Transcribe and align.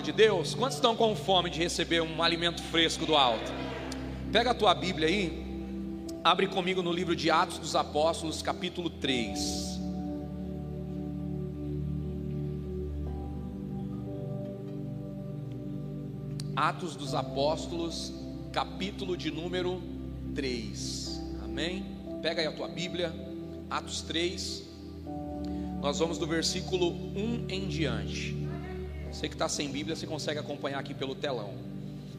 palavra 0.00 0.02
de 0.02 0.12
Deus? 0.12 0.54
Quantos 0.54 0.76
estão 0.76 0.96
com 0.96 1.14
fome 1.14 1.50
de 1.50 1.58
receber 1.58 2.00
um 2.00 2.22
alimento 2.22 2.62
fresco 2.62 3.04
do 3.04 3.14
alto? 3.14 3.52
Pega 4.32 4.50
a 4.50 4.54
tua 4.54 4.74
Bíblia 4.74 5.06
aí, 5.06 6.06
abre 6.24 6.46
comigo 6.46 6.82
no 6.82 6.92
livro 6.92 7.14
de 7.14 7.30
Atos 7.30 7.58
dos 7.58 7.76
Apóstolos, 7.76 8.40
capítulo 8.42 8.88
3. 8.88 9.78
Atos 16.56 16.96
dos 16.96 17.14
Apóstolos, 17.14 18.12
capítulo 18.52 19.16
de 19.16 19.30
número 19.30 19.82
3. 20.34 21.20
Amém? 21.44 21.84
Pega 22.22 22.40
aí 22.40 22.46
a 22.46 22.52
tua 22.52 22.68
Bíblia, 22.68 23.14
Atos 23.68 24.02
3. 24.02 24.62
Nós 25.80 25.98
vamos 25.98 26.18
do 26.18 26.26
versículo 26.26 26.90
1 26.90 27.46
em 27.48 27.68
diante. 27.68 28.39
Você 29.12 29.28
que 29.28 29.34
está 29.34 29.48
sem 29.48 29.68
Bíblia, 29.70 29.96
você 29.96 30.06
consegue 30.06 30.38
acompanhar 30.38 30.78
aqui 30.78 30.94
pelo 30.94 31.14
telão. 31.14 31.54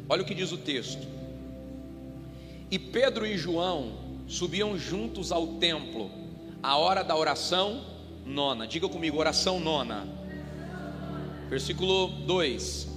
Olha 0.09 0.21
o 0.21 0.25
que 0.25 0.35
diz 0.35 0.51
o 0.51 0.57
texto. 0.57 1.07
E 2.69 2.77
Pedro 2.77 3.25
e 3.25 3.37
João 3.37 3.93
subiam 4.27 4.77
juntos 4.77 5.31
ao 5.31 5.47
templo, 5.55 6.11
à 6.61 6.77
hora 6.77 7.03
da 7.03 7.15
oração 7.15 7.85
nona. 8.25 8.67
Diga 8.67 8.87
comigo, 8.87 9.17
oração 9.17 9.59
nona. 9.59 10.07
Versículo 11.49 12.07
2: 12.25 12.87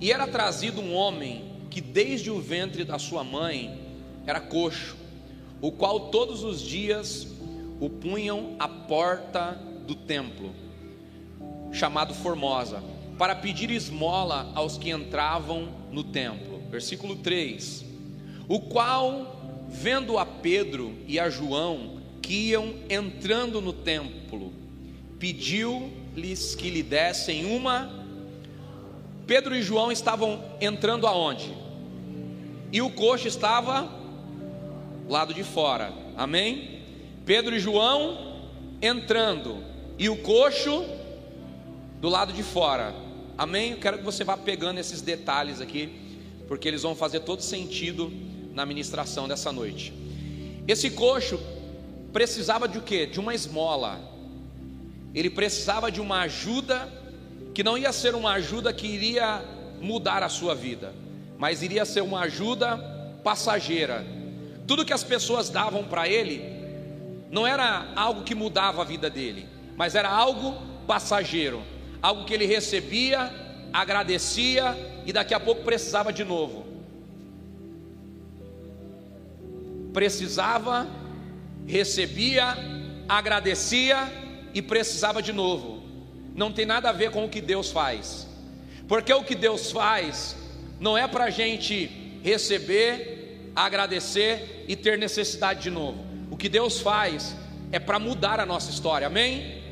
E 0.00 0.10
era 0.10 0.26
trazido 0.26 0.80
um 0.80 0.94
homem 0.94 1.52
que 1.70 1.80
desde 1.80 2.30
o 2.30 2.40
ventre 2.40 2.84
da 2.84 2.98
sua 2.98 3.22
mãe 3.22 3.78
era 4.26 4.40
coxo, 4.40 4.96
o 5.60 5.70
qual 5.70 6.08
todos 6.08 6.42
os 6.42 6.60
dias 6.60 7.26
o 7.80 7.90
punham 7.90 8.56
à 8.58 8.68
porta 8.68 9.58
do 9.86 9.94
templo, 9.94 10.54
chamado 11.72 12.14
Formosa, 12.14 12.82
para 13.18 13.34
pedir 13.34 13.70
esmola 13.70 14.50
aos 14.54 14.76
que 14.76 14.90
entravam 14.90 15.68
no 15.90 16.02
templo. 16.02 16.60
Versículo 16.70 17.16
3: 17.16 17.84
O 18.48 18.60
qual, 18.60 19.66
vendo 19.68 20.18
a 20.18 20.26
Pedro 20.26 20.94
e 21.06 21.18
a 21.18 21.30
João 21.30 22.02
que 22.20 22.50
iam 22.50 22.74
entrando 22.88 23.60
no 23.60 23.72
templo, 23.72 24.52
pediu-lhes 25.18 26.54
que 26.54 26.70
lhe 26.70 26.82
dessem 26.82 27.44
uma. 27.44 28.02
Pedro 29.26 29.54
e 29.54 29.62
João 29.62 29.90
estavam 29.90 30.42
entrando 30.60 31.06
aonde? 31.06 31.54
E 32.72 32.82
o 32.82 32.90
coxo 32.90 33.28
estava 33.28 33.88
lado 35.08 35.32
de 35.32 35.44
fora. 35.44 35.92
Amém? 36.16 36.80
Pedro 37.24 37.54
e 37.54 37.60
João 37.60 38.34
entrando 38.82 39.62
e 39.98 40.08
o 40.08 40.16
coxo 40.16 40.84
do 42.00 42.08
lado 42.08 42.32
de 42.32 42.42
fora. 42.42 43.03
Amém? 43.36 43.72
Eu 43.72 43.78
quero 43.78 43.98
que 43.98 44.04
você 44.04 44.22
vá 44.22 44.36
pegando 44.36 44.78
esses 44.78 45.00
detalhes 45.00 45.60
aqui, 45.60 45.92
porque 46.46 46.68
eles 46.68 46.82
vão 46.82 46.94
fazer 46.94 47.20
todo 47.20 47.42
sentido 47.42 48.12
na 48.52 48.64
ministração 48.64 49.26
dessa 49.26 49.50
noite. 49.50 49.92
Esse 50.68 50.90
coxo 50.90 51.40
precisava 52.12 52.68
de 52.68 52.78
o 52.78 52.82
quê? 52.82 53.06
De 53.06 53.18
uma 53.18 53.34
esmola. 53.34 54.00
Ele 55.12 55.28
precisava 55.28 55.90
de 55.90 56.00
uma 56.00 56.20
ajuda 56.20 56.88
que 57.52 57.64
não 57.64 57.76
ia 57.76 57.92
ser 57.92 58.14
uma 58.14 58.32
ajuda 58.32 58.72
que 58.72 58.86
iria 58.86 59.44
mudar 59.80 60.22
a 60.22 60.28
sua 60.28 60.54
vida, 60.54 60.94
mas 61.36 61.62
iria 61.62 61.84
ser 61.84 62.02
uma 62.02 62.20
ajuda 62.20 62.76
passageira. 63.24 64.06
Tudo 64.66 64.84
que 64.84 64.92
as 64.92 65.04
pessoas 65.04 65.50
davam 65.50 65.84
para 65.84 66.08
ele 66.08 66.42
não 67.30 67.46
era 67.46 67.92
algo 67.96 68.22
que 68.22 68.34
mudava 68.34 68.82
a 68.82 68.84
vida 68.84 69.10
dele, 69.10 69.46
mas 69.76 69.94
era 69.94 70.08
algo 70.08 70.54
passageiro, 70.86 71.62
algo 72.04 72.26
que 72.26 72.34
ele 72.34 72.44
recebia, 72.44 73.32
agradecia 73.72 74.76
e 75.06 75.12
daqui 75.12 75.32
a 75.32 75.40
pouco 75.40 75.64
precisava 75.64 76.12
de 76.12 76.22
novo. 76.22 76.66
Precisava, 79.90 80.86
recebia, 81.66 82.58
agradecia 83.08 84.12
e 84.52 84.60
precisava 84.60 85.22
de 85.22 85.32
novo. 85.32 85.82
Não 86.34 86.52
tem 86.52 86.66
nada 86.66 86.90
a 86.90 86.92
ver 86.92 87.10
com 87.10 87.24
o 87.24 87.28
que 87.28 87.40
Deus 87.40 87.72
faz, 87.72 88.26
porque 88.86 89.14
o 89.14 89.24
que 89.24 89.34
Deus 89.34 89.72
faz 89.72 90.36
não 90.78 90.98
é 90.98 91.08
para 91.08 91.24
a 91.24 91.30
gente 91.30 92.20
receber, 92.22 93.50
agradecer 93.56 94.66
e 94.68 94.76
ter 94.76 94.98
necessidade 94.98 95.62
de 95.62 95.70
novo. 95.70 96.04
O 96.30 96.36
que 96.36 96.50
Deus 96.50 96.80
faz 96.80 97.34
é 97.72 97.78
para 97.78 97.98
mudar 97.98 98.40
a 98.40 98.44
nossa 98.44 98.70
história, 98.70 99.06
amém? 99.06 99.63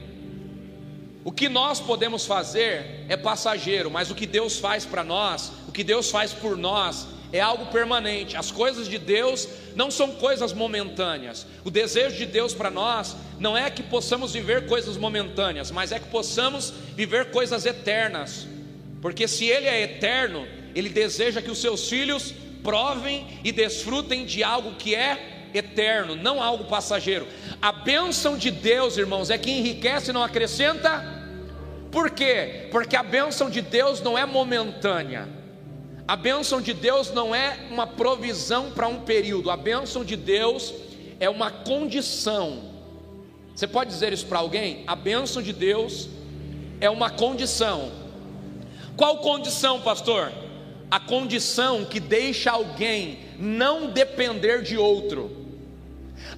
O 1.24 1.30
que 1.30 1.48
nós 1.48 1.80
podemos 1.80 2.26
fazer 2.26 3.04
é 3.08 3.16
passageiro, 3.16 3.90
mas 3.90 4.10
o 4.10 4.14
que 4.14 4.26
Deus 4.26 4.58
faz 4.58 4.84
para 4.84 5.04
nós, 5.04 5.52
o 5.68 5.72
que 5.72 5.84
Deus 5.84 6.10
faz 6.10 6.32
por 6.32 6.56
nós, 6.56 7.06
é 7.32 7.40
algo 7.40 7.66
permanente. 7.66 8.36
As 8.36 8.50
coisas 8.50 8.88
de 8.88 8.98
Deus 8.98 9.48
não 9.74 9.90
são 9.90 10.12
coisas 10.12 10.52
momentâneas. 10.52 11.46
O 11.64 11.70
desejo 11.70 12.16
de 12.16 12.26
Deus 12.26 12.52
para 12.52 12.70
nós 12.70 13.16
não 13.38 13.56
é 13.56 13.70
que 13.70 13.82
possamos 13.82 14.32
viver 14.32 14.66
coisas 14.66 14.96
momentâneas, 14.96 15.70
mas 15.70 15.92
é 15.92 15.98
que 15.98 16.08
possamos 16.08 16.72
viver 16.94 17.30
coisas 17.30 17.64
eternas. 17.64 18.46
Porque 19.00 19.26
se 19.26 19.46
Ele 19.46 19.66
é 19.66 19.80
eterno, 19.82 20.46
Ele 20.74 20.88
deseja 20.88 21.40
que 21.40 21.50
os 21.50 21.60
seus 21.60 21.88
filhos 21.88 22.34
provem 22.62 23.26
e 23.42 23.50
desfrutem 23.50 24.24
de 24.24 24.42
algo 24.44 24.74
que 24.74 24.94
é 24.94 25.41
eterno, 25.54 26.16
não 26.16 26.42
algo 26.42 26.64
passageiro. 26.64 27.26
A 27.60 27.72
bênção 27.72 28.36
de 28.36 28.50
Deus, 28.50 28.96
irmãos, 28.96 29.30
é 29.30 29.38
que 29.38 29.50
enriquece 29.50 30.10
e 30.10 30.12
não 30.12 30.22
acrescenta. 30.22 31.04
Por 31.90 32.10
quê? 32.10 32.68
Porque 32.70 32.96
a 32.96 33.02
bênção 33.02 33.50
de 33.50 33.60
Deus 33.60 34.00
não 34.00 34.16
é 34.16 34.24
momentânea. 34.24 35.28
A 36.08 36.16
bênção 36.16 36.60
de 36.60 36.72
Deus 36.72 37.12
não 37.12 37.34
é 37.34 37.56
uma 37.70 37.86
provisão 37.86 38.70
para 38.70 38.88
um 38.88 39.00
período. 39.00 39.50
A 39.50 39.56
bênção 39.56 40.04
de 40.04 40.16
Deus 40.16 40.74
é 41.20 41.28
uma 41.28 41.50
condição. 41.50 42.72
Você 43.54 43.66
pode 43.66 43.90
dizer 43.90 44.12
isso 44.12 44.26
para 44.26 44.38
alguém? 44.38 44.82
A 44.86 44.96
bênção 44.96 45.42
de 45.42 45.52
Deus 45.52 46.08
é 46.80 46.88
uma 46.88 47.10
condição. 47.10 47.92
Qual 48.96 49.18
condição, 49.18 49.80
pastor? 49.80 50.32
A 50.90 50.98
condição 50.98 51.84
que 51.84 52.00
deixa 52.00 52.50
alguém 52.50 53.20
não 53.38 53.90
depender 53.90 54.62
de 54.62 54.76
outro 54.76 55.41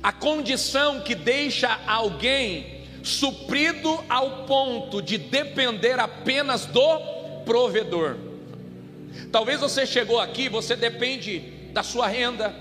a 0.04 0.12
condição 0.12 1.00
que 1.00 1.14
deixa 1.14 1.80
alguém 1.86 2.84
suprido 3.02 4.04
ao 4.06 4.44
ponto 4.44 5.00
de 5.00 5.16
depender 5.16 5.98
apenas 5.98 6.66
do 6.66 7.00
provedor. 7.46 8.18
Talvez 9.32 9.60
você 9.60 9.86
chegou 9.86 10.20
aqui, 10.20 10.46
você 10.46 10.76
depende 10.76 11.38
da 11.72 11.82
sua 11.82 12.06
renda, 12.06 12.54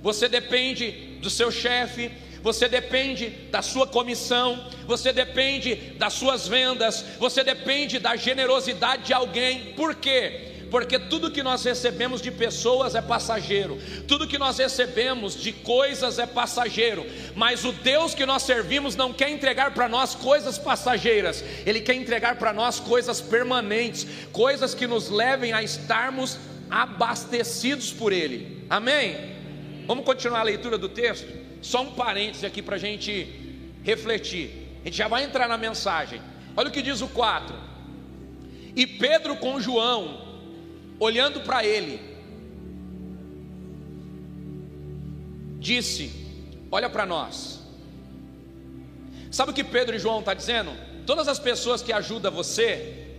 você 0.00 0.26
depende 0.26 1.18
do 1.20 1.28
seu 1.28 1.50
chefe, 1.50 2.10
você 2.42 2.66
depende 2.66 3.28
da 3.50 3.60
sua 3.60 3.86
comissão, 3.86 4.66
você 4.86 5.12
depende 5.12 5.74
das 5.98 6.14
suas 6.14 6.48
vendas, 6.48 7.04
você 7.18 7.44
depende 7.44 7.98
da 7.98 8.16
generosidade 8.16 9.02
de 9.02 9.12
alguém. 9.12 9.74
Por 9.74 9.94
quê? 9.96 10.55
Porque 10.70 10.98
tudo 10.98 11.30
que 11.30 11.42
nós 11.42 11.64
recebemos 11.64 12.20
de 12.20 12.30
pessoas 12.30 12.94
é 12.94 13.02
passageiro, 13.02 13.78
tudo 14.06 14.26
que 14.26 14.38
nós 14.38 14.58
recebemos 14.58 15.40
de 15.40 15.52
coisas 15.52 16.18
é 16.18 16.26
passageiro, 16.26 17.06
mas 17.34 17.64
o 17.64 17.72
Deus 17.72 18.14
que 18.14 18.26
nós 18.26 18.42
servimos 18.42 18.96
não 18.96 19.12
quer 19.12 19.30
entregar 19.30 19.72
para 19.74 19.88
nós 19.88 20.14
coisas 20.14 20.58
passageiras, 20.58 21.44
Ele 21.64 21.80
quer 21.80 21.94
entregar 21.94 22.36
para 22.36 22.52
nós 22.52 22.80
coisas 22.80 23.20
permanentes, 23.20 24.06
coisas 24.32 24.74
que 24.74 24.86
nos 24.86 25.08
levem 25.08 25.52
a 25.52 25.62
estarmos 25.62 26.38
abastecidos 26.68 27.92
por 27.92 28.12
Ele, 28.12 28.64
amém? 28.68 29.36
Vamos 29.86 30.04
continuar 30.04 30.40
a 30.40 30.44
leitura 30.44 30.76
do 30.76 30.88
texto? 30.88 31.32
Só 31.62 31.82
um 31.82 31.92
parêntese 31.92 32.44
aqui 32.44 32.60
para 32.60 32.76
a 32.76 32.78
gente 32.78 33.26
refletir, 33.84 34.50
a 34.82 34.86
gente 34.86 34.96
já 34.96 35.06
vai 35.06 35.22
entrar 35.22 35.48
na 35.48 35.56
mensagem, 35.56 36.20
olha 36.56 36.68
o 36.68 36.72
que 36.72 36.82
diz 36.82 37.00
o 37.00 37.08
4. 37.08 37.66
E 38.74 38.86
Pedro 38.86 39.36
com 39.36 39.58
João, 39.58 40.25
olhando 40.98 41.40
para 41.40 41.64
ele, 41.64 42.00
disse: 45.58 46.12
Olha 46.70 46.88
para 46.88 47.06
nós. 47.06 47.60
Sabe 49.30 49.50
o 49.50 49.54
que 49.54 49.64
Pedro 49.64 49.94
e 49.94 49.98
João 49.98 50.20
estão 50.20 50.32
tá 50.32 50.38
dizendo? 50.38 50.72
Todas 51.04 51.28
as 51.28 51.38
pessoas 51.38 51.82
que 51.82 51.92
ajudam 51.92 52.32
você, 52.32 53.16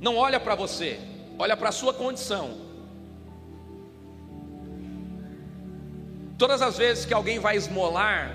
não 0.00 0.16
olha 0.16 0.38
para 0.38 0.54
você, 0.54 0.98
olha 1.38 1.56
para 1.56 1.68
a 1.70 1.72
sua 1.72 1.92
condição. 1.92 2.56
Todas 6.38 6.62
as 6.62 6.76
vezes 6.76 7.04
que 7.04 7.14
alguém 7.14 7.38
vai 7.38 7.56
esmolar, 7.56 8.34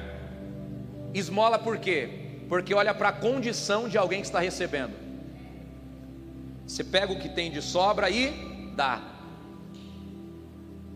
esmola 1.13 1.59
por 1.59 1.77
quê? 1.77 2.09
Porque 2.47 2.73
olha 2.73 2.93
para 2.93 3.09
a 3.09 3.13
condição 3.13 3.89
de 3.89 3.97
alguém 3.97 4.21
que 4.21 4.27
está 4.27 4.39
recebendo. 4.39 4.93
Você 6.65 6.83
pega 6.83 7.11
o 7.11 7.19
que 7.19 7.29
tem 7.29 7.51
de 7.51 7.61
sobra 7.61 8.09
e 8.09 8.56
dá. 8.77 9.01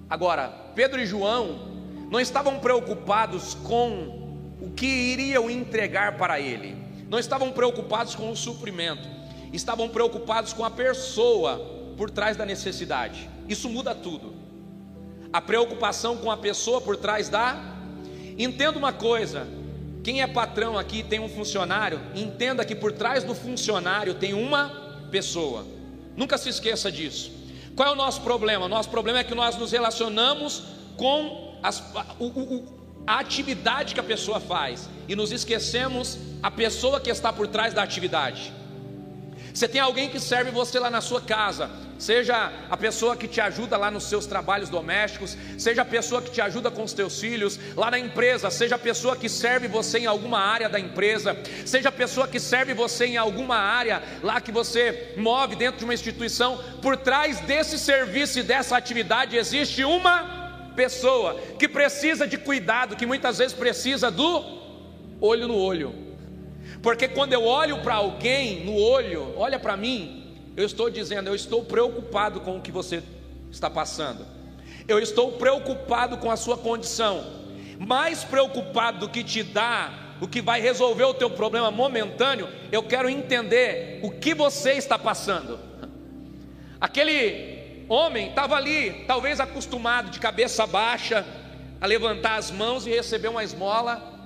Agora, 0.07 0.49
Pedro 0.75 1.01
e 1.01 1.05
João 1.05 1.67
não 2.09 2.19
estavam 2.19 2.59
preocupados 2.59 3.55
com 3.55 4.55
o 4.61 4.69
que 4.69 4.85
iriam 4.85 5.49
entregar 5.49 6.17
para 6.17 6.39
ele, 6.39 6.77
não 7.09 7.17
estavam 7.17 7.51
preocupados 7.51 8.13
com 8.15 8.29
o 8.29 8.35
suprimento. 8.35 9.09
estavam 9.51 9.89
preocupados 9.89 10.53
com 10.53 10.63
a 10.63 10.69
pessoa 10.69 11.59
por 11.97 12.09
trás 12.09 12.37
da 12.37 12.45
necessidade. 12.45 13.29
Isso 13.49 13.67
muda 13.67 13.93
tudo. 13.93 14.33
A 15.33 15.41
preocupação 15.41 16.15
com 16.17 16.31
a 16.31 16.37
pessoa 16.37 16.79
por 16.79 16.95
trás 16.95 17.27
da. 17.27 17.57
Entenda 18.37 18.77
uma 18.77 18.93
coisa: 18.93 19.45
quem 20.03 20.21
é 20.21 20.27
patrão 20.27 20.77
aqui 20.77 21.03
tem 21.03 21.19
um 21.19 21.27
funcionário, 21.27 21.99
entenda 22.15 22.63
que 22.63 22.75
por 22.75 22.93
trás 22.93 23.25
do 23.25 23.35
funcionário 23.35 24.13
tem 24.13 24.33
uma 24.33 24.69
pessoa. 25.11 25.65
Nunca 26.15 26.37
se 26.37 26.47
esqueça 26.47 26.89
disso. 26.89 27.40
Qual 27.75 27.89
é 27.89 27.91
o 27.91 27.95
nosso 27.95 28.21
problema? 28.21 28.67
Nosso 28.67 28.89
problema 28.89 29.19
é 29.19 29.23
que 29.23 29.35
nós 29.35 29.57
nos 29.57 29.71
relacionamos 29.71 30.63
com 30.97 31.55
as, 31.63 31.79
o, 32.19 32.25
o, 32.25 32.81
a 33.07 33.19
atividade 33.19 33.93
que 33.93 33.99
a 33.99 34.03
pessoa 34.03 34.39
faz 34.39 34.89
e 35.07 35.15
nos 35.15 35.31
esquecemos 35.31 36.17
a 36.43 36.51
pessoa 36.51 36.99
que 36.99 37.09
está 37.09 37.31
por 37.31 37.47
trás 37.47 37.73
da 37.73 37.83
atividade. 37.83 38.53
Você 39.53 39.67
tem 39.67 39.81
alguém 39.81 40.09
que 40.09 40.19
serve 40.19 40.51
você 40.51 40.79
lá 40.79 40.89
na 40.89 41.01
sua 41.01 41.21
casa, 41.21 41.69
seja 41.99 42.51
a 42.69 42.77
pessoa 42.77 43.15
que 43.15 43.27
te 43.27 43.41
ajuda 43.41 43.77
lá 43.77 43.91
nos 43.91 44.05
seus 44.05 44.25
trabalhos 44.25 44.69
domésticos, 44.69 45.37
seja 45.57 45.81
a 45.81 45.85
pessoa 45.85 46.21
que 46.21 46.31
te 46.31 46.41
ajuda 46.41 46.71
com 46.71 46.83
os 46.83 46.93
teus 46.93 47.19
filhos, 47.19 47.59
lá 47.75 47.91
na 47.91 47.99
empresa, 47.99 48.49
seja 48.49 48.75
a 48.75 48.79
pessoa 48.79 49.15
que 49.15 49.29
serve 49.29 49.67
você 49.67 49.99
em 49.99 50.05
alguma 50.05 50.39
área 50.39 50.69
da 50.69 50.79
empresa, 50.79 51.37
seja 51.65 51.89
a 51.89 51.91
pessoa 51.91 52.27
que 52.27 52.39
serve 52.39 52.73
você 52.73 53.05
em 53.05 53.17
alguma 53.17 53.57
área 53.57 54.01
lá 54.23 54.39
que 54.39 54.51
você 54.51 55.13
move 55.17 55.55
dentro 55.55 55.79
de 55.79 55.83
uma 55.83 55.93
instituição, 55.93 56.57
por 56.81 56.97
trás 56.97 57.39
desse 57.41 57.77
serviço 57.77 58.39
e 58.39 58.43
dessa 58.43 58.77
atividade 58.77 59.35
existe 59.35 59.83
uma 59.83 60.71
pessoa 60.75 61.39
que 61.59 61.67
precisa 61.67 62.25
de 62.25 62.37
cuidado, 62.37 62.95
que 62.95 63.05
muitas 63.05 63.37
vezes 63.37 63.53
precisa 63.53 64.09
do 64.09 64.43
olho 65.19 65.47
no 65.47 65.55
olho. 65.55 66.10
Porque 66.81 67.07
quando 67.07 67.33
eu 67.33 67.43
olho 67.45 67.81
para 67.81 67.95
alguém 67.95 68.65
no 68.65 68.75
olho, 68.75 69.33
olha 69.37 69.59
para 69.59 69.77
mim, 69.77 70.35
eu 70.57 70.65
estou 70.65 70.89
dizendo, 70.89 71.27
eu 71.27 71.35
estou 71.35 71.63
preocupado 71.63 72.41
com 72.41 72.57
o 72.57 72.61
que 72.61 72.71
você 72.71 73.03
está 73.51 73.69
passando. 73.69 74.25
Eu 74.87 74.99
estou 74.99 75.33
preocupado 75.33 76.17
com 76.17 76.31
a 76.31 76.35
sua 76.35 76.57
condição. 76.57 77.23
Mais 77.79 78.23
preocupado 78.23 78.99
do 78.99 79.09
que 79.09 79.23
te 79.23 79.43
dá 79.43 80.01
o 80.21 80.27
que 80.27 80.39
vai 80.39 80.61
resolver 80.61 81.03
o 81.03 81.15
teu 81.15 81.31
problema 81.31 81.71
momentâneo, 81.71 82.47
eu 82.71 82.83
quero 82.83 83.09
entender 83.09 83.99
o 84.03 84.11
que 84.11 84.35
você 84.35 84.73
está 84.73 84.97
passando. 84.97 85.59
Aquele 86.79 87.85
homem 87.89 88.29
estava 88.29 88.55
ali, 88.55 89.03
talvez 89.07 89.39
acostumado 89.39 90.11
de 90.11 90.19
cabeça 90.19 90.67
baixa, 90.67 91.25
a 91.81 91.87
levantar 91.87 92.35
as 92.35 92.51
mãos 92.51 92.85
e 92.85 92.91
receber 92.91 93.29
uma 93.29 93.43
esmola, 93.43 94.20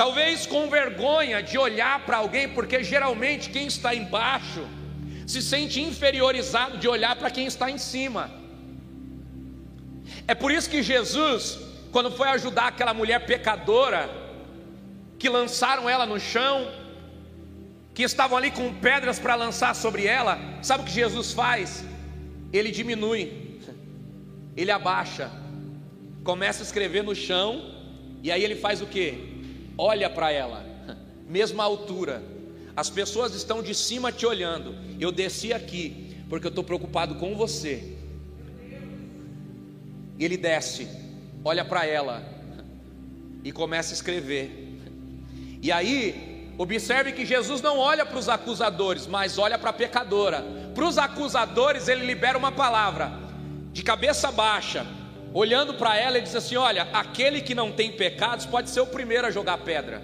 Talvez 0.00 0.46
com 0.46 0.66
vergonha 0.66 1.42
de 1.42 1.58
olhar 1.58 2.06
para 2.06 2.16
alguém, 2.16 2.48
porque 2.48 2.82
geralmente 2.82 3.50
quem 3.50 3.66
está 3.66 3.94
embaixo 3.94 4.62
se 5.26 5.42
sente 5.42 5.78
inferiorizado 5.78 6.78
de 6.78 6.88
olhar 6.88 7.16
para 7.16 7.30
quem 7.30 7.44
está 7.44 7.70
em 7.70 7.76
cima. 7.76 8.30
É 10.26 10.34
por 10.34 10.50
isso 10.50 10.70
que 10.70 10.82
Jesus, 10.82 11.58
quando 11.92 12.10
foi 12.10 12.28
ajudar 12.28 12.68
aquela 12.68 12.94
mulher 12.94 13.26
pecadora, 13.26 14.08
que 15.18 15.28
lançaram 15.28 15.86
ela 15.86 16.06
no 16.06 16.18
chão, 16.18 16.66
que 17.92 18.02
estavam 18.02 18.38
ali 18.38 18.50
com 18.50 18.72
pedras 18.72 19.18
para 19.18 19.34
lançar 19.34 19.74
sobre 19.74 20.06
ela, 20.06 20.38
sabe 20.62 20.82
o 20.82 20.86
que 20.86 20.92
Jesus 20.92 21.34
faz? 21.34 21.84
Ele 22.50 22.70
diminui, 22.70 23.60
ele 24.56 24.70
abaixa, 24.70 25.30
começa 26.24 26.62
a 26.62 26.64
escrever 26.64 27.02
no 27.04 27.14
chão, 27.14 27.74
e 28.22 28.32
aí 28.32 28.42
ele 28.42 28.56
faz 28.56 28.80
o 28.80 28.86
que? 28.86 29.29
Olha 29.80 30.10
para 30.10 30.30
ela, 30.30 30.62
mesma 31.26 31.64
altura. 31.64 32.22
As 32.76 32.90
pessoas 32.90 33.34
estão 33.34 33.62
de 33.62 33.74
cima 33.74 34.12
te 34.12 34.26
olhando. 34.26 34.74
Eu 35.00 35.10
desci 35.10 35.54
aqui 35.54 36.18
porque 36.28 36.46
eu 36.46 36.50
estou 36.50 36.62
preocupado 36.62 37.14
com 37.14 37.34
você. 37.34 37.96
Ele 40.18 40.36
desce, 40.36 40.86
olha 41.42 41.64
para 41.64 41.86
ela 41.86 42.22
e 43.42 43.50
começa 43.50 43.94
a 43.94 43.94
escrever. 43.94 44.78
E 45.62 45.72
aí, 45.72 46.52
observe 46.58 47.12
que 47.12 47.24
Jesus 47.24 47.62
não 47.62 47.78
olha 47.78 48.04
para 48.04 48.18
os 48.18 48.28
acusadores, 48.28 49.06
mas 49.06 49.38
olha 49.38 49.58
para 49.58 49.70
a 49.70 49.72
pecadora. 49.72 50.44
Para 50.74 50.84
os 50.84 50.98
acusadores, 50.98 51.88
ele 51.88 52.04
libera 52.04 52.36
uma 52.36 52.52
palavra 52.52 53.12
de 53.72 53.82
cabeça 53.82 54.30
baixa 54.30 54.86
olhando 55.32 55.74
para 55.74 55.96
ela, 55.96 56.16
ele 56.16 56.26
diz 56.26 56.36
assim: 56.36 56.56
Olha, 56.56 56.88
aquele 56.92 57.40
que 57.40 57.54
não 57.54 57.72
tem 57.72 57.92
pecados 57.92 58.46
pode 58.46 58.70
ser 58.70 58.80
o 58.80 58.86
primeiro 58.86 59.26
a 59.26 59.30
jogar 59.30 59.58
pedra. 59.58 60.02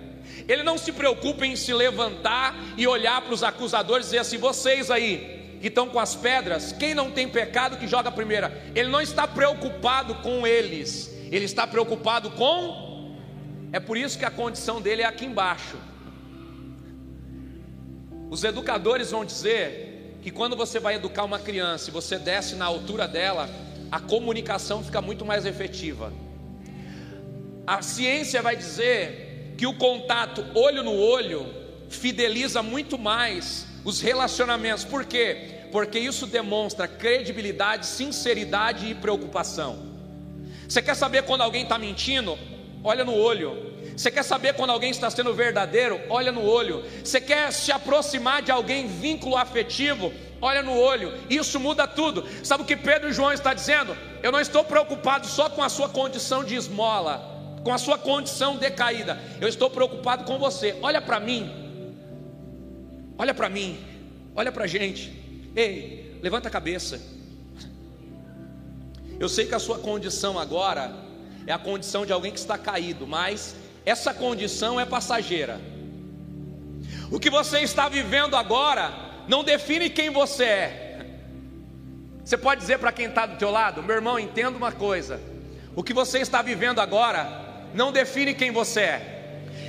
Ele 0.49 0.63
não 0.63 0.77
se 0.77 0.93
preocupa 0.93 1.47
em 1.47 1.57
se 1.57 1.73
levantar 1.73 2.55
e 2.77 2.87
olhar 2.87 3.21
para 3.23 3.35
os 3.35 3.43
acusadores 3.43 4.07
e 4.07 4.11
dizer 4.11 4.19
assim: 4.19 4.39
Vocês 4.39 4.91
aí 4.91 5.59
que 5.61 5.69
estão 5.69 5.89
com 5.89 5.99
as 5.99 6.15
pedras, 6.15 6.73
quem 6.73 6.95
não 6.95 7.11
tem 7.11 7.29
pecado 7.29 7.77
que 7.77 7.89
joga 7.89 8.09
a 8.09 8.13
primeira. 8.13 8.63
Ele 8.75 8.89
não 8.89 9.01
está 9.01 9.27
preocupado 9.27 10.15
com 10.17 10.47
eles, 10.47 11.13
ele 11.31 11.45
está 11.45 11.67
preocupado 11.67 12.31
com. 12.31 13.17
É 13.73 13.81
por 13.81 13.97
isso 13.97 14.19
que 14.19 14.25
a 14.25 14.31
condição 14.31 14.81
dele 14.81 15.03
é 15.03 15.07
aqui 15.07 15.25
embaixo. 15.25 15.77
Os 18.31 18.43
educadores 18.45 19.11
vão 19.11 19.25
dizer 19.25 20.19
que 20.23 20.31
quando 20.31 20.57
você 20.57 20.79
vai 20.79 20.97
educar 20.97 21.25
uma 21.25 21.39
criança 21.39 21.91
e 21.91 21.93
você 21.93 22.19
desce 22.19 22.57
na 22.57 22.65
altura 22.65 23.07
dela, 23.07 23.49
a 23.97 24.01
comunicação 24.01 24.85
fica 24.85 25.01
muito 25.01 25.25
mais 25.25 25.47
efetiva. 25.47 26.13
A 27.67 27.81
ciência 27.81 28.43
vai 28.43 28.55
dizer 28.55 29.55
que 29.57 29.67
o 29.67 29.73
contato 29.73 30.45
olho 30.55 30.83
no 30.83 30.95
olho 30.95 31.47
fideliza 31.89 32.63
muito 32.63 32.99
mais 32.99 33.67
os 33.87 34.03
relacionamentos. 34.03 34.85
Por 34.85 35.07
quê? 35.07 35.63
Porque 35.73 35.99
isso 35.99 36.27
demonstra 36.27 36.87
credibilidade, 36.87 37.87
sinceridade 37.87 38.87
e 38.87 38.95
preocupação. 38.95 39.79
Você 40.69 40.83
quer 40.83 40.95
saber 40.95 41.23
quando 41.23 41.41
alguém 41.41 41.63
está 41.63 41.79
mentindo? 41.79 42.39
Olha 42.85 43.03
no 43.03 43.15
olho. 43.15 43.73
Você 43.97 44.11
quer 44.11 44.25
saber 44.25 44.53
quando 44.57 44.71
alguém 44.73 44.91
está 44.91 45.09
sendo 45.09 45.33
verdadeiro? 45.33 45.99
Olha 46.11 46.31
no 46.31 46.45
olho. 46.45 46.85
Você 47.03 47.19
quer 47.19 47.51
se 47.51 47.73
aproximar 47.73 48.43
de 48.43 48.53
alguém, 48.53 48.87
vínculo 48.87 49.39
afetivo? 49.39 50.13
Olha 50.41 50.63
no 50.63 50.77
olho, 50.77 51.13
isso 51.29 51.59
muda 51.59 51.87
tudo. 51.87 52.25
Sabe 52.45 52.63
o 52.63 52.67
que 52.67 52.77
Pedro 52.77 53.09
e 53.09 53.13
João 53.13 53.33
está 53.33 53.55
dizendo? 53.55 53.97
Eu 54.23 54.33
não 54.33 54.41
estou 54.41 54.65
preocupado 54.65 55.27
só 55.27 55.49
com 55.49 55.63
a 55.63 55.69
sua 55.69 55.89
condição 55.89 56.45
de 56.45 56.55
esmola, 56.55 57.61
com 57.63 57.73
a 57.73 57.79
sua 57.79 57.99
condição 57.99 58.57
decaída. 58.57 59.21
Eu 59.41 59.49
estou 59.49 59.71
preocupado 59.71 60.25
com 60.25 60.39
você. 60.39 60.77
Olha 60.83 61.01
para 61.01 61.19
mim. 61.21 61.51
Olha 63.19 63.35
para 63.35 63.49
mim. 63.49 63.79
Olha 64.35 64.53
para 64.53 64.65
a 64.65 64.67
gente. 64.67 65.13
Ei, 65.55 66.19
levanta 66.23 66.49
a 66.49 66.51
cabeça. 66.51 67.01
Eu 69.19 69.29
sei 69.29 69.47
que 69.47 69.55
a 69.55 69.59
sua 69.59 69.79
condição 69.79 70.39
agora 70.39 70.95
é 71.47 71.53
a 71.53 71.59
condição 71.59 72.05
de 72.05 72.13
alguém 72.13 72.33
que 72.33 72.39
está 72.39 72.59
caído, 72.59 73.07
mas 73.07 73.57
essa 73.85 74.13
condição 74.13 74.79
é 74.79 74.85
passageira. 74.85 75.59
O 77.11 77.19
que 77.19 77.31
você 77.31 77.61
está 77.61 77.89
vivendo 77.89 78.37
agora 78.37 78.93
não 79.29 79.43
define 79.43 79.91
quem 79.91 80.11
você 80.11 80.45
é. 80.45 80.87
Você 82.25 82.37
pode 82.37 82.61
dizer 82.61 82.79
para 82.79 82.91
quem 82.91 83.07
está 83.07 83.25
do 83.25 83.37
teu 83.37 83.51
lado, 83.51 83.83
meu 83.83 83.95
irmão, 83.97 84.19
entenda 84.19 84.57
uma 84.57 84.73
coisa: 84.73 85.21
o 85.75 85.83
que 85.83 85.93
você 85.93 86.19
está 86.19 86.43
vivendo 86.43 86.81
agora 86.81 87.45
não 87.75 87.93
define 87.93 88.35
quem 88.35 88.51
você 88.51 88.81
é. 88.81 89.13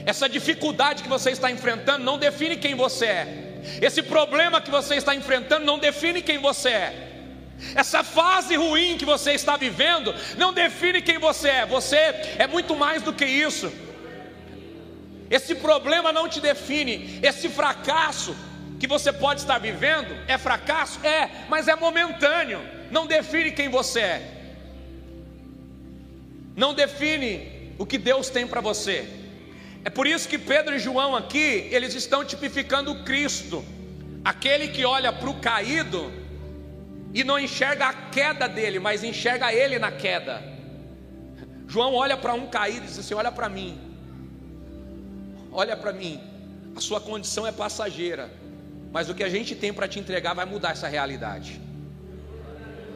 Essa 0.05 0.29
dificuldade 0.29 1.03
que 1.03 1.09
você 1.09 1.31
está 1.31 1.51
enfrentando 1.51 2.03
não 2.03 2.17
define 2.17 2.57
quem 2.57 2.75
você 2.75 3.05
é. 3.05 3.47
Esse 3.81 4.01
problema 4.01 4.61
que 4.61 4.71
você 4.71 4.95
está 4.95 5.13
enfrentando 5.13 5.65
não 5.65 5.77
define 5.77 6.21
quem 6.21 6.37
você 6.37 6.69
é. 6.69 7.03
Essa 7.75 8.03
fase 8.03 8.55
ruim 8.55 8.97
que 8.97 9.05
você 9.05 9.33
está 9.33 9.57
vivendo 9.57 10.13
não 10.37 10.53
define 10.53 11.01
quem 11.01 11.17
você 11.17 11.49
é. 11.49 11.65
Você 11.65 11.97
é 11.97 12.47
muito 12.47 12.75
mais 12.75 13.01
do 13.01 13.11
que 13.11 13.25
isso. 13.25 13.71
Esse 15.29 15.55
problema 15.55 16.13
não 16.13 16.29
te 16.29 16.39
define. 16.39 17.19
Esse 17.21 17.49
fracasso 17.49 18.35
que 18.79 18.87
você 18.87 19.11
pode 19.11 19.41
estar 19.41 19.57
vivendo 19.57 20.15
é 20.27 20.37
fracasso? 20.37 20.99
É, 21.05 21.29
mas 21.49 21.67
é 21.67 21.75
momentâneo, 21.75 22.59
não 22.91 23.07
define 23.07 23.51
quem 23.51 23.69
você 23.69 23.99
é, 23.99 24.37
não 26.55 26.73
define 26.73 27.73
o 27.77 27.85
que 27.85 27.99
Deus 27.99 28.31
tem 28.31 28.47
para 28.47 28.59
você. 28.61 29.07
É 29.85 29.89
por 29.91 30.07
isso 30.07 30.27
que 30.27 30.39
Pedro 30.39 30.75
e 30.75 30.79
João 30.79 31.15
aqui, 31.15 31.69
eles 31.71 31.93
estão 31.93 32.25
tipificando 32.25 33.03
Cristo, 33.03 33.63
aquele 34.25 34.67
que 34.69 34.83
olha 34.83 35.13
para 35.13 35.29
o 35.29 35.39
caído 35.39 36.11
e 37.13 37.23
não 37.23 37.37
enxerga 37.37 37.85
a 37.85 37.93
queda 37.93 38.49
dele, 38.49 38.79
mas 38.79 39.03
enxerga 39.03 39.53
ele 39.53 39.77
na 39.77 39.91
queda. 39.91 40.43
João 41.67 41.93
olha 41.93 42.17
para 42.17 42.33
um 42.33 42.47
caído 42.47 42.85
e 42.85 42.87
diz 42.87 42.97
assim: 42.97 43.13
Olha 43.13 43.31
para 43.31 43.47
mim, 43.47 43.79
olha 45.51 45.77
para 45.77 45.93
mim, 45.93 46.19
a 46.75 46.81
sua 46.81 46.99
condição 46.99 47.45
é 47.45 47.51
passageira 47.51 48.31
mas 48.91 49.09
o 49.09 49.15
que 49.15 49.23
a 49.23 49.29
gente 49.29 49.55
tem 49.55 49.73
para 49.73 49.87
te 49.87 49.99
entregar 49.99 50.33
vai 50.33 50.45
mudar 50.45 50.71
essa 50.71 50.87
realidade. 50.87 51.61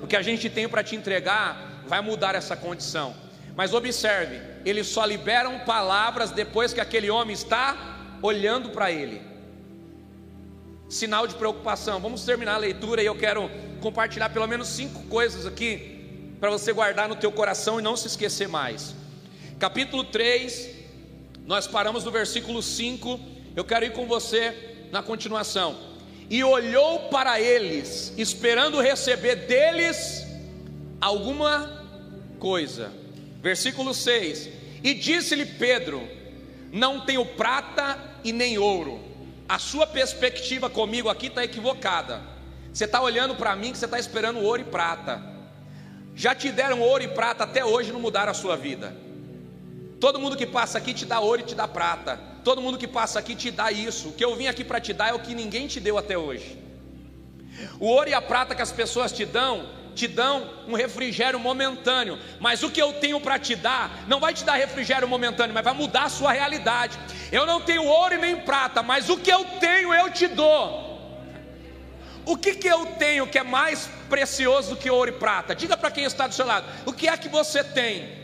O 0.01 0.07
que 0.07 0.15
a 0.15 0.21
gente 0.21 0.49
tem 0.49 0.67
para 0.67 0.83
te 0.83 0.95
entregar 0.95 1.83
vai 1.87 2.01
mudar 2.01 2.35
essa 2.35 2.55
condição. 2.55 3.15
Mas 3.55 3.73
observe, 3.73 4.41
eles 4.65 4.87
só 4.87 5.05
liberam 5.05 5.59
palavras 5.59 6.31
depois 6.31 6.73
que 6.73 6.79
aquele 6.79 7.09
homem 7.09 7.33
está 7.33 8.17
olhando 8.21 8.69
para 8.69 8.91
ele. 8.91 9.21
sinal 10.89 11.25
de 11.25 11.35
preocupação. 11.35 12.01
Vamos 12.01 12.25
terminar 12.25 12.55
a 12.55 12.57
leitura 12.57 13.01
e 13.01 13.05
eu 13.05 13.15
quero 13.15 13.49
compartilhar 13.79 14.29
pelo 14.29 14.45
menos 14.45 14.67
cinco 14.67 15.03
coisas 15.03 15.45
aqui 15.45 16.35
para 16.37 16.49
você 16.49 16.73
guardar 16.73 17.07
no 17.07 17.15
teu 17.15 17.31
coração 17.31 17.79
e 17.79 17.83
não 17.83 17.95
se 17.95 18.07
esquecer 18.07 18.49
mais. 18.49 18.93
Capítulo 19.57 20.03
3, 20.03 20.69
nós 21.45 21.65
paramos 21.65 22.03
no 22.03 22.11
versículo 22.11 22.61
5. 22.61 23.19
Eu 23.55 23.63
quero 23.63 23.85
ir 23.85 23.93
com 23.93 24.05
você 24.05 24.70
na 24.91 25.01
continuação. 25.01 25.75
E 26.29 26.43
olhou 26.43 27.09
para 27.09 27.41
eles, 27.41 28.13
esperando 28.17 28.79
receber 28.79 29.35
deles 29.47 30.25
alguma 30.99 31.69
coisa. 32.39 32.91
Versículo 33.41 33.93
6: 33.93 34.49
E 34.83 34.93
disse-lhe 34.93 35.45
Pedro: 35.45 36.07
Não 36.71 37.01
tenho 37.01 37.25
prata 37.25 37.99
e 38.23 38.31
nem 38.31 38.57
ouro. 38.57 38.99
A 39.49 39.59
sua 39.59 39.85
perspectiva 39.85 40.69
comigo 40.69 41.09
aqui 41.09 41.27
está 41.27 41.43
equivocada. 41.43 42.21
Você 42.73 42.85
está 42.85 43.01
olhando 43.01 43.35
para 43.35 43.55
mim 43.55 43.73
que 43.73 43.77
você 43.77 43.85
está 43.85 43.99
esperando 43.99 44.39
ouro 44.39 44.61
e 44.61 44.65
prata. 44.65 45.21
Já 46.15 46.33
te 46.33 46.49
deram 46.51 46.79
ouro 46.79 47.03
e 47.03 47.07
prata 47.09 47.43
até 47.43 47.65
hoje 47.65 47.91
não 47.91 47.99
mudaram 47.99 48.31
a 48.31 48.35
sua 48.35 48.55
vida. 48.55 48.95
Todo 49.99 50.19
mundo 50.19 50.37
que 50.37 50.45
passa 50.45 50.77
aqui 50.77 50.93
te 50.93 51.05
dá 51.05 51.19
ouro 51.19 51.41
e 51.41 51.45
te 51.45 51.55
dá 51.55 51.67
prata. 51.67 52.30
Todo 52.43 52.61
mundo 52.61 52.77
que 52.77 52.87
passa 52.87 53.19
aqui 53.19 53.35
te 53.35 53.51
dá 53.51 53.71
isso. 53.71 54.09
O 54.09 54.13
que 54.13 54.23
eu 54.23 54.35
vim 54.35 54.47
aqui 54.47 54.63
para 54.63 54.79
te 54.79 54.93
dar 54.93 55.09
é 55.09 55.13
o 55.13 55.19
que 55.19 55.35
ninguém 55.35 55.67
te 55.67 55.79
deu 55.79 55.97
até 55.97 56.17
hoje. 56.17 56.57
O 57.79 57.87
ouro 57.87 58.09
e 58.09 58.13
a 58.13 58.21
prata 58.21 58.55
que 58.55 58.61
as 58.61 58.71
pessoas 58.71 59.11
te 59.11 59.25
dão 59.25 59.81
te 59.93 60.07
dão 60.07 60.49
um 60.67 60.73
refrigério 60.73 61.39
momentâneo, 61.39 62.17
mas 62.39 62.63
o 62.63 62.69
que 62.69 62.81
eu 62.81 62.93
tenho 62.93 63.19
para 63.19 63.37
te 63.37 63.55
dar 63.55 64.03
não 64.07 64.19
vai 64.19 64.33
te 64.33 64.43
dar 64.43 64.53
refrigério 64.53 65.07
momentâneo, 65.07 65.53
mas 65.53 65.63
vai 65.63 65.73
mudar 65.73 66.03
a 66.03 66.09
sua 66.09 66.31
realidade. 66.31 66.97
Eu 67.31 67.45
não 67.45 67.61
tenho 67.61 67.85
ouro 67.85 68.15
e 68.15 68.17
nem 68.17 68.37
prata, 68.37 68.81
mas 68.81 69.09
o 69.09 69.17
que 69.17 69.29
eu 69.29 69.43
tenho 69.59 69.93
eu 69.93 70.09
te 70.09 70.27
dou. 70.27 70.91
O 72.25 72.37
que, 72.37 72.55
que 72.55 72.67
eu 72.67 72.85
tenho 72.97 73.27
que 73.27 73.37
é 73.37 73.43
mais 73.43 73.89
precioso 74.09 74.71
do 74.71 74.77
que 74.77 74.89
ouro 74.89 75.09
e 75.09 75.13
prata? 75.13 75.55
Diga 75.55 75.75
para 75.75 75.91
quem 75.91 76.03
está 76.03 76.27
do 76.27 76.33
seu 76.33 76.45
lado: 76.45 76.67
o 76.85 76.93
que 76.93 77.07
é 77.07 77.17
que 77.17 77.27
você 77.27 77.63
tem 77.63 78.21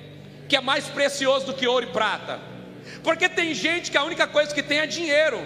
que 0.48 0.56
é 0.56 0.62
mais 0.62 0.88
precioso 0.88 1.48
do 1.48 1.54
que 1.54 1.68
ouro 1.68 1.86
e 1.86 1.92
prata? 1.92 2.40
Porque 3.08 3.30
tem 3.30 3.54
gente 3.54 3.90
que 3.90 3.98
a 3.98 4.04
única 4.04 4.28
coisa 4.28 4.54
que 4.54 4.62
tem 4.62 4.80
é 4.80 4.86
dinheiro. 4.86 5.40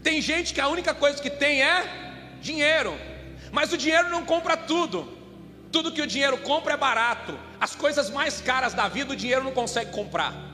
Tem 0.00 0.22
gente 0.22 0.54
que 0.54 0.60
a 0.60 0.68
única 0.68 0.94
coisa 0.94 1.20
que 1.20 1.28
tem 1.28 1.60
é 1.60 2.38
dinheiro. 2.40 2.96
Mas 3.50 3.72
o 3.72 3.76
dinheiro 3.76 4.08
não 4.08 4.24
compra 4.24 4.56
tudo. 4.56 5.12
Tudo 5.72 5.90
que 5.90 6.00
o 6.00 6.06
dinheiro 6.06 6.38
compra 6.38 6.74
é 6.74 6.76
barato. 6.76 7.36
As 7.60 7.74
coisas 7.74 8.08
mais 8.10 8.40
caras 8.40 8.74
da 8.74 8.86
vida 8.86 9.12
o 9.12 9.16
dinheiro 9.16 9.42
não 9.42 9.50
consegue 9.50 9.90
comprar. 9.90 10.49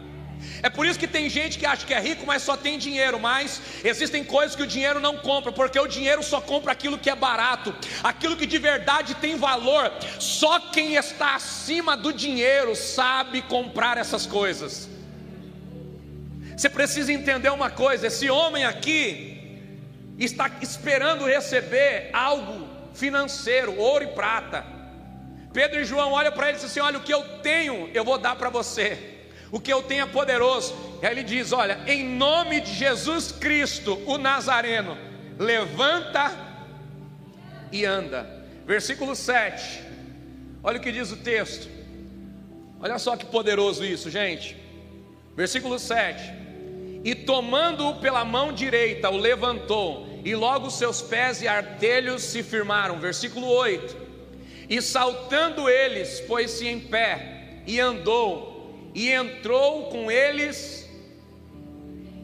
É 0.62 0.68
por 0.68 0.86
isso 0.86 0.98
que 0.98 1.06
tem 1.06 1.28
gente 1.28 1.58
que 1.58 1.66
acha 1.66 1.86
que 1.86 1.94
é 1.94 2.00
rico, 2.00 2.26
mas 2.26 2.42
só 2.42 2.56
tem 2.56 2.78
dinheiro. 2.78 3.18
Mas 3.18 3.60
existem 3.84 4.24
coisas 4.24 4.56
que 4.56 4.62
o 4.62 4.66
dinheiro 4.66 5.00
não 5.00 5.18
compra, 5.18 5.52
porque 5.52 5.78
o 5.78 5.86
dinheiro 5.86 6.22
só 6.22 6.40
compra 6.40 6.72
aquilo 6.72 6.98
que 6.98 7.10
é 7.10 7.14
barato, 7.14 7.74
aquilo 8.02 8.36
que 8.36 8.46
de 8.46 8.58
verdade 8.58 9.14
tem 9.16 9.36
valor. 9.36 9.92
Só 10.18 10.58
quem 10.58 10.94
está 10.94 11.34
acima 11.34 11.96
do 11.96 12.12
dinheiro 12.12 12.74
sabe 12.74 13.42
comprar 13.42 13.98
essas 13.98 14.26
coisas. 14.26 14.88
Você 16.56 16.70
precisa 16.70 17.12
entender 17.12 17.50
uma 17.50 17.70
coisa: 17.70 18.06
esse 18.06 18.30
homem 18.30 18.64
aqui, 18.64 19.60
está 20.18 20.50
esperando 20.60 21.26
receber 21.26 22.10
algo 22.12 22.68
financeiro, 22.94 23.76
ouro 23.76 24.04
e 24.04 24.08
prata. 24.08 24.64
Pedro 25.52 25.80
e 25.80 25.84
João 25.84 26.12
olham 26.12 26.32
para 26.32 26.48
ele 26.48 26.58
e 26.58 26.60
dizem 26.60 26.70
assim: 26.70 26.80
Olha, 26.80 26.98
o 26.98 27.02
que 27.02 27.12
eu 27.12 27.22
tenho, 27.40 27.90
eu 27.94 28.04
vou 28.04 28.18
dar 28.18 28.36
para 28.36 28.48
você. 28.48 29.15
O 29.50 29.60
que 29.60 29.72
eu 29.72 29.82
tenho 29.82 30.02
é 30.02 30.06
poderoso. 30.06 30.74
Aí 31.02 31.10
ele 31.10 31.22
diz: 31.22 31.52
Olha, 31.52 31.78
em 31.86 32.04
nome 32.04 32.60
de 32.60 32.72
Jesus 32.74 33.32
Cristo, 33.32 34.00
o 34.06 34.18
Nazareno, 34.18 34.96
levanta 35.38 36.32
e 37.70 37.84
anda. 37.84 38.44
Versículo 38.66 39.14
7. 39.14 39.82
Olha 40.62 40.78
o 40.78 40.80
que 40.80 40.90
diz 40.90 41.12
o 41.12 41.16
texto. 41.16 41.68
Olha 42.80 42.98
só 42.98 43.16
que 43.16 43.24
poderoso 43.24 43.84
isso, 43.84 44.10
gente. 44.10 44.56
Versículo 45.36 45.78
7 45.78 46.46
e 47.06 47.14
tomando-o 47.14 48.00
pela 48.00 48.24
mão 48.24 48.52
direita, 48.52 49.08
o 49.08 49.16
levantou, 49.16 50.08
e 50.24 50.34
logo 50.34 50.72
seus 50.72 51.00
pés 51.00 51.40
e 51.40 51.46
artelhos 51.46 52.20
se 52.20 52.42
firmaram. 52.42 52.98
Versículo 52.98 53.46
8: 53.46 53.96
E 54.68 54.82
saltando 54.82 55.68
eles, 55.68 56.18
pôs-se 56.22 56.66
em 56.66 56.80
pé, 56.80 57.60
e 57.64 57.78
andou, 57.78 58.55
e 58.96 59.12
entrou 59.12 59.90
com 59.90 60.10
eles, 60.10 60.88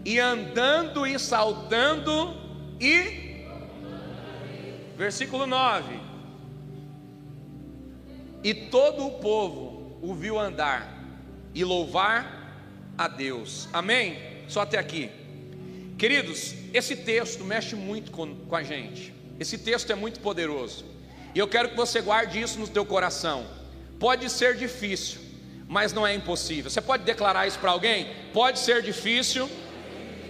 e 0.06 0.18
andando 0.18 1.06
e 1.06 1.18
saltando, 1.18 2.34
e. 2.80 3.44
Versículo 4.96 5.46
9: 5.46 6.00
E 8.42 8.54
todo 8.54 9.06
o 9.06 9.10
povo 9.18 9.98
o 10.00 10.14
viu 10.14 10.38
andar 10.38 10.98
e 11.54 11.62
louvar 11.62 12.56
a 12.96 13.06
Deus. 13.06 13.68
Amém? 13.70 14.16
Só 14.48 14.62
até 14.62 14.78
aqui. 14.78 15.10
Queridos, 15.98 16.54
esse 16.72 16.96
texto 16.96 17.44
mexe 17.44 17.76
muito 17.76 18.10
com, 18.10 18.34
com 18.34 18.56
a 18.56 18.62
gente. 18.62 19.12
Esse 19.38 19.58
texto 19.58 19.92
é 19.92 19.94
muito 19.94 20.20
poderoso. 20.20 20.86
E 21.34 21.38
eu 21.38 21.46
quero 21.46 21.68
que 21.68 21.76
você 21.76 22.00
guarde 22.00 22.40
isso 22.40 22.58
no 22.58 22.66
teu 22.66 22.86
coração. 22.86 23.46
Pode 23.98 24.30
ser 24.30 24.56
difícil, 24.56 25.20
mas 25.72 25.90
não 25.90 26.06
é 26.06 26.14
impossível. 26.14 26.70
Você 26.70 26.82
pode 26.82 27.02
declarar 27.02 27.46
isso 27.46 27.58
para 27.58 27.70
alguém? 27.70 28.06
Pode 28.30 28.58
ser 28.58 28.82
difícil, 28.82 29.48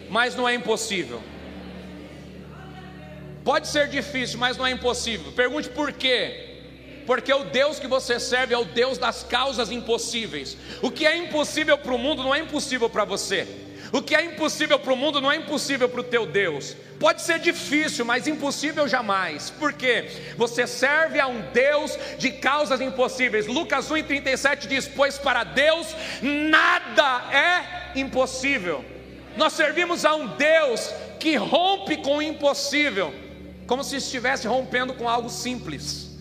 mas 0.08 0.36
não 0.36 0.48
é 0.48 0.54
impossível. 0.54 1.20
Pode 3.42 3.66
ser 3.66 3.88
difícil, 3.88 4.38
mas 4.38 4.56
não 4.56 4.64
é 4.64 4.70
impossível. 4.70 5.32
Pergunte 5.32 5.68
por 5.68 5.92
quê? 5.92 6.60
Porque 7.08 7.34
o 7.34 7.42
Deus 7.42 7.80
que 7.80 7.88
você 7.88 8.20
serve 8.20 8.54
é 8.54 8.58
o 8.58 8.64
Deus 8.64 8.98
das 8.98 9.24
causas 9.24 9.72
impossíveis. 9.72 10.56
O 10.80 10.92
que 10.92 11.04
é 11.04 11.16
impossível 11.16 11.76
para 11.76 11.92
o 11.92 11.98
mundo 11.98 12.22
não 12.22 12.32
é 12.32 12.38
impossível 12.38 12.88
para 12.88 13.04
você. 13.04 13.48
O 13.92 14.00
que 14.00 14.14
é 14.14 14.24
impossível 14.24 14.78
para 14.78 14.94
o 14.94 14.96
mundo 14.96 15.20
não 15.20 15.30
é 15.30 15.36
impossível 15.36 15.86
para 15.86 16.00
o 16.00 16.04
teu 16.04 16.24
Deus. 16.24 16.74
Pode 16.98 17.20
ser 17.20 17.38
difícil, 17.38 18.06
mas 18.06 18.26
impossível 18.26 18.88
jamais. 18.88 19.50
Por 19.50 19.74
quê? 19.74 20.08
Você 20.38 20.66
serve 20.66 21.20
a 21.20 21.26
um 21.26 21.42
Deus 21.52 21.98
de 22.16 22.30
causas 22.30 22.80
impossíveis. 22.80 23.46
Lucas 23.46 23.90
1,37 23.90 24.66
diz: 24.66 24.88
Pois 24.88 25.18
para 25.18 25.44
Deus 25.44 25.94
nada 26.22 27.30
é 27.36 27.98
impossível. 28.00 28.82
Nós 29.36 29.52
servimos 29.52 30.06
a 30.06 30.14
um 30.14 30.26
Deus 30.36 30.90
que 31.20 31.36
rompe 31.36 31.98
com 31.98 32.16
o 32.16 32.22
impossível, 32.22 33.14
como 33.66 33.84
se 33.84 33.96
estivesse 33.96 34.46
rompendo 34.46 34.94
com 34.94 35.06
algo 35.06 35.28
simples. 35.28 36.18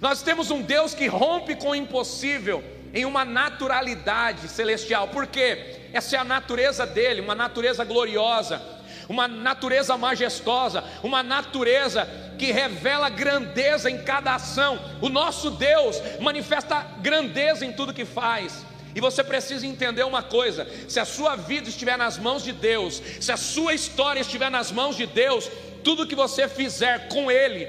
Nós 0.00 0.22
temos 0.22 0.50
um 0.50 0.60
Deus 0.60 0.92
que 0.92 1.06
rompe 1.06 1.54
com 1.54 1.70
o 1.70 1.74
impossível 1.74 2.64
em 2.92 3.04
uma 3.04 3.24
naturalidade 3.24 4.48
celestial. 4.48 5.08
Por 5.08 5.26
quê? 5.26 5.77
Essa 5.92 6.16
é 6.16 6.18
a 6.18 6.24
natureza 6.24 6.86
dele, 6.86 7.20
uma 7.20 7.34
natureza 7.34 7.84
gloriosa, 7.84 8.60
uma 9.08 9.26
natureza 9.26 9.96
majestosa, 9.96 10.84
uma 11.02 11.22
natureza 11.22 12.08
que 12.38 12.52
revela 12.52 13.08
grandeza 13.08 13.90
em 13.90 14.02
cada 14.02 14.34
ação. 14.34 14.78
O 15.00 15.08
nosso 15.08 15.50
Deus 15.50 16.00
manifesta 16.20 16.80
grandeza 17.00 17.64
em 17.64 17.72
tudo 17.72 17.94
que 17.94 18.04
faz. 18.04 18.64
E 18.94 19.00
você 19.00 19.22
precisa 19.22 19.66
entender 19.66 20.04
uma 20.04 20.22
coisa: 20.22 20.66
se 20.88 21.00
a 21.00 21.04
sua 21.04 21.36
vida 21.36 21.68
estiver 21.68 21.96
nas 21.96 22.18
mãos 22.18 22.42
de 22.42 22.52
Deus, 22.52 23.02
se 23.20 23.32
a 23.32 23.36
sua 23.36 23.74
história 23.74 24.20
estiver 24.20 24.50
nas 24.50 24.70
mãos 24.70 24.96
de 24.96 25.06
Deus, 25.06 25.50
tudo 25.82 26.06
que 26.06 26.14
você 26.14 26.48
fizer 26.48 27.08
com 27.08 27.30
Ele 27.30 27.66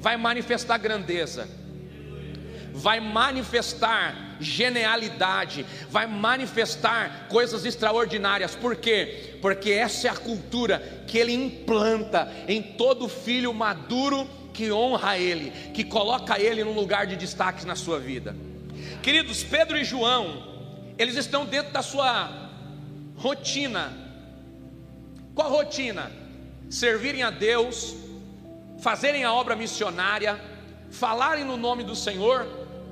vai 0.00 0.16
manifestar 0.16 0.78
grandeza, 0.78 1.48
vai 2.72 3.00
manifestar 3.00 4.29
genialidade, 4.40 5.64
vai 5.88 6.06
manifestar 6.06 7.26
coisas 7.28 7.64
extraordinárias. 7.64 8.54
Por 8.54 8.76
quê? 8.76 9.36
Porque 9.40 9.70
essa 9.70 10.08
é 10.08 10.10
a 10.10 10.16
cultura 10.16 11.04
que 11.06 11.18
ele 11.18 11.32
implanta 11.32 12.32
em 12.48 12.62
todo 12.62 13.08
filho 13.08 13.52
maduro 13.52 14.28
que 14.52 14.72
honra 14.72 15.16
ele, 15.16 15.50
que 15.72 15.84
coloca 15.84 16.40
ele 16.40 16.64
num 16.64 16.74
lugar 16.74 17.06
de 17.06 17.16
destaque 17.16 17.64
na 17.64 17.76
sua 17.76 17.98
vida. 17.98 18.34
Queridos, 19.02 19.42
Pedro 19.42 19.78
e 19.78 19.84
João, 19.84 20.50
eles 20.98 21.16
estão 21.16 21.46
dentro 21.46 21.72
da 21.72 21.82
sua 21.82 22.50
rotina. 23.16 23.92
Qual 25.34 25.50
rotina? 25.50 26.10
Servirem 26.68 27.22
a 27.22 27.30
Deus, 27.30 27.96
fazerem 28.80 29.24
a 29.24 29.32
obra 29.32 29.56
missionária, 29.56 30.40
falarem 30.90 31.44
no 31.44 31.56
nome 31.56 31.84
do 31.84 31.96
Senhor 31.96 32.46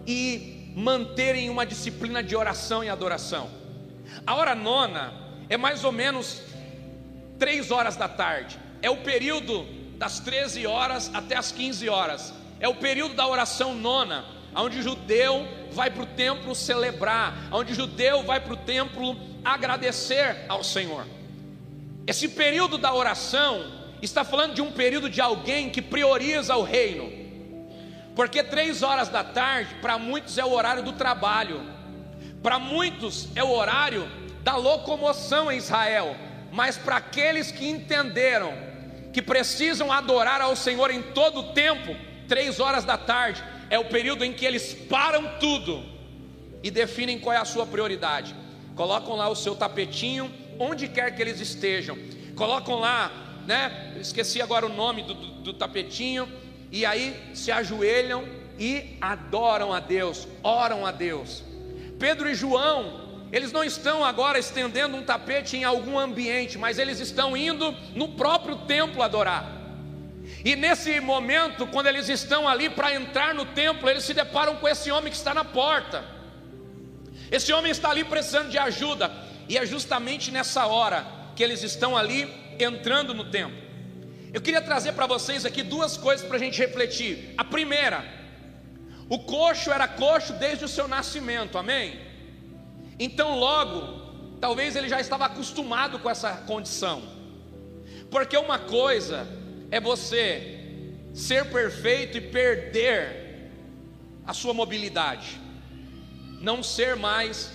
e 0.07 0.58
manterem 0.79 1.51
uma 1.51 1.67
disciplina 1.67 2.23
de 2.23 2.37
oração 2.37 2.85
e 2.85 2.89
adoração. 2.89 3.51
A 4.25 4.37
hora 4.37 4.55
nona 4.55 5.13
é 5.49 5.57
mais 5.57 5.83
ou 5.83 5.91
menos 5.91 6.41
três 7.37 7.73
horas 7.73 7.97
da 7.97 8.07
tarde, 8.07 8.57
é 8.81 8.89
o 8.89 8.99
período 8.99 9.67
das 9.97 10.21
13 10.21 10.69
horas 10.69 11.11
até 11.13 11.37
as 11.37 11.51
15 11.51 11.89
horas, 11.89 12.33
é 12.61 12.69
o 12.69 12.77
período 12.77 13.15
da 13.15 13.27
oração 13.27 13.75
nona, 13.75 14.25
onde 14.55 14.79
o 14.79 14.83
judeu 14.83 15.49
vai 15.73 15.91
para 15.91 16.05
o 16.05 16.07
templo 16.07 16.55
celebrar, 16.55 17.49
onde 17.51 17.73
o 17.73 17.75
judeu 17.75 18.23
vai 18.23 18.39
para 18.39 18.53
o 18.53 18.57
templo 18.57 19.17
agradecer 19.45 20.45
ao 20.49 20.63
Senhor. 20.63 21.05
Esse 22.07 22.29
período 22.29 22.79
da 22.79 22.95
oração 22.95 23.67
está 24.01 24.23
falando 24.23 24.55
de 24.55 24.63
um 24.63 24.71
período 24.71 25.11
de 25.11 25.21
alguém 25.21 25.71
que 25.71 25.83
prioriza 25.83 26.55
o 26.55 26.63
reino, 26.63 27.28
porque 28.19 28.43
três 28.43 28.83
horas 28.83 29.09
da 29.09 29.23
tarde, 29.23 29.77
para 29.81 29.97
muitos, 29.97 30.39
é 30.39 30.45
o 30.45 30.51
horário 30.51 30.83
do 30.83 30.93
trabalho, 30.93 31.63
para 32.43 32.59
muitos, 32.59 33.29
é 33.37 33.45
o 33.45 33.51
horário 33.53 34.11
da 34.43 34.57
locomoção 34.57 35.53
em 35.53 35.59
Israel, 35.59 36.17
mas 36.51 36.77
para 36.77 36.97
aqueles 36.97 37.53
que 37.53 37.69
entenderam 37.69 38.53
que 39.13 39.23
precisam 39.23 39.93
adorar 39.93 40.41
ao 40.41 40.57
Senhor 40.57 40.91
em 40.91 41.01
todo 41.01 41.39
o 41.39 41.53
tempo, 41.53 41.95
três 42.27 42.59
horas 42.59 42.85
da 42.85 42.99
tarde 42.99 43.41
é 43.71 43.79
o 43.79 43.85
período 43.85 44.25
em 44.25 44.33
que 44.33 44.45
eles 44.45 44.75
param 44.75 45.39
tudo 45.39 45.81
e 46.61 46.73
definem 46.73 47.21
qual 47.21 47.37
é 47.37 47.39
a 47.39 47.45
sua 47.45 47.67
prioridade. 47.67 48.35
Colocam 48.75 49.15
lá 49.15 49.29
o 49.29 49.37
seu 49.37 49.55
tapetinho, 49.55 50.29
onde 50.59 50.89
quer 50.89 51.15
que 51.15 51.23
eles 51.23 51.39
estejam, 51.39 51.97
colocam 52.35 52.81
lá, 52.81 53.13
né? 53.47 53.95
Esqueci 54.01 54.43
agora 54.43 54.67
o 54.67 54.75
nome 54.75 55.05
do, 55.05 55.15
do, 55.15 55.27
do 55.43 55.53
tapetinho, 55.53 56.29
e 56.71 56.85
aí 56.85 57.15
se 57.35 57.51
ajoelham 57.51 58.29
e 58.59 58.97
adoram 59.01 59.73
a 59.73 59.81
Deus, 59.81 60.27
oram 60.43 60.85
a 60.87 60.91
Deus. 60.91 61.43
Pedro 61.99 62.29
e 62.29 62.35
João 62.35 63.09
eles 63.31 63.53
não 63.53 63.63
estão 63.63 64.05
agora 64.05 64.39
estendendo 64.39 64.97
um 64.97 65.03
tapete 65.03 65.57
em 65.57 65.65
algum 65.65 65.99
ambiente, 65.99 66.57
mas 66.57 66.79
eles 66.79 66.99
estão 66.99 67.37
indo 67.37 67.73
no 67.95 68.09
próprio 68.09 68.57
templo 68.57 69.03
adorar. 69.03 69.55
E 70.45 70.57
nesse 70.57 70.99
momento, 71.01 71.67
quando 71.67 71.89
eles 71.89 72.09
estão 72.09 72.49
ali 72.49 72.71
para 72.71 72.95
entrar 72.95 73.35
no 73.35 73.45
templo, 73.45 73.89
eles 73.89 74.05
se 74.05 74.15
deparam 74.15 74.57
com 74.57 74.67
esse 74.67 74.91
homem 74.91 75.11
que 75.11 75.17
está 75.17 75.35
na 75.35 75.45
porta. 75.45 76.05
Esse 77.31 77.53
homem 77.53 77.71
está 77.71 77.91
ali 77.91 78.05
precisando 78.05 78.49
de 78.49 78.57
ajuda, 78.57 79.11
e 79.47 79.59
é 79.59 79.67
justamente 79.67 80.31
nessa 80.31 80.67
hora 80.67 81.07
que 81.37 81.43
eles 81.43 81.63
estão 81.63 81.97
ali 81.97 82.33
entrando 82.59 83.13
no 83.13 83.25
templo. 83.25 83.68
Eu 84.39 84.43
queria 84.43 84.63
trazer 84.63 84.93
para 84.93 85.05
vocês 85.05 85.45
aqui 85.45 85.65
duas 85.65 85.97
coisas 85.97 86.25
para 86.25 86.37
a 86.37 86.39
gente 86.39 86.61
refletir. 86.61 87.35
A 87.37 87.43
primeira, 87.43 88.05
o 89.09 89.19
coxo 89.19 89.73
era 89.73 89.89
coxo 89.89 90.33
desde 90.35 90.65
o 90.65 90.69
seu 90.69 90.87
nascimento, 90.87 91.59
amém? 91.59 91.99
Então, 93.01 93.37
logo, 93.37 94.37
talvez 94.41 94.77
ele 94.77 94.89
já 94.89 95.01
estava 95.01 95.25
acostumado 95.25 95.99
com 95.99 96.09
essa 96.09 96.35
condição, 96.47 97.03
porque 98.13 98.37
uma 98.37 98.61
coisa 98.61 99.27
é 99.73 99.81
você 99.81 100.61
ser 101.13 101.51
perfeito 101.51 102.19
e 102.19 102.21
perder 102.21 103.51
a 104.25 104.33
sua 104.33 104.55
mobilidade, 104.55 105.41
não 106.41 106.63
ser 106.63 106.95
mais 106.95 107.51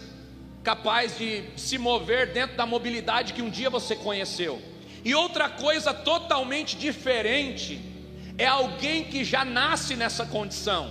capaz 0.62 1.18
de 1.18 1.46
se 1.56 1.78
mover 1.78 2.34
dentro 2.34 2.58
da 2.58 2.66
mobilidade 2.66 3.32
que 3.32 3.42
um 3.42 3.50
dia 3.50 3.70
você 3.70 3.96
conheceu. 3.96 4.73
E 5.04 5.14
outra 5.14 5.50
coisa 5.50 5.94
totalmente 5.94 6.78
diferente 6.78 7.82
é 8.38 8.46
alguém 8.46 9.04
que 9.04 9.24
já 9.24 9.44
nasce 9.44 9.96
nessa 9.96 10.26
condição, 10.26 10.90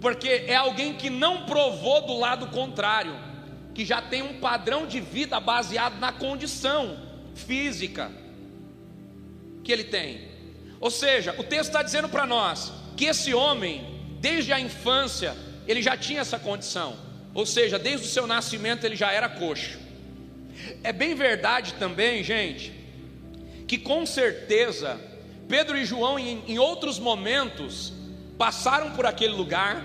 porque 0.00 0.44
é 0.46 0.56
alguém 0.56 0.94
que 0.94 1.10
não 1.10 1.44
provou 1.44 2.06
do 2.06 2.18
lado 2.18 2.48
contrário 2.48 3.14
que 3.74 3.84
já 3.84 4.02
tem 4.02 4.22
um 4.22 4.40
padrão 4.40 4.86
de 4.86 4.98
vida 4.98 5.38
baseado 5.38 6.00
na 6.00 6.10
condição 6.10 6.98
física 7.34 8.10
que 9.62 9.70
ele 9.70 9.84
tem. 9.84 10.26
Ou 10.80 10.90
seja, 10.90 11.34
o 11.38 11.44
texto 11.44 11.68
está 11.68 11.82
dizendo 11.82 12.08
para 12.08 12.26
nós 12.26 12.72
que 12.96 13.04
esse 13.04 13.32
homem, 13.34 14.16
desde 14.20 14.52
a 14.52 14.58
infância, 14.58 15.36
ele 15.66 15.82
já 15.82 15.96
tinha 15.96 16.22
essa 16.22 16.38
condição. 16.38 16.96
Ou 17.34 17.46
seja, 17.46 17.78
desde 17.78 18.06
o 18.06 18.10
seu 18.10 18.26
nascimento 18.26 18.84
ele 18.84 18.96
já 18.96 19.12
era 19.12 19.28
coxo. 19.28 19.78
É 20.82 20.92
bem 20.92 21.14
verdade 21.14 21.74
também, 21.74 22.24
gente, 22.24 22.72
que 23.68 23.76
com 23.76 24.06
certeza 24.06 24.98
Pedro 25.46 25.76
e 25.78 25.84
João, 25.84 26.18
em, 26.18 26.42
em 26.48 26.58
outros 26.58 26.98
momentos, 26.98 27.92
passaram 28.36 28.92
por 28.92 29.06
aquele 29.06 29.34
lugar. 29.34 29.82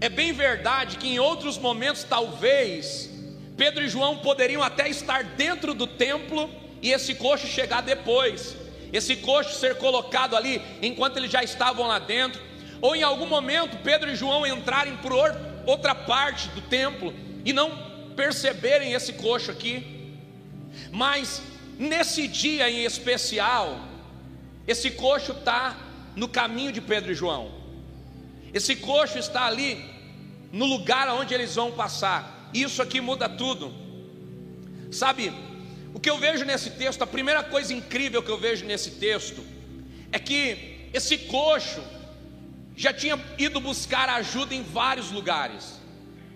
É 0.00 0.08
bem 0.08 0.32
verdade 0.32 0.96
que 0.96 1.08
em 1.08 1.18
outros 1.18 1.56
momentos, 1.56 2.04
talvez, 2.04 3.08
Pedro 3.56 3.84
e 3.84 3.88
João 3.88 4.18
poderiam 4.18 4.62
até 4.62 4.88
estar 4.88 5.22
dentro 5.24 5.74
do 5.74 5.86
templo 5.86 6.50
e 6.82 6.92
esse 6.92 7.14
coxo 7.14 7.46
chegar 7.46 7.82
depois, 7.82 8.56
esse 8.92 9.16
coxo 9.16 9.58
ser 9.58 9.76
colocado 9.76 10.36
ali 10.36 10.62
enquanto 10.80 11.16
eles 11.16 11.30
já 11.30 11.42
estavam 11.42 11.86
lá 11.86 11.98
dentro, 11.98 12.40
ou 12.80 12.94
em 12.94 13.02
algum 13.02 13.26
momento 13.26 13.76
Pedro 13.82 14.10
e 14.10 14.16
João 14.16 14.46
entrarem 14.46 14.96
por 14.98 15.12
outra 15.66 15.94
parte 15.94 16.48
do 16.50 16.60
templo 16.62 17.12
e 17.44 17.52
não 17.52 17.88
perceberem 18.16 18.92
esse 18.92 19.14
coxo 19.14 19.50
aqui, 19.50 20.14
mas 20.92 21.42
nesse 21.78 22.26
dia 22.26 22.68
em 22.68 22.84
especial, 22.84 23.80
esse 24.66 24.90
coxo 24.90 25.32
está 25.32 25.76
no 26.16 26.28
caminho 26.28 26.72
de 26.72 26.80
Pedro 26.80 27.12
e 27.12 27.14
João. 27.14 27.52
Esse 28.52 28.76
coxo 28.76 29.18
está 29.18 29.46
ali 29.46 29.84
no 30.50 30.64
lugar 30.64 31.08
onde 31.10 31.32
eles 31.32 31.54
vão 31.54 31.70
passar. 31.72 32.50
Isso 32.52 32.82
aqui 32.82 33.00
muda 33.00 33.28
tudo. 33.28 33.72
Sabe, 34.90 35.32
o 35.94 36.00
que 36.00 36.10
eu 36.10 36.18
vejo 36.18 36.44
nesse 36.44 36.70
texto, 36.70 37.02
a 37.02 37.06
primeira 37.06 37.42
coisa 37.42 37.72
incrível 37.72 38.22
que 38.22 38.30
eu 38.30 38.38
vejo 38.38 38.64
nesse 38.64 38.92
texto 38.92 39.44
é 40.10 40.18
que 40.18 40.90
esse 40.92 41.18
coxo 41.18 41.82
já 42.76 42.92
tinha 42.92 43.18
ido 43.36 43.60
buscar 43.60 44.08
ajuda 44.08 44.54
em 44.54 44.62
vários 44.62 45.10
lugares. 45.10 45.78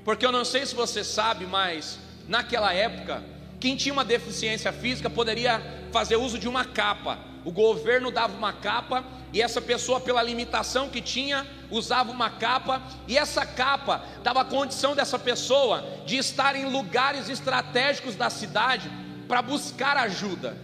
Porque 0.05 0.27
eu 0.27 0.33
não 0.33 0.45
sei 0.45 0.67
se 0.67 0.75
você 0.75 1.03
sabe, 1.05 1.47
mas 1.47 1.99
naquela 2.29 2.75
época, 2.75 3.23
quem 3.63 3.77
tinha 3.77 3.93
uma 3.93 4.05
deficiência 4.05 4.73
física 4.73 5.09
poderia 5.09 5.63
fazer 5.93 6.17
uso 6.17 6.37
de 6.37 6.49
uma 6.49 6.65
capa. 6.65 7.17
O 7.45 7.53
governo 7.53 8.11
dava 8.11 8.37
uma 8.37 8.53
capa 8.53 9.05
e 9.33 9.41
essa 9.41 9.61
pessoa, 9.61 10.01
pela 10.01 10.21
limitação 10.21 10.89
que 10.89 11.01
tinha, 11.01 11.47
usava 11.71 12.11
uma 12.11 12.29
capa, 12.29 12.83
e 13.07 13.17
essa 13.17 13.47
capa 13.47 14.05
dava 14.21 14.41
a 14.41 14.45
condição 14.45 14.97
dessa 14.97 15.17
pessoa 15.17 15.85
de 16.05 16.17
estar 16.17 16.57
em 16.57 16.65
lugares 16.65 17.29
estratégicos 17.29 18.17
da 18.17 18.29
cidade 18.29 18.91
para 19.29 19.41
buscar 19.41 19.97
ajuda. 19.97 20.57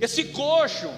Esse 0.00 0.24
coxo, 0.24 0.90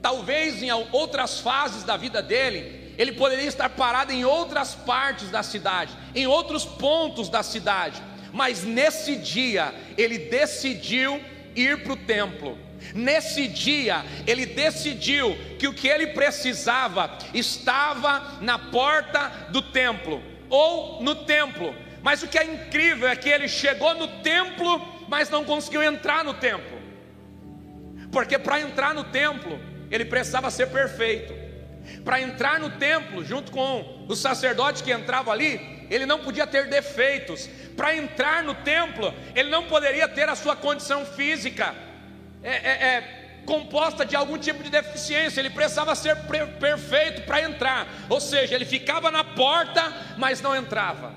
talvez 0.00 0.62
em 0.62 0.72
outras 0.72 1.38
fases 1.38 1.84
da 1.84 1.98
vida 1.98 2.22
dele, 2.22 2.94
ele 2.96 3.12
poderia 3.12 3.44
estar 3.46 3.68
parado 3.68 4.10
em 4.10 4.24
outras 4.24 4.74
partes 4.74 5.28
da 5.28 5.42
cidade, 5.42 5.92
em 6.14 6.26
outros 6.26 6.64
pontos 6.64 7.28
da 7.28 7.42
cidade, 7.42 8.02
mas 8.32 8.64
nesse 8.64 9.16
dia 9.16 9.74
ele 9.96 10.18
decidiu 10.18 11.20
ir 11.54 11.82
para 11.82 11.92
o 11.92 11.96
templo. 11.96 12.58
Nesse 12.94 13.48
dia, 13.48 14.04
ele 14.26 14.46
decidiu 14.46 15.36
que 15.58 15.66
o 15.66 15.74
que 15.74 15.88
ele 15.88 16.08
precisava 16.08 17.18
estava 17.34 18.38
na 18.40 18.58
porta 18.58 19.48
do 19.50 19.60
templo, 19.60 20.22
ou 20.48 21.02
no 21.02 21.14
templo. 21.14 21.74
Mas 22.02 22.22
o 22.22 22.28
que 22.28 22.38
é 22.38 22.44
incrível 22.44 23.08
é 23.08 23.16
que 23.16 23.28
ele 23.28 23.48
chegou 23.48 23.94
no 23.94 24.06
templo, 24.22 25.06
mas 25.08 25.28
não 25.28 25.44
conseguiu 25.44 25.82
entrar 25.82 26.24
no 26.24 26.34
templo, 26.34 26.78
porque 28.12 28.38
para 28.38 28.60
entrar 28.60 28.94
no 28.94 29.04
templo, 29.04 29.60
ele 29.90 30.04
precisava 30.04 30.50
ser 30.50 30.68
perfeito. 30.68 31.34
Para 32.04 32.20
entrar 32.20 32.60
no 32.60 32.70
templo, 32.70 33.24
junto 33.24 33.50
com 33.50 34.04
os 34.08 34.18
sacerdotes 34.18 34.82
que 34.82 34.92
entravam 34.92 35.32
ali, 35.32 35.77
ele 35.90 36.06
não 36.06 36.18
podia 36.20 36.46
ter 36.46 36.68
defeitos. 36.68 37.48
Para 37.76 37.96
entrar 37.96 38.42
no 38.42 38.54
templo, 38.54 39.14
ele 39.34 39.50
não 39.50 39.64
poderia 39.64 40.08
ter 40.08 40.28
a 40.28 40.34
sua 40.34 40.56
condição 40.56 41.04
física 41.04 41.74
é, 42.42 42.50
é, 42.50 42.86
é, 42.86 43.40
composta 43.44 44.04
de 44.04 44.14
algum 44.14 44.38
tipo 44.38 44.62
de 44.62 44.70
deficiência, 44.70 45.40
ele 45.40 45.50
precisava 45.50 45.94
ser 45.94 46.16
perfeito 46.60 47.22
para 47.22 47.42
entrar, 47.42 47.88
ou 48.08 48.20
seja, 48.20 48.54
ele 48.54 48.64
ficava 48.64 49.10
na 49.10 49.24
porta, 49.24 49.92
mas 50.16 50.40
não 50.40 50.54
entrava. 50.54 51.12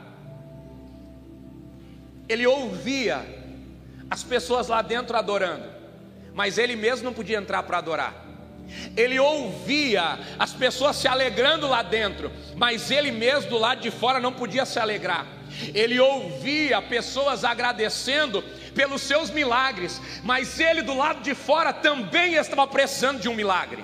Ele 2.28 2.48
ouvia 2.48 3.26
as 4.10 4.24
pessoas 4.24 4.68
lá 4.68 4.82
dentro 4.82 5.16
adorando, 5.16 5.66
mas 6.34 6.58
ele 6.58 6.76
mesmo 6.76 7.06
não 7.06 7.14
podia 7.14 7.38
entrar 7.38 7.64
para 7.64 7.78
adorar. 7.78 8.31
Ele 8.96 9.20
ouvia 9.20 10.20
as 10.38 10.54
pessoas 10.54 10.96
se 10.96 11.08
alegrando 11.08 11.68
lá 11.68 11.82
dentro, 11.82 12.32
mas 12.56 12.92
ele 12.92 13.12
mesmo 13.12 13.50
do 13.50 13.58
lado 13.58 13.82
de 13.82 13.92
fora 13.92 14.20
não 14.20 14.34
podia 14.34 14.66
se 14.66 14.80
alegrar. 14.80 15.26
Ele 15.74 16.00
ouvia 16.00 16.82
pessoas 16.82 17.44
agradecendo 17.44 18.42
pelos 18.74 19.02
seus 19.02 19.30
milagres, 19.30 20.02
mas 20.24 20.60
ele 20.60 20.82
do 20.82 20.96
lado 20.96 21.22
de 21.22 21.36
fora 21.36 21.74
também 21.74 22.36
estava 22.36 22.66
precisando 22.68 23.20
de 23.20 23.30
um 23.30 23.36
milagre. 23.36 23.84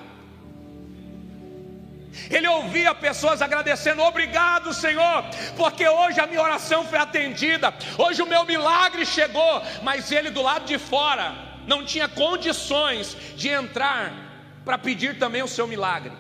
Ele 2.30 2.48
ouvia 2.48 2.96
pessoas 2.96 3.42
agradecendo: 3.42 4.02
Obrigado, 4.02 4.74
Senhor, 4.74 5.24
porque 5.56 5.88
hoje 5.88 6.20
a 6.20 6.28
minha 6.28 6.42
oração 6.42 6.84
foi 6.86 6.98
atendida, 6.98 7.74
hoje 7.98 8.22
o 8.22 8.28
meu 8.28 8.44
milagre 8.46 9.06
chegou. 9.06 9.62
Mas 9.84 10.12
ele 10.12 10.30
do 10.32 10.42
lado 10.42 10.66
de 10.66 10.78
fora 10.78 11.36
não 11.68 11.86
tinha 11.86 12.08
condições 12.08 13.16
de 13.36 13.50
entrar 13.50 14.27
para 14.68 14.78
pedir 14.78 15.18
também 15.18 15.42
o 15.42 15.48
seu 15.48 15.66
milagre. 15.66 16.12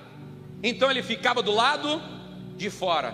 Então 0.64 0.90
ele 0.90 1.04
ficava 1.04 1.44
do 1.44 1.52
lado 1.52 2.02
de 2.56 2.70
fora. 2.70 3.14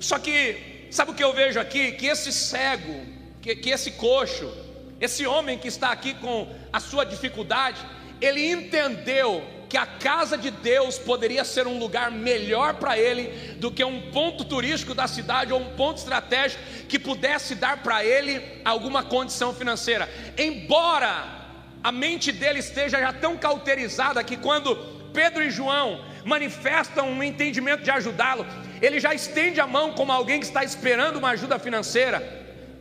Só 0.00 0.18
que, 0.18 0.88
sabe 0.90 1.10
o 1.10 1.14
que 1.14 1.22
eu 1.22 1.34
vejo 1.34 1.60
aqui? 1.60 1.92
Que 1.92 2.06
esse 2.06 2.32
cego 2.32 3.04
que, 3.42 3.54
que 3.54 3.68
esse 3.68 3.90
coxo, 3.90 4.50
esse 4.98 5.26
homem 5.26 5.58
que 5.58 5.68
está 5.68 5.90
aqui 5.92 6.14
com 6.14 6.48
a 6.72 6.80
sua 6.80 7.04
dificuldade, 7.04 7.84
ele 8.18 8.50
entendeu 8.50 9.44
que 9.68 9.76
a 9.76 9.84
casa 9.84 10.38
de 10.38 10.50
Deus 10.50 10.98
poderia 10.98 11.44
ser 11.44 11.66
um 11.66 11.78
lugar 11.78 12.10
melhor 12.10 12.76
para 12.76 12.98
ele 12.98 13.56
do 13.56 13.70
que 13.70 13.84
um 13.84 14.10
ponto 14.10 14.42
turístico 14.42 14.94
da 14.94 15.06
cidade 15.06 15.52
ou 15.52 15.60
um 15.60 15.76
ponto 15.76 15.98
estratégico 15.98 16.62
que 16.88 16.98
pudesse 16.98 17.54
dar 17.54 17.82
para 17.82 18.02
ele 18.02 18.42
alguma 18.64 19.02
condição 19.02 19.54
financeira. 19.54 20.08
Embora 20.38 21.37
a 21.82 21.92
mente 21.92 22.32
dele 22.32 22.58
esteja 22.58 22.98
já 22.98 23.12
tão 23.12 23.36
cauterizada 23.36 24.22
que 24.24 24.36
quando 24.36 24.76
Pedro 25.12 25.42
e 25.42 25.50
João 25.50 26.04
manifestam 26.24 27.10
um 27.10 27.22
entendimento 27.22 27.82
de 27.82 27.90
ajudá-lo, 27.90 28.46
ele 28.80 29.00
já 29.00 29.14
estende 29.14 29.60
a 29.60 29.66
mão 29.66 29.92
como 29.92 30.12
alguém 30.12 30.40
que 30.40 30.46
está 30.46 30.62
esperando 30.62 31.16
uma 31.16 31.30
ajuda 31.30 31.58
financeira, 31.58 32.22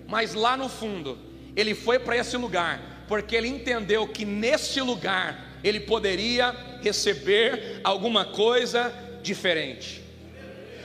mas 0.07 0.33
lá 0.33 0.57
no 0.57 0.69
fundo, 0.69 1.17
ele 1.55 1.73
foi 1.73 1.99
para 1.99 2.17
esse 2.17 2.35
lugar, 2.37 2.79
porque 3.07 3.35
ele 3.35 3.47
entendeu 3.47 4.07
que 4.07 4.25
nesse 4.25 4.81
lugar 4.81 5.47
ele 5.63 5.79
poderia 5.79 6.55
receber 6.81 7.81
alguma 7.83 8.25
coisa 8.25 8.93
diferente. 9.21 10.03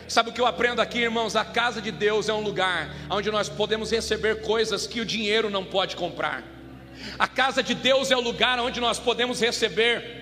Sabe 0.09 0.31
o 0.31 0.33
que 0.33 0.41
eu 0.41 0.47
aprendo 0.47 0.83
aqui, 0.83 1.01
irmãos? 1.01 1.37
A 1.37 1.45
casa 1.45 1.81
de 1.81 1.91
Deus 1.91 2.29
é 2.29 2.35
um 2.35 2.43
lugar 2.43 2.95
onde 3.09 3.31
nós 3.31 3.49
podemos 3.49 3.91
receber 3.91 4.43
coisas 4.43 4.87
que 4.87 5.01
o 5.01 5.07
dinheiro 5.07 5.49
não 5.49 5.65
pode 5.65 5.97
comprar. 5.97 6.52
A 7.19 7.27
casa 7.27 7.63
de 7.63 7.75
Deus 7.75 8.11
é 8.11 8.17
o 8.17 8.21
lugar 8.21 8.59
onde 8.61 8.81
nós 8.81 8.99
podemos 8.99 9.41
receber 9.41 10.22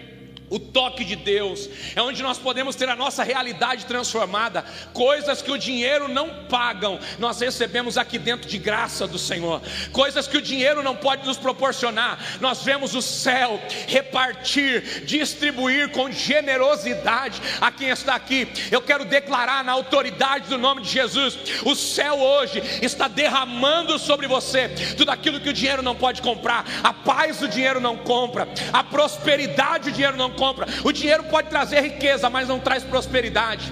o 0.50 0.58
toque 0.58 1.04
de 1.04 1.14
Deus, 1.14 1.70
é 1.94 2.02
onde 2.02 2.22
nós 2.22 2.36
podemos 2.36 2.74
ter 2.74 2.88
a 2.88 2.96
nossa 2.96 3.22
realidade 3.22 3.86
transformada, 3.86 4.64
coisas 4.92 5.40
que 5.40 5.50
o 5.50 5.56
dinheiro 5.56 6.08
não 6.08 6.44
pagam, 6.46 6.98
nós 7.20 7.40
recebemos 7.40 7.96
aqui 7.96 8.18
dentro 8.18 8.48
de 8.48 8.58
graça 8.58 9.06
do 9.06 9.18
Senhor, 9.18 9.62
coisas 9.92 10.26
que 10.26 10.36
o 10.36 10.42
dinheiro 10.42 10.82
não 10.82 10.96
pode 10.96 11.24
nos 11.24 11.38
proporcionar, 11.38 12.18
nós 12.40 12.64
vemos 12.64 12.96
o 12.96 13.00
céu 13.00 13.60
repartir, 13.86 15.04
distribuir 15.04 15.90
com 15.90 16.10
generosidade 16.10 17.40
a 17.60 17.70
quem 17.70 17.88
está 17.88 18.16
aqui. 18.16 18.48
Eu 18.72 18.82
quero 18.82 19.04
declarar 19.04 19.62
na 19.62 19.72
autoridade 19.72 20.48
do 20.48 20.58
nome 20.58 20.82
de 20.82 20.88
Jesus: 20.88 21.38
o 21.64 21.76
céu 21.76 22.18
hoje 22.18 22.60
está 22.82 23.06
derramando 23.06 23.98
sobre 23.98 24.26
você 24.26 24.68
tudo 24.96 25.10
aquilo 25.10 25.38
que 25.38 25.48
o 25.48 25.52
dinheiro 25.52 25.82
não 25.82 25.94
pode 25.94 26.20
comprar, 26.20 26.64
a 26.82 26.92
paz 26.92 27.40
o 27.40 27.48
dinheiro 27.48 27.80
não 27.80 27.96
compra, 27.96 28.48
a 28.72 28.82
prosperidade 28.82 29.90
o 29.90 29.92
dinheiro 29.92 30.16
não 30.16 30.30
compra. 30.30 30.39
O 30.84 30.92
dinheiro 30.92 31.24
pode 31.24 31.48
trazer 31.48 31.80
riqueza, 31.82 32.30
mas 32.30 32.48
não 32.48 32.58
traz 32.58 32.82
prosperidade. 32.82 33.70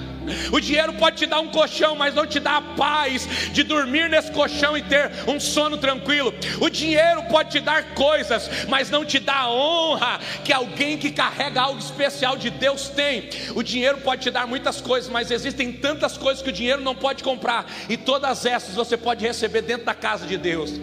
O 0.53 0.61
dinheiro 0.61 0.93
pode 0.95 1.17
te 1.17 1.27
dar 1.27 1.41
um 1.41 1.49
colchão, 1.49 1.97
mas 1.97 2.15
não 2.15 2.27
te 2.27 2.39
dá 2.39 2.59
a 2.59 2.63
paz 2.63 3.27
de 3.53 3.63
dormir 3.63 4.09
nesse 4.09 4.31
colchão 4.31 4.77
e 4.77 4.83
ter 4.83 5.11
um 5.27 5.41
sono 5.41 5.79
tranquilo. 5.79 6.35
O 6.61 6.69
dinheiro 6.69 7.23
pode 7.31 7.51
te 7.51 7.61
dar 7.61 7.95
coisas, 7.95 8.67
mas 8.69 8.91
não 8.91 9.05
te 9.05 9.19
dá 9.19 9.41
a 9.41 9.51
honra 9.51 10.21
que 10.45 10.53
alguém 10.53 10.99
que 10.99 11.11
carrega 11.11 11.63
algo 11.63 11.79
especial 11.79 12.37
de 12.37 12.51
Deus 12.51 12.89
tem. 12.89 13.31
O 13.55 13.63
dinheiro 13.63 13.99
pode 13.99 14.23
te 14.23 14.31
dar 14.31 14.47
muitas 14.47 14.81
coisas, 14.81 15.11
mas 15.11 15.31
existem 15.31 15.73
tantas 15.73 16.17
coisas 16.17 16.43
que 16.43 16.51
o 16.51 16.53
dinheiro 16.53 16.83
não 16.83 16.95
pode 16.95 17.23
comprar, 17.23 17.67
e 17.89 17.97
todas 17.97 18.45
essas 18.45 18.75
você 18.75 18.97
pode 18.97 19.25
receber 19.25 19.63
dentro 19.63 19.87
da 19.87 19.95
casa 19.95 20.27
de 20.27 20.37
Deus 20.37 20.79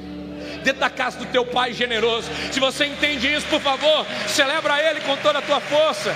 dentro 0.65 0.80
da 0.80 0.89
casa 0.89 1.19
do 1.19 1.25
teu 1.28 1.45
Pai 1.45 1.73
generoso. 1.73 2.28
Se 2.51 2.60
você 2.60 2.88
entende 2.88 3.32
isso, 3.32 3.45
por 3.47 3.62
favor, 3.62 4.06
celebra 4.28 4.82
Ele 4.82 4.99
com 5.01 5.15
toda 5.17 5.38
a 5.38 5.41
tua 5.41 5.62
força. 5.62 6.13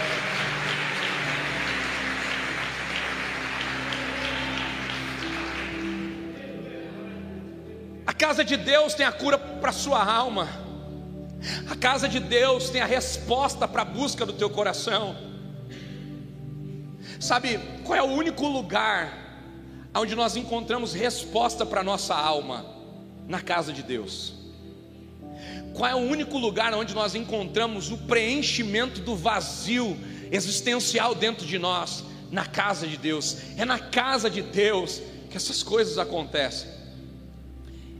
A 8.07 8.13
casa 8.13 8.43
de 8.43 8.57
Deus 8.57 8.95
tem 8.95 9.05
a 9.05 9.11
cura 9.11 9.37
para 9.37 9.69
a 9.69 9.73
sua 9.73 10.03
alma. 10.03 10.49
A 11.69 11.75
casa 11.75 12.09
de 12.09 12.19
Deus 12.19 12.71
tem 12.71 12.81
a 12.81 12.85
resposta 12.85 13.67
para 13.67 13.83
a 13.83 13.85
busca 13.85 14.25
do 14.25 14.33
teu 14.33 14.49
coração. 14.49 15.15
Sabe 17.19 17.59
qual 17.85 17.97
é 17.97 18.01
o 18.01 18.07
único 18.07 18.47
lugar 18.47 19.13
onde 19.93 20.15
nós 20.15 20.35
encontramos 20.35 20.93
resposta 20.93 21.65
para 21.65 21.81
a 21.81 21.83
nossa 21.83 22.15
alma? 22.15 22.65
Na 23.27 23.41
casa 23.41 23.71
de 23.71 23.83
Deus. 23.83 24.38
Qual 25.73 25.89
é 25.89 25.95
o 25.95 25.99
único 25.99 26.37
lugar 26.37 26.73
onde 26.73 26.93
nós 26.93 27.15
encontramos 27.15 27.91
o 27.91 27.97
preenchimento 27.97 29.01
do 29.01 29.15
vazio 29.15 29.97
existencial 30.31 31.15
dentro 31.15 31.45
de 31.45 31.57
nós? 31.57 32.03
Na 32.31 32.45
casa 32.45 32.87
de 32.87 32.97
Deus. 32.97 33.37
É 33.57 33.65
na 33.65 33.79
casa 33.79 34.29
de 34.29 34.41
Deus 34.41 35.01
que 35.29 35.37
essas 35.37 35.63
coisas 35.63 35.97
acontecem. 35.97 36.69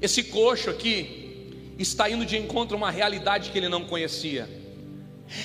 Esse 0.02 0.24
coxo 0.24 0.70
aqui 0.70 1.76
está 1.78 2.10
indo 2.10 2.26
de 2.26 2.38
encontro 2.38 2.76
a 2.76 2.78
uma 2.78 2.92
realidade 2.92 3.50
que 3.50 3.58
ele 3.58 3.70
não 3.70 3.86
conhecia. 3.86 4.59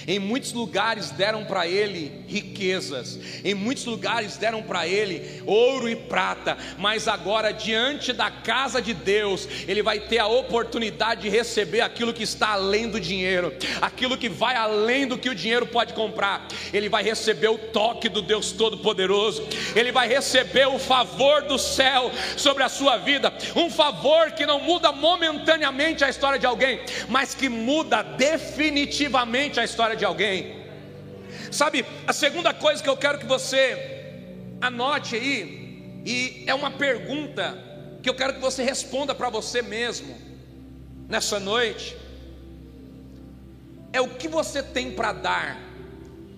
Em 0.07 0.19
muitos 0.19 0.53
lugares 0.53 1.11
deram 1.11 1.45
para 1.45 1.67
ele 1.67 2.25
riquezas, 2.27 3.19
em 3.45 3.55
muitos 3.55 3.85
lugares 3.85 4.37
deram 4.37 4.63
para 4.63 4.89
ele 4.89 5.43
ouro 5.47 5.89
e 5.89 5.95
prata, 5.95 6.57
mas 6.79 7.07
agora, 7.07 7.53
diante 7.53 8.13
da 8.13 8.31
casa 8.31 8.81
de 8.81 8.95
Deus, 8.95 9.47
ele 9.69 9.83
vai 9.83 10.01
ter 10.01 10.19
a 10.19 10.27
oportunidade 10.27 11.23
de 11.23 11.29
receber 11.29 11.83
aquilo 11.83 12.13
que 12.13 12.23
está 12.23 12.53
além 12.53 12.89
do 12.89 12.99
dinheiro, 12.99 13.53
aquilo 13.81 14.17
que 14.17 14.29
vai 14.29 14.57
além 14.57 15.07
do 15.07 15.19
que 15.19 15.29
o 15.29 15.35
dinheiro 15.35 15.67
pode 15.67 15.93
comprar. 15.93 16.49
Ele 16.73 16.89
vai 16.89 17.03
receber 17.03 17.49
o 17.49 17.59
toque 17.59 18.09
do 18.09 18.23
Deus 18.23 18.53
Todo-Poderoso, 18.53 19.47
ele 19.77 19.93
vai 19.93 20.09
receber 20.09 20.67
o 20.67 20.79
favor 20.79 21.43
do 21.43 21.59
céu 21.59 22.11
sobre 22.37 22.63
a 22.63 22.69
sua 22.69 22.97
vida, 22.97 23.33
um 23.55 23.71
favor 23.71 24.33
que 24.33 24.47
não 24.47 24.61
muda 24.61 24.93
momentaneamente 24.93 26.05
a 26.05 26.09
história 26.09 26.39
de 26.39 26.47
alguém, 26.47 26.81
mas 27.09 27.35
que 27.35 27.49
muda 27.49 28.03
definitivamente 28.03 29.61
a 29.61 29.65
história 29.65 29.74
história 29.75 29.97
de 29.97 30.05
alguém. 30.05 30.65
Sabe, 31.51 31.85
a 32.07 32.13
segunda 32.13 32.55
coisa 32.55 32.81
que 32.81 32.89
eu 32.89 32.97
quero 32.97 33.19
que 33.19 33.27
você 33.27 33.61
anote 34.61 35.17
aí, 35.17 36.03
e 36.07 36.45
é 36.47 36.55
uma 36.55 36.71
pergunta 36.71 37.59
que 38.01 38.09
eu 38.09 38.15
quero 38.15 38.35
que 38.35 38.41
você 38.41 38.63
responda 38.63 39.15
para 39.15 39.29
você 39.29 39.61
mesmo 39.63 40.17
nessa 41.09 41.41
noite, 41.41 41.97
é 43.93 44.01
o 44.01 44.09
que 44.09 44.29
você 44.29 44.63
tem 44.63 44.93
para 44.93 45.13
dar 45.13 45.59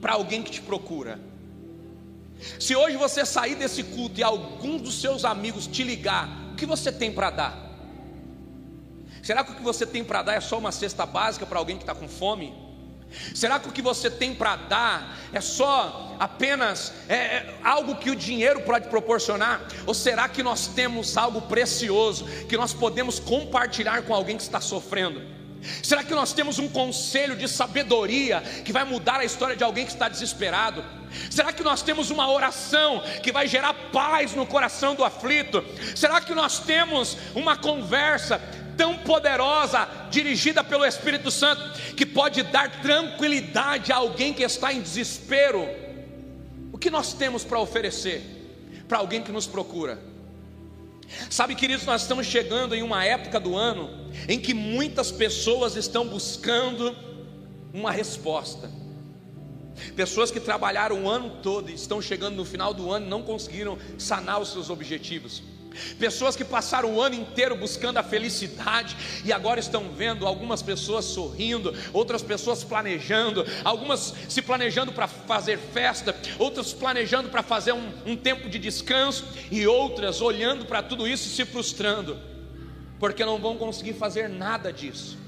para 0.00 0.14
alguém 0.14 0.42
que 0.42 0.50
te 0.50 0.62
procura. 0.62 1.18
Se 2.58 2.74
hoje 2.74 2.96
você 2.96 3.24
sair 3.24 3.54
desse 3.54 3.82
culto 3.82 4.20
e 4.20 4.22
algum 4.22 4.78
dos 4.78 5.00
seus 5.00 5.24
amigos 5.24 5.66
te 5.66 5.82
ligar, 5.82 6.28
o 6.52 6.56
que 6.56 6.64
você 6.64 6.90
tem 6.90 7.12
para 7.12 7.30
dar? 7.30 7.66
Será 9.22 9.42
que 9.44 9.52
o 9.52 9.54
que 9.54 9.62
você 9.62 9.84
tem 9.84 10.04
para 10.04 10.22
dar 10.22 10.34
é 10.34 10.40
só 10.40 10.58
uma 10.58 10.72
cesta 10.72 11.04
básica 11.04 11.44
para 11.44 11.58
alguém 11.58 11.76
que 11.76 11.82
está 11.82 11.94
com 11.94 12.08
fome? 12.08 12.65
Será 13.34 13.58
que 13.58 13.68
o 13.68 13.72
que 13.72 13.82
você 13.82 14.10
tem 14.10 14.34
para 14.34 14.56
dar 14.56 15.18
é 15.32 15.40
só 15.40 16.16
apenas 16.18 16.92
é, 17.08 17.14
é, 17.14 17.54
algo 17.62 17.96
que 17.96 18.10
o 18.10 18.16
dinheiro 18.16 18.60
pode 18.62 18.88
proporcionar? 18.88 19.66
Ou 19.86 19.94
será 19.94 20.28
que 20.28 20.42
nós 20.42 20.66
temos 20.66 21.16
algo 21.16 21.42
precioso 21.42 22.24
que 22.48 22.56
nós 22.56 22.72
podemos 22.72 23.18
compartilhar 23.18 24.02
com 24.02 24.14
alguém 24.14 24.36
que 24.36 24.42
está 24.42 24.60
sofrendo? 24.60 25.36
Será 25.82 26.04
que 26.04 26.14
nós 26.14 26.32
temos 26.32 26.58
um 26.58 26.68
conselho 26.68 27.36
de 27.36 27.48
sabedoria 27.48 28.40
que 28.64 28.72
vai 28.72 28.84
mudar 28.84 29.20
a 29.20 29.24
história 29.24 29.56
de 29.56 29.64
alguém 29.64 29.84
que 29.84 29.92
está 29.92 30.08
desesperado? 30.08 30.84
Será 31.30 31.52
que 31.52 31.62
nós 31.62 31.82
temos 31.82 32.10
uma 32.10 32.30
oração 32.30 33.02
que 33.22 33.32
vai 33.32 33.48
gerar 33.48 33.74
paz 33.92 34.34
no 34.34 34.46
coração 34.46 34.94
do 34.94 35.04
aflito? 35.04 35.64
Será 35.94 36.20
que 36.20 36.34
nós 36.34 36.58
temos 36.60 37.16
uma 37.34 37.56
conversa 37.56 38.40
tão 38.76 38.96
poderosa, 38.98 39.88
dirigida 40.10 40.62
pelo 40.62 40.84
Espírito 40.84 41.30
Santo, 41.30 41.62
que 41.94 42.04
pode 42.04 42.42
dar 42.42 42.80
tranquilidade 42.82 43.92
a 43.92 43.96
alguém 43.96 44.32
que 44.32 44.42
está 44.42 44.72
em 44.72 44.80
desespero. 44.80 45.66
O 46.72 46.78
que 46.78 46.90
nós 46.90 47.12
temos 47.12 47.44
para 47.44 47.58
oferecer 47.58 48.22
para 48.88 48.98
alguém 48.98 49.22
que 49.22 49.32
nos 49.32 49.46
procura? 49.46 49.98
Sabe, 51.30 51.54
queridos, 51.54 51.86
nós 51.86 52.02
estamos 52.02 52.26
chegando 52.26 52.74
em 52.74 52.82
uma 52.82 53.04
época 53.04 53.38
do 53.38 53.56
ano 53.56 53.90
em 54.28 54.38
que 54.38 54.52
muitas 54.52 55.10
pessoas 55.10 55.76
estão 55.76 56.06
buscando 56.06 56.94
uma 57.72 57.90
resposta. 57.90 58.70
Pessoas 59.94 60.30
que 60.30 60.40
trabalharam 60.40 61.04
o 61.04 61.08
ano 61.08 61.30
todo 61.42 61.70
e 61.70 61.74
estão 61.74 62.00
chegando 62.00 62.36
no 62.36 62.44
final 62.44 62.72
do 62.72 62.90
ano 62.90 63.06
e 63.06 63.08
não 63.08 63.22
conseguiram 63.22 63.78
sanar 63.98 64.40
os 64.40 64.50
seus 64.50 64.70
objetivos. 64.70 65.42
Pessoas 65.98 66.36
que 66.36 66.44
passaram 66.44 66.94
o 66.94 67.00
ano 67.00 67.14
inteiro 67.14 67.56
buscando 67.56 67.98
a 67.98 68.02
felicidade 68.02 68.96
e 69.24 69.32
agora 69.32 69.60
estão 69.60 69.90
vendo 69.90 70.26
algumas 70.26 70.62
pessoas 70.62 71.04
sorrindo, 71.04 71.74
outras 71.92 72.22
pessoas 72.22 72.64
planejando, 72.64 73.44
algumas 73.64 74.14
se 74.28 74.42
planejando 74.42 74.92
para 74.92 75.06
fazer 75.06 75.58
festa, 75.58 76.14
outras 76.38 76.72
planejando 76.72 77.28
para 77.28 77.42
fazer 77.42 77.72
um, 77.72 77.92
um 78.04 78.16
tempo 78.16 78.48
de 78.48 78.58
descanso 78.58 79.24
e 79.50 79.66
outras 79.66 80.20
olhando 80.20 80.66
para 80.66 80.82
tudo 80.82 81.06
isso 81.06 81.26
e 81.28 81.30
se 81.30 81.44
frustrando, 81.44 82.18
porque 82.98 83.24
não 83.24 83.38
vão 83.38 83.56
conseguir 83.56 83.94
fazer 83.94 84.28
nada 84.28 84.72
disso. 84.72 85.18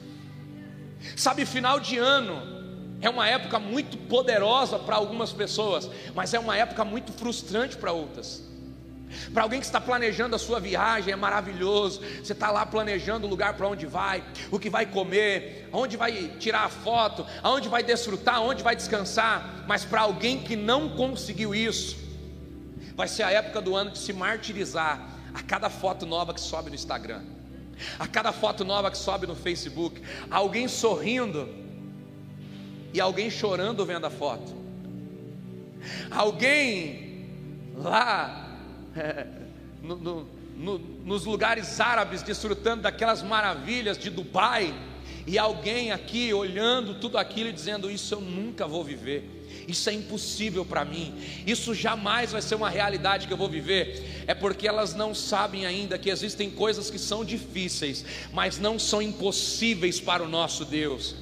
Sabe, 1.16 1.46
final 1.46 1.78
de 1.78 1.98
ano 1.98 2.58
é 3.00 3.08
uma 3.08 3.28
época 3.28 3.58
muito 3.58 3.96
poderosa 3.96 4.78
para 4.78 4.96
algumas 4.96 5.32
pessoas, 5.32 5.88
mas 6.14 6.34
é 6.34 6.38
uma 6.38 6.56
época 6.56 6.84
muito 6.84 7.12
frustrante 7.12 7.76
para 7.76 7.92
outras. 7.92 8.47
Para 9.33 9.42
alguém 9.42 9.61
que 9.61 9.66
está 9.66 9.81
planejando 9.81 10.37
a 10.37 10.38
sua 10.38 10.61
viagem, 10.61 11.12
é 11.12 11.16
maravilhoso. 11.16 12.01
Você 12.23 12.33
está 12.33 12.51
lá 12.51 12.64
planejando 12.66 13.27
o 13.27 13.31
lugar 13.31 13.55
para 13.55 13.66
onde 13.66 13.87
vai, 13.87 14.23
o 14.51 14.59
que 14.59 14.68
vai 14.68 14.87
comer, 14.87 15.68
onde 15.73 15.97
vai 15.97 16.12
tirar 16.38 16.64
a 16.64 16.68
foto, 16.68 17.27
aonde 17.42 17.68
vai 17.68 17.83
desfrutar, 17.83 18.42
onde 18.42 18.62
vai 18.62 18.77
descansar. 18.77 19.64
Mas 19.66 19.85
para 19.85 20.03
alguém 20.03 20.40
que 20.40 20.57
não 20.57 20.90
conseguiu 20.90 21.55
isso, 21.55 21.97
vai 22.94 23.09
ser 23.09 23.23
a 23.23 23.31
época 23.31 23.61
do 23.61 23.75
ano 23.75 23.90
de 23.90 23.99
se 23.99 24.12
martirizar 24.12 25.09
a 25.33 25.42
cada 25.42 25.71
foto 25.71 26.05
nova 26.05 26.35
que 26.35 26.40
sobe 26.40 26.68
no 26.68 26.75
Instagram, 26.75 27.23
a 27.99 28.07
cada 28.07 28.33
foto 28.33 28.64
nova 28.64 28.90
que 28.90 28.99
sobe 28.99 29.27
no 29.27 29.37
Facebook, 29.37 30.03
alguém 30.31 30.66
sorrindo 30.68 31.49
e 32.92 33.01
alguém 33.01 33.31
chorando 33.31 33.85
vendo 33.87 34.07
a 34.07 34.11
foto, 34.11 34.57
alguém 36.11 37.29
lá 37.77 38.47
no, 39.82 39.96
no, 39.96 40.26
no, 40.56 40.78
nos 40.78 41.24
lugares 41.24 41.80
árabes, 41.80 42.22
desfrutando 42.22 42.82
daquelas 42.82 43.22
maravilhas 43.22 43.96
de 43.96 44.11
Dubai, 44.11 44.74
e 45.26 45.38
alguém 45.38 45.92
aqui 45.92 46.32
olhando 46.32 46.94
tudo 46.94 47.18
aquilo 47.18 47.50
e 47.50 47.52
dizendo: 47.52 47.90
Isso 47.90 48.14
eu 48.14 48.20
nunca 48.20 48.66
vou 48.66 48.82
viver. 48.82 49.38
Isso 49.66 49.90
é 49.90 49.92
impossível 49.92 50.64
para 50.64 50.82
mim, 50.82 51.14
isso 51.46 51.74
jamais 51.74 52.32
vai 52.32 52.40
ser 52.40 52.54
uma 52.54 52.70
realidade 52.70 53.26
que 53.26 53.32
eu 53.32 53.37
vou 53.37 53.50
viver. 53.50 54.24
É 54.26 54.32
porque 54.32 54.66
elas 54.66 54.94
não 54.94 55.14
sabem 55.14 55.66
ainda 55.66 55.98
que 55.98 56.08
existem 56.08 56.50
coisas 56.50 56.90
que 56.90 56.98
são 56.98 57.22
difíceis, 57.22 58.02
mas 58.32 58.58
não 58.58 58.78
são 58.78 59.02
impossíveis 59.02 60.00
para 60.00 60.22
o 60.22 60.28
nosso 60.28 60.64
Deus. 60.64 61.16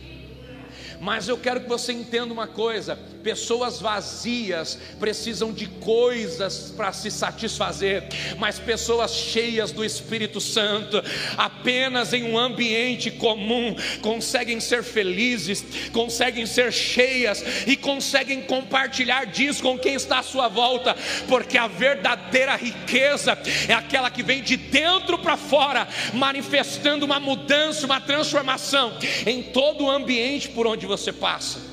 Mas 1.00 1.28
eu 1.28 1.36
quero 1.36 1.60
que 1.60 1.68
você 1.68 1.92
entenda 1.92 2.32
uma 2.32 2.46
coisa: 2.46 2.96
pessoas 3.26 3.80
vazias 3.80 4.78
precisam 5.00 5.52
de 5.52 5.66
coisas 5.66 6.72
para 6.76 6.92
se 6.92 7.10
satisfazer, 7.10 8.04
mas 8.38 8.60
pessoas 8.60 9.12
cheias 9.12 9.72
do 9.72 9.84
Espírito 9.84 10.40
Santo, 10.40 11.02
apenas 11.36 12.12
em 12.12 12.22
um 12.22 12.38
ambiente 12.38 13.10
comum, 13.10 13.74
conseguem 14.00 14.60
ser 14.60 14.84
felizes, 14.84 15.64
conseguem 15.92 16.46
ser 16.46 16.72
cheias 16.72 17.42
e 17.66 17.76
conseguem 17.76 18.42
compartilhar 18.42 19.24
disso 19.24 19.60
com 19.60 19.76
quem 19.76 19.94
está 19.94 20.20
à 20.20 20.22
sua 20.22 20.46
volta, 20.46 20.94
porque 21.26 21.58
a 21.58 21.66
verdadeira 21.66 22.54
riqueza 22.54 23.36
é 23.66 23.72
aquela 23.72 24.08
que 24.08 24.22
vem 24.22 24.40
de 24.40 24.56
dentro 24.56 25.18
para 25.18 25.36
fora, 25.36 25.88
manifestando 26.14 27.04
uma 27.04 27.18
mudança, 27.18 27.86
uma 27.86 28.00
transformação 28.00 28.96
em 29.26 29.42
todo 29.42 29.82
o 29.82 29.90
ambiente 29.90 30.48
por 30.50 30.64
onde 30.64 30.86
você 30.86 31.12
passa. 31.12 31.65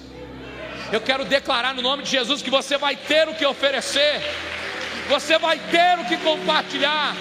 Eu 0.93 1.01
quero 1.01 1.25
declarar 1.25 1.73
no 1.73 1.81
nome 1.81 2.03
de 2.03 2.11
Jesus 2.11 2.43
que 2.43 2.51
você 2.51 2.77
vai 2.77 2.95
ter 2.95 3.27
o 3.27 3.33
que 3.33 3.43
oferecer, 3.43 4.21
você 5.09 5.39
vai 5.39 5.57
ter 5.57 5.97
o 5.99 6.05
que 6.05 6.17
compartilhar. 6.17 7.15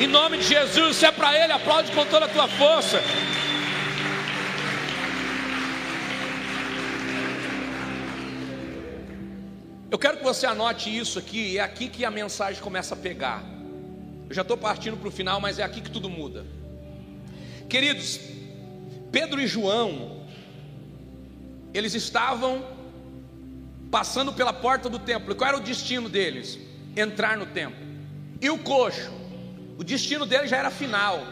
Em 0.00 0.06
nome 0.06 0.38
de 0.38 0.44
Jesus, 0.44 0.98
se 0.98 1.04
é 1.04 1.10
para 1.10 1.36
Ele, 1.36 1.52
aplaude 1.52 1.90
com 1.90 2.06
toda 2.06 2.26
a 2.26 2.28
tua 2.28 2.46
força. 2.46 3.02
Eu 9.90 9.98
quero 9.98 10.18
que 10.18 10.22
você 10.22 10.46
anote 10.46 10.96
isso 10.96 11.18
aqui, 11.18 11.58
é 11.58 11.60
aqui 11.60 11.88
que 11.88 12.04
a 12.04 12.10
mensagem 12.10 12.62
começa 12.62 12.94
a 12.94 12.96
pegar. 12.96 13.42
Eu 14.28 14.34
já 14.36 14.42
estou 14.42 14.56
partindo 14.56 14.96
para 14.96 15.08
o 15.08 15.10
final, 15.10 15.40
mas 15.40 15.58
é 15.58 15.64
aqui 15.64 15.80
que 15.80 15.90
tudo 15.90 16.08
muda. 16.08 16.46
Queridos, 17.68 18.20
Pedro 19.10 19.40
e 19.40 19.46
João 19.48 20.17
eles 21.72 21.94
estavam 21.94 22.64
passando 23.90 24.32
pela 24.32 24.52
porta 24.52 24.88
do 24.88 24.98
templo. 24.98 25.32
E 25.32 25.34
qual 25.34 25.48
era 25.48 25.56
o 25.56 25.60
destino 25.60 26.08
deles? 26.08 26.58
Entrar 26.96 27.36
no 27.36 27.46
templo. 27.46 27.78
E 28.40 28.50
o 28.50 28.58
coxo? 28.58 29.10
O 29.78 29.84
destino 29.84 30.26
dele 30.26 30.46
já 30.46 30.56
era 30.56 30.70
final. 30.70 31.24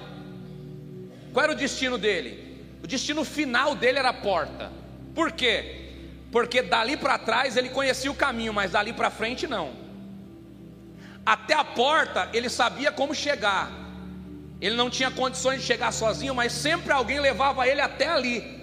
Qual 1.32 1.44
era 1.44 1.52
o 1.52 1.56
destino 1.56 1.98
dele? 1.98 2.62
O 2.82 2.86
destino 2.86 3.24
final 3.24 3.74
dele 3.74 3.98
era 3.98 4.10
a 4.10 4.14
porta. 4.14 4.70
Por 5.14 5.32
quê? 5.32 5.82
Porque 6.30 6.62
dali 6.62 6.96
para 6.96 7.18
trás 7.18 7.56
ele 7.56 7.68
conhecia 7.68 8.10
o 8.10 8.14
caminho, 8.14 8.52
mas 8.52 8.72
dali 8.72 8.92
para 8.92 9.10
frente 9.10 9.46
não. 9.46 9.72
Até 11.24 11.54
a 11.54 11.64
porta 11.64 12.28
ele 12.32 12.48
sabia 12.48 12.92
como 12.92 13.14
chegar. 13.14 13.70
Ele 14.60 14.76
não 14.76 14.88
tinha 14.88 15.10
condições 15.10 15.60
de 15.60 15.66
chegar 15.66 15.92
sozinho, 15.92 16.34
mas 16.34 16.52
sempre 16.52 16.92
alguém 16.92 17.20
levava 17.20 17.66
ele 17.66 17.80
até 17.80 18.08
ali 18.08 18.55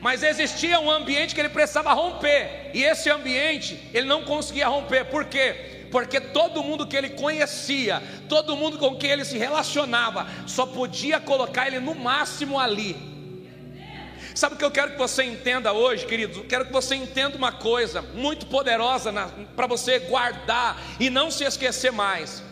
mas 0.00 0.22
existia 0.22 0.80
um 0.80 0.90
ambiente 0.90 1.34
que 1.34 1.40
ele 1.40 1.48
precisava 1.48 1.92
romper, 1.92 2.70
e 2.74 2.82
esse 2.82 3.10
ambiente 3.10 3.78
ele 3.92 4.06
não 4.06 4.24
conseguia 4.24 4.68
romper, 4.68 5.04
por 5.06 5.24
quê? 5.26 5.86
Porque 5.90 6.20
todo 6.20 6.62
mundo 6.62 6.86
que 6.86 6.96
ele 6.96 7.10
conhecia, 7.10 8.02
todo 8.28 8.56
mundo 8.56 8.78
com 8.78 8.96
quem 8.96 9.10
ele 9.10 9.24
se 9.24 9.36
relacionava, 9.36 10.26
só 10.46 10.64
podia 10.64 11.18
colocar 11.18 11.66
ele 11.66 11.80
no 11.80 11.94
máximo 11.94 12.58
ali. 12.58 12.96
Sabe 14.34 14.54
o 14.54 14.58
que 14.58 14.64
eu 14.64 14.70
quero 14.70 14.92
que 14.92 14.98
você 14.98 15.24
entenda 15.24 15.72
hoje, 15.72 16.06
queridos? 16.06 16.46
Quero 16.48 16.66
que 16.66 16.72
você 16.72 16.94
entenda 16.94 17.36
uma 17.36 17.50
coisa 17.50 18.00
muito 18.00 18.46
poderosa 18.46 19.12
para 19.56 19.66
você 19.66 19.98
guardar 19.98 20.80
e 21.00 21.10
não 21.10 21.30
se 21.30 21.42
esquecer 21.42 21.90
mais. 21.90 22.42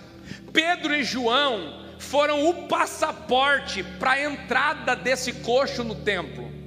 Pedro 0.52 0.92
e 0.94 1.04
João 1.04 1.86
foram 1.98 2.48
o 2.48 2.66
passaporte 2.66 3.82
para 3.82 4.12
a 4.12 4.24
entrada 4.24 4.96
desse 4.96 5.32
coxo 5.32 5.84
no 5.84 5.94
templo. 5.94 6.57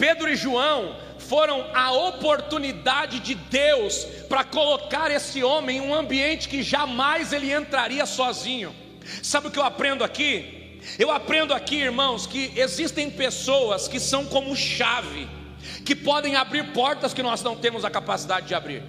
Pedro 0.00 0.30
e 0.30 0.34
João 0.34 0.96
foram 1.18 1.66
a 1.74 1.92
oportunidade 1.92 3.20
de 3.20 3.34
Deus 3.34 4.06
para 4.30 4.42
colocar 4.42 5.10
esse 5.10 5.44
homem 5.44 5.76
em 5.76 5.80
um 5.82 5.94
ambiente 5.94 6.48
que 6.48 6.62
jamais 6.62 7.34
ele 7.34 7.52
entraria 7.52 8.06
sozinho. 8.06 8.74
Sabe 9.22 9.48
o 9.48 9.50
que 9.50 9.58
eu 9.58 9.62
aprendo 9.62 10.02
aqui? 10.02 10.80
Eu 10.98 11.10
aprendo 11.10 11.52
aqui, 11.52 11.76
irmãos, 11.76 12.26
que 12.26 12.50
existem 12.56 13.10
pessoas 13.10 13.88
que 13.88 14.00
são 14.00 14.24
como 14.24 14.56
chave, 14.56 15.28
que 15.84 15.94
podem 15.94 16.34
abrir 16.34 16.72
portas 16.72 17.12
que 17.12 17.22
nós 17.22 17.42
não 17.42 17.54
temos 17.54 17.84
a 17.84 17.90
capacidade 17.90 18.46
de 18.46 18.54
abrir. 18.54 18.82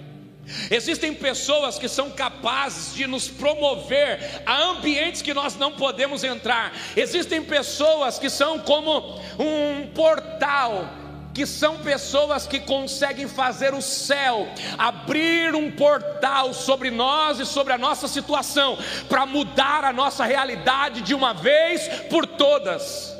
Existem 0.70 1.12
pessoas 1.12 1.78
que 1.78 1.88
são 1.88 2.10
capazes 2.10 2.94
de 2.94 3.06
nos 3.06 3.28
promover 3.28 4.42
a 4.46 4.62
ambientes 4.70 5.20
que 5.20 5.34
nós 5.34 5.56
não 5.56 5.72
podemos 5.72 6.24
entrar. 6.24 6.72
Existem 6.96 7.42
pessoas 7.42 8.18
que 8.18 8.30
são 8.30 8.58
como 8.58 9.20
um 9.38 9.88
portal 9.94 11.01
que 11.34 11.46
são 11.46 11.78
pessoas 11.78 12.46
que 12.46 12.60
conseguem 12.60 13.26
fazer 13.26 13.74
o 13.74 13.80
céu 13.80 14.48
abrir 14.76 15.54
um 15.54 15.70
portal 15.70 16.52
sobre 16.52 16.90
nós 16.90 17.40
e 17.40 17.46
sobre 17.46 17.72
a 17.72 17.78
nossa 17.78 18.06
situação, 18.06 18.78
para 19.08 19.24
mudar 19.24 19.84
a 19.84 19.92
nossa 19.92 20.24
realidade 20.24 21.00
de 21.00 21.14
uma 21.14 21.32
vez 21.32 21.88
por 22.10 22.26
todas. 22.26 23.16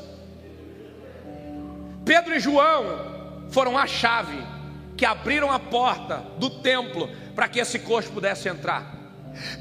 Pedro 2.04 2.34
e 2.34 2.40
João 2.40 3.46
foram 3.50 3.78
a 3.78 3.86
chave 3.86 4.42
que 4.96 5.06
abriram 5.06 5.50
a 5.50 5.58
porta 5.58 6.24
do 6.38 6.50
templo 6.50 7.08
para 7.34 7.48
que 7.48 7.60
esse 7.60 7.78
coxo 7.78 8.10
pudesse 8.12 8.48
entrar. 8.48 8.94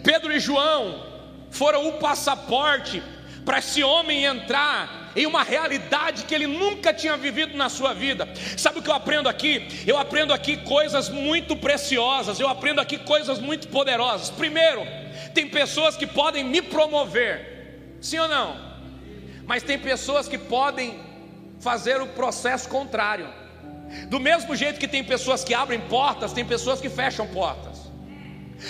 Pedro 0.03 0.33
e 0.33 0.39
João 0.39 1.05
foram 1.49 1.87
o 1.87 1.93
passaporte 1.93 3.01
para 3.45 3.59
esse 3.59 3.83
homem 3.83 4.25
entrar 4.25 5.00
em 5.15 5.25
uma 5.25 5.43
realidade 5.43 6.23
que 6.23 6.33
ele 6.33 6.47
nunca 6.47 6.93
tinha 6.93 7.17
vivido 7.17 7.57
na 7.57 7.69
sua 7.69 7.93
vida. 7.93 8.27
Sabe 8.57 8.79
o 8.79 8.81
que 8.81 8.89
eu 8.89 8.93
aprendo 8.93 9.27
aqui? 9.27 9.83
Eu 9.85 9.97
aprendo 9.97 10.33
aqui 10.33 10.57
coisas 10.57 11.09
muito 11.09 11.55
preciosas, 11.55 12.39
eu 12.39 12.47
aprendo 12.47 12.81
aqui 12.81 12.97
coisas 12.97 13.39
muito 13.39 13.67
poderosas. 13.67 14.29
Primeiro, 14.29 14.81
tem 15.33 15.47
pessoas 15.47 15.95
que 15.95 16.07
podem 16.07 16.43
me 16.43 16.61
promover, 16.61 17.97
sim 18.01 18.19
ou 18.19 18.27
não? 18.27 18.71
Mas 19.45 19.63
tem 19.63 19.77
pessoas 19.77 20.27
que 20.27 20.37
podem 20.37 20.99
fazer 21.59 22.01
o 22.01 22.07
processo 22.07 22.67
contrário. 22.69 23.27
Do 24.07 24.19
mesmo 24.19 24.55
jeito 24.55 24.79
que 24.79 24.87
tem 24.87 25.03
pessoas 25.03 25.43
que 25.43 25.53
abrem 25.53 25.79
portas, 25.81 26.31
tem 26.33 26.45
pessoas 26.45 26.79
que 26.79 26.89
fecham 26.89 27.27
portas. 27.27 27.70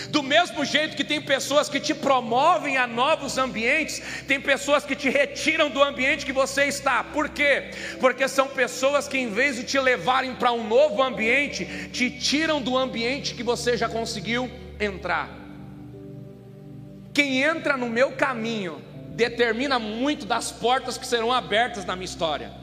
Do 0.09 0.23
mesmo 0.23 0.63
jeito 0.63 0.95
que 0.95 1.03
tem 1.03 1.21
pessoas 1.21 1.69
que 1.69 1.79
te 1.79 1.93
promovem 1.93 2.77
a 2.77 2.87
novos 2.87 3.37
ambientes, 3.37 4.01
tem 4.27 4.39
pessoas 4.39 4.85
que 4.85 4.95
te 4.95 5.09
retiram 5.09 5.69
do 5.69 5.83
ambiente 5.83 6.25
que 6.25 6.33
você 6.33 6.65
está. 6.65 7.03
Por 7.03 7.29
quê? 7.29 7.71
Porque 7.99 8.27
são 8.27 8.47
pessoas 8.47 9.07
que, 9.07 9.17
em 9.17 9.29
vez 9.29 9.57
de 9.57 9.63
te 9.63 9.79
levarem 9.79 10.35
para 10.35 10.51
um 10.51 10.67
novo 10.67 11.01
ambiente, 11.01 11.89
te 11.91 12.09
tiram 12.09 12.61
do 12.61 12.77
ambiente 12.77 13.35
que 13.35 13.43
você 13.43 13.75
já 13.75 13.89
conseguiu 13.89 14.49
entrar. 14.79 15.29
Quem 17.13 17.41
entra 17.41 17.75
no 17.75 17.89
meu 17.89 18.13
caminho 18.13 18.81
determina 19.09 19.77
muito 19.77 20.25
das 20.25 20.51
portas 20.51 20.97
que 20.97 21.05
serão 21.05 21.31
abertas 21.31 21.83
na 21.83 21.95
minha 21.95 22.05
história. 22.05 22.60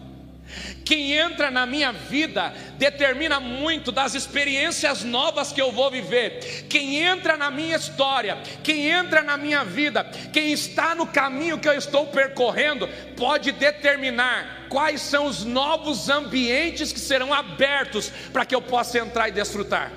Quem 0.84 1.12
entra 1.12 1.50
na 1.50 1.66
minha 1.66 1.92
vida 1.92 2.52
determina 2.78 3.38
muito 3.38 3.92
das 3.92 4.14
experiências 4.14 5.04
novas 5.04 5.52
que 5.52 5.60
eu 5.60 5.70
vou 5.70 5.90
viver. 5.90 6.66
Quem 6.68 6.96
entra 6.96 7.36
na 7.36 7.50
minha 7.50 7.76
história, 7.76 8.38
quem 8.62 8.88
entra 8.88 9.22
na 9.22 9.36
minha 9.36 9.64
vida, 9.64 10.04
quem 10.32 10.52
está 10.52 10.94
no 10.94 11.06
caminho 11.06 11.58
que 11.58 11.68
eu 11.68 11.74
estou 11.74 12.06
percorrendo, 12.06 12.88
pode 13.16 13.52
determinar 13.52 14.66
quais 14.68 15.00
são 15.00 15.26
os 15.26 15.44
novos 15.44 16.08
ambientes 16.08 16.92
que 16.92 17.00
serão 17.00 17.32
abertos 17.32 18.10
para 18.32 18.44
que 18.44 18.54
eu 18.54 18.62
possa 18.62 18.98
entrar 18.98 19.28
e 19.28 19.32
desfrutar. 19.32 19.92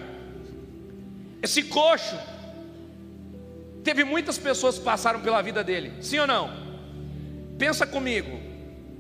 Esse 1.42 1.64
coxo, 1.64 2.16
Teve 3.84 4.04
muitas 4.04 4.38
pessoas 4.38 4.78
que 4.78 4.84
passaram 4.84 5.22
pela 5.22 5.42
vida 5.42 5.64
dele, 5.64 5.94
sim 6.02 6.20
ou 6.20 6.28
não? 6.28 6.52
Pensa 7.58 7.86
comigo, 7.86 8.40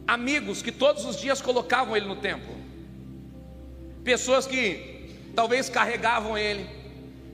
amigos 0.07 0.61
que 0.61 0.71
todos 0.71 1.05
os 1.05 1.17
dias 1.17 1.41
colocavam 1.41 1.95
ele 1.95 2.07
no 2.07 2.15
templo, 2.15 2.55
pessoas 4.03 4.45
que 4.45 5.15
talvez 5.35 5.69
carregavam 5.69 6.37
ele, 6.37 6.65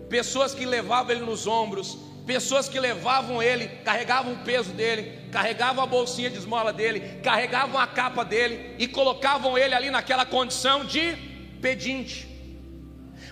pessoas 0.10 0.54
que 0.54 0.66
levavam 0.66 1.12
ele 1.12 1.26
nos 1.26 1.48
ombros, 1.48 1.98
pessoas 2.26 2.68
que 2.68 2.80
levavam 2.80 3.42
ele, 3.42 3.68
carregavam 3.86 4.34
o 4.34 4.38
peso 4.40 4.72
dele, 4.72 5.18
carregavam 5.32 5.84
a 5.84 5.88
bolsinha 5.88 6.30
de 6.30 6.38
esmola 6.38 6.74
dele, 6.74 7.20
carregavam 7.24 7.80
a 7.80 7.88
capa 7.88 8.24
dele 8.24 8.76
e 8.78 8.88
colocavam 8.88 9.58
ele 9.58 9.74
ali 9.74 9.90
naquela 9.90 10.26
condição 10.26 10.84
de 10.84 11.16
pedinte. 11.62 12.27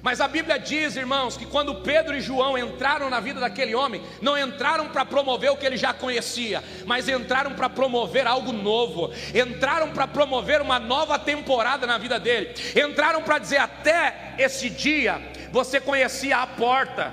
Mas 0.06 0.22
a 0.22 0.28
Bíblia 0.28 0.60
diz, 0.60 0.96
irmãos, 0.96 1.36
que 1.36 1.48
quando 1.48 1.82
Pedro 1.82 2.16
e 2.16 2.22
João 2.22 2.56
entraram 2.56 3.10
na 3.10 3.20
vida 3.20 3.40
daquele 3.40 3.74
homem, 3.74 4.04
não 4.22 4.38
entraram 4.38 4.88
para 4.90 5.04
promover 5.04 5.50
o 5.50 5.58
que 5.58 5.66
ele 5.66 5.78
já 5.78 5.96
conhecia, 5.96 6.64
mas 6.86 7.10
entraram 7.10 7.56
para 7.56 7.68
promover 7.68 8.28
algo 8.28 8.52
novo, 8.52 9.12
entraram 9.34 9.90
para 9.90 10.08
promover 10.08 10.62
uma 10.62 10.78
nova 10.78 11.18
temporada 11.18 11.88
na 11.88 11.98
vida 11.98 12.20
dele, 12.20 12.54
entraram 12.76 13.24
para 13.24 13.40
dizer: 13.40 13.58
até 13.58 14.36
esse 14.38 14.70
dia 14.70 15.20
você 15.52 15.82
conhecia 15.82 16.38
a 16.38 16.46
porta, 16.46 17.12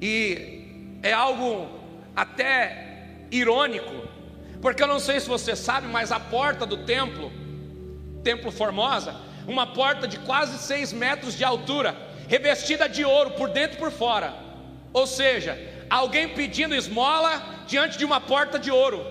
e 0.00 0.98
é 1.04 1.12
algo 1.12 1.68
até 2.16 3.26
irônico, 3.30 4.08
porque 4.60 4.82
eu 4.82 4.88
não 4.88 4.98
sei 4.98 5.20
se 5.20 5.28
você 5.28 5.54
sabe, 5.54 5.86
mas 5.86 6.10
a 6.10 6.18
porta 6.18 6.66
do 6.66 6.78
templo, 6.78 7.30
Templo 8.24 8.50
Formosa, 8.50 9.14
uma 9.46 9.66
porta 9.66 10.06
de 10.08 10.18
quase 10.18 10.58
seis 10.58 10.92
metros 10.92 11.34
de 11.34 11.44
altura, 11.44 11.96
revestida 12.28 12.88
de 12.88 13.04
ouro 13.04 13.32
por 13.32 13.50
dentro 13.50 13.76
e 13.76 13.80
por 13.80 13.90
fora. 13.90 14.34
Ou 14.92 15.06
seja, 15.06 15.58
alguém 15.90 16.28
pedindo 16.28 16.74
esmola 16.74 17.64
diante 17.66 17.98
de 17.98 18.04
uma 18.04 18.20
porta 18.20 18.58
de 18.58 18.70
ouro, 18.70 19.04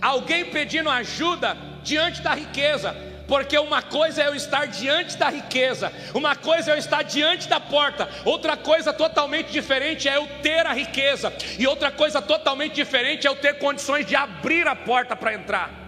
alguém 0.00 0.46
pedindo 0.46 0.88
ajuda 0.88 1.56
diante 1.82 2.22
da 2.22 2.34
riqueza, 2.34 2.96
porque 3.28 3.58
uma 3.58 3.82
coisa 3.82 4.22
é 4.22 4.28
eu 4.28 4.34
estar 4.34 4.66
diante 4.66 5.16
da 5.16 5.28
riqueza, 5.28 5.92
uma 6.14 6.36
coisa 6.36 6.70
é 6.70 6.74
eu 6.74 6.78
estar 6.78 7.02
diante 7.02 7.48
da 7.48 7.60
porta, 7.60 8.08
outra 8.24 8.56
coisa 8.56 8.92
totalmente 8.92 9.50
diferente 9.50 10.08
é 10.08 10.16
eu 10.16 10.26
ter 10.42 10.64
a 10.66 10.72
riqueza, 10.72 11.32
e 11.58 11.66
outra 11.66 11.90
coisa 11.90 12.22
totalmente 12.22 12.74
diferente 12.74 13.26
é 13.26 13.30
eu 13.30 13.36
ter 13.36 13.58
condições 13.58 14.06
de 14.06 14.14
abrir 14.14 14.66
a 14.66 14.76
porta 14.76 15.14
para 15.16 15.34
entrar. 15.34 15.85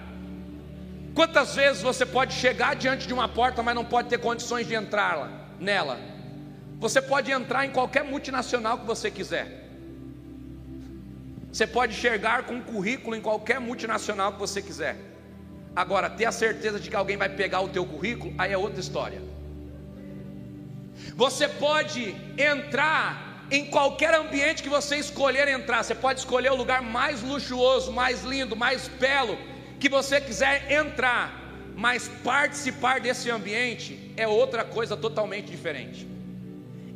Quantas 1.19 1.57
vezes 1.57 1.83
você 1.83 2.07
pode 2.07 2.33
chegar 2.33 2.77
diante 2.77 3.05
de 3.05 3.13
uma 3.13 3.29
porta, 3.29 3.61
mas 3.61 3.75
não 3.75 3.85
pode 3.85 4.09
ter 4.09 4.19
condições 4.19 4.69
de 4.69 4.75
entrar 4.75 5.51
nela? 5.59 5.99
Você 6.79 7.03
pode 7.03 7.33
entrar 7.33 7.67
em 7.67 7.73
qualquer 7.73 8.05
multinacional 8.05 8.79
que 8.79 8.87
você 8.87 9.11
quiser. 9.11 9.69
Você 11.53 11.67
pode 11.67 11.95
chegar 11.95 12.45
com 12.45 12.55
um 12.55 12.61
currículo 12.61 13.17
em 13.17 13.21
qualquer 13.21 13.59
multinacional 13.59 14.35
que 14.35 14.39
você 14.39 14.63
quiser. 14.63 14.97
Agora, 15.75 16.09
ter 16.09 16.27
a 16.27 16.31
certeza 16.31 16.79
de 16.79 16.89
que 16.89 16.95
alguém 16.95 17.17
vai 17.17 17.29
pegar 17.29 17.63
o 17.63 17.69
teu 17.69 17.85
currículo, 17.85 18.33
aí 18.39 18.53
é 18.53 18.57
outra 18.57 18.79
história. 18.79 19.21
Você 21.17 21.49
pode 21.49 22.15
entrar 22.39 23.45
em 23.51 23.65
qualquer 23.65 24.15
ambiente 24.15 24.63
que 24.63 24.69
você 24.69 24.95
escolher 24.99 25.49
entrar. 25.49 25.83
Você 25.83 25.97
pode 25.97 26.21
escolher 26.21 26.53
o 26.53 26.61
lugar 26.63 26.81
mais 26.81 27.23
luxuoso, 27.23 27.91
mais 27.91 28.23
lindo, 28.23 28.55
mais 28.55 28.87
belo 28.87 29.37
que 29.79 29.88
você 29.88 30.21
quiser 30.21 30.71
entrar, 30.71 31.33
mas 31.77 32.09
participar 32.25 33.01
desse 33.01 33.31
ambiente 33.31 34.12
é 34.17 34.27
outra 34.27 34.64
coisa 34.64 34.97
totalmente 34.97 35.47
diferente. 35.47 36.07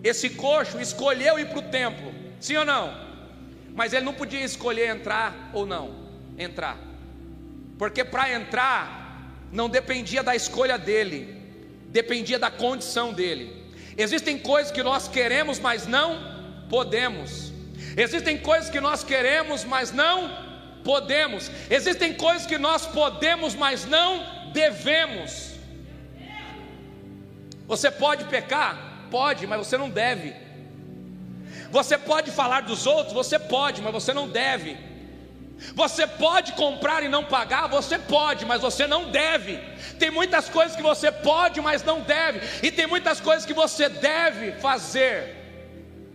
Esse 0.02 0.30
coxo 0.30 0.80
escolheu 0.80 1.38
ir 1.38 1.48
para 1.48 1.58
o 1.58 1.62
templo, 1.62 2.12
sim 2.40 2.56
ou 2.56 2.64
não? 2.64 2.92
Mas 3.74 3.92
ele 3.92 4.04
não 4.04 4.12
podia 4.12 4.44
escolher 4.44 4.88
entrar 4.88 5.50
ou 5.52 5.64
não 5.64 6.02
entrar, 6.36 6.76
porque 7.78 8.04
para 8.04 8.32
entrar 8.32 9.02
não 9.52 9.68
dependia 9.68 10.22
da 10.22 10.34
escolha 10.34 10.78
dele, 10.78 11.36
dependia 11.88 12.38
da 12.38 12.50
condição 12.50 13.12
dele. 13.12 13.62
Existem 13.96 14.38
coisas 14.38 14.72
que 14.72 14.82
nós 14.82 15.06
queremos, 15.06 15.58
mas 15.58 15.86
não 15.86 16.66
podemos. 16.68 17.52
Existem 17.96 18.38
coisas 18.38 18.70
que 18.70 18.80
nós 18.80 19.04
queremos, 19.04 19.64
mas 19.64 19.92
não 19.92 20.51
podemos. 20.84 21.50
Existem 21.70 22.14
coisas 22.14 22.46
que 22.46 22.58
nós 22.58 22.86
podemos, 22.86 23.54
mas 23.54 23.84
não 23.86 24.50
devemos. 24.52 25.52
Você 27.66 27.90
pode 27.90 28.24
pecar? 28.24 29.06
Pode, 29.10 29.46
mas 29.46 29.58
você 29.58 29.76
não 29.76 29.88
deve. 29.88 30.34
Você 31.70 31.96
pode 31.96 32.30
falar 32.30 32.62
dos 32.62 32.86
outros? 32.86 33.14
Você 33.14 33.38
pode, 33.38 33.80
mas 33.80 33.92
você 33.92 34.12
não 34.12 34.28
deve. 34.28 34.76
Você 35.74 36.06
pode 36.06 36.52
comprar 36.52 37.02
e 37.02 37.08
não 37.08 37.24
pagar? 37.24 37.68
Você 37.68 37.98
pode, 37.98 38.44
mas 38.44 38.60
você 38.60 38.86
não 38.86 39.10
deve. 39.10 39.58
Tem 39.98 40.10
muitas 40.10 40.48
coisas 40.48 40.76
que 40.76 40.82
você 40.82 41.10
pode, 41.12 41.60
mas 41.60 41.82
não 41.82 42.00
deve. 42.00 42.40
E 42.66 42.70
tem 42.70 42.86
muitas 42.86 43.20
coisas 43.20 43.46
que 43.46 43.54
você 43.54 43.88
deve 43.88 44.52
fazer. 44.52 45.36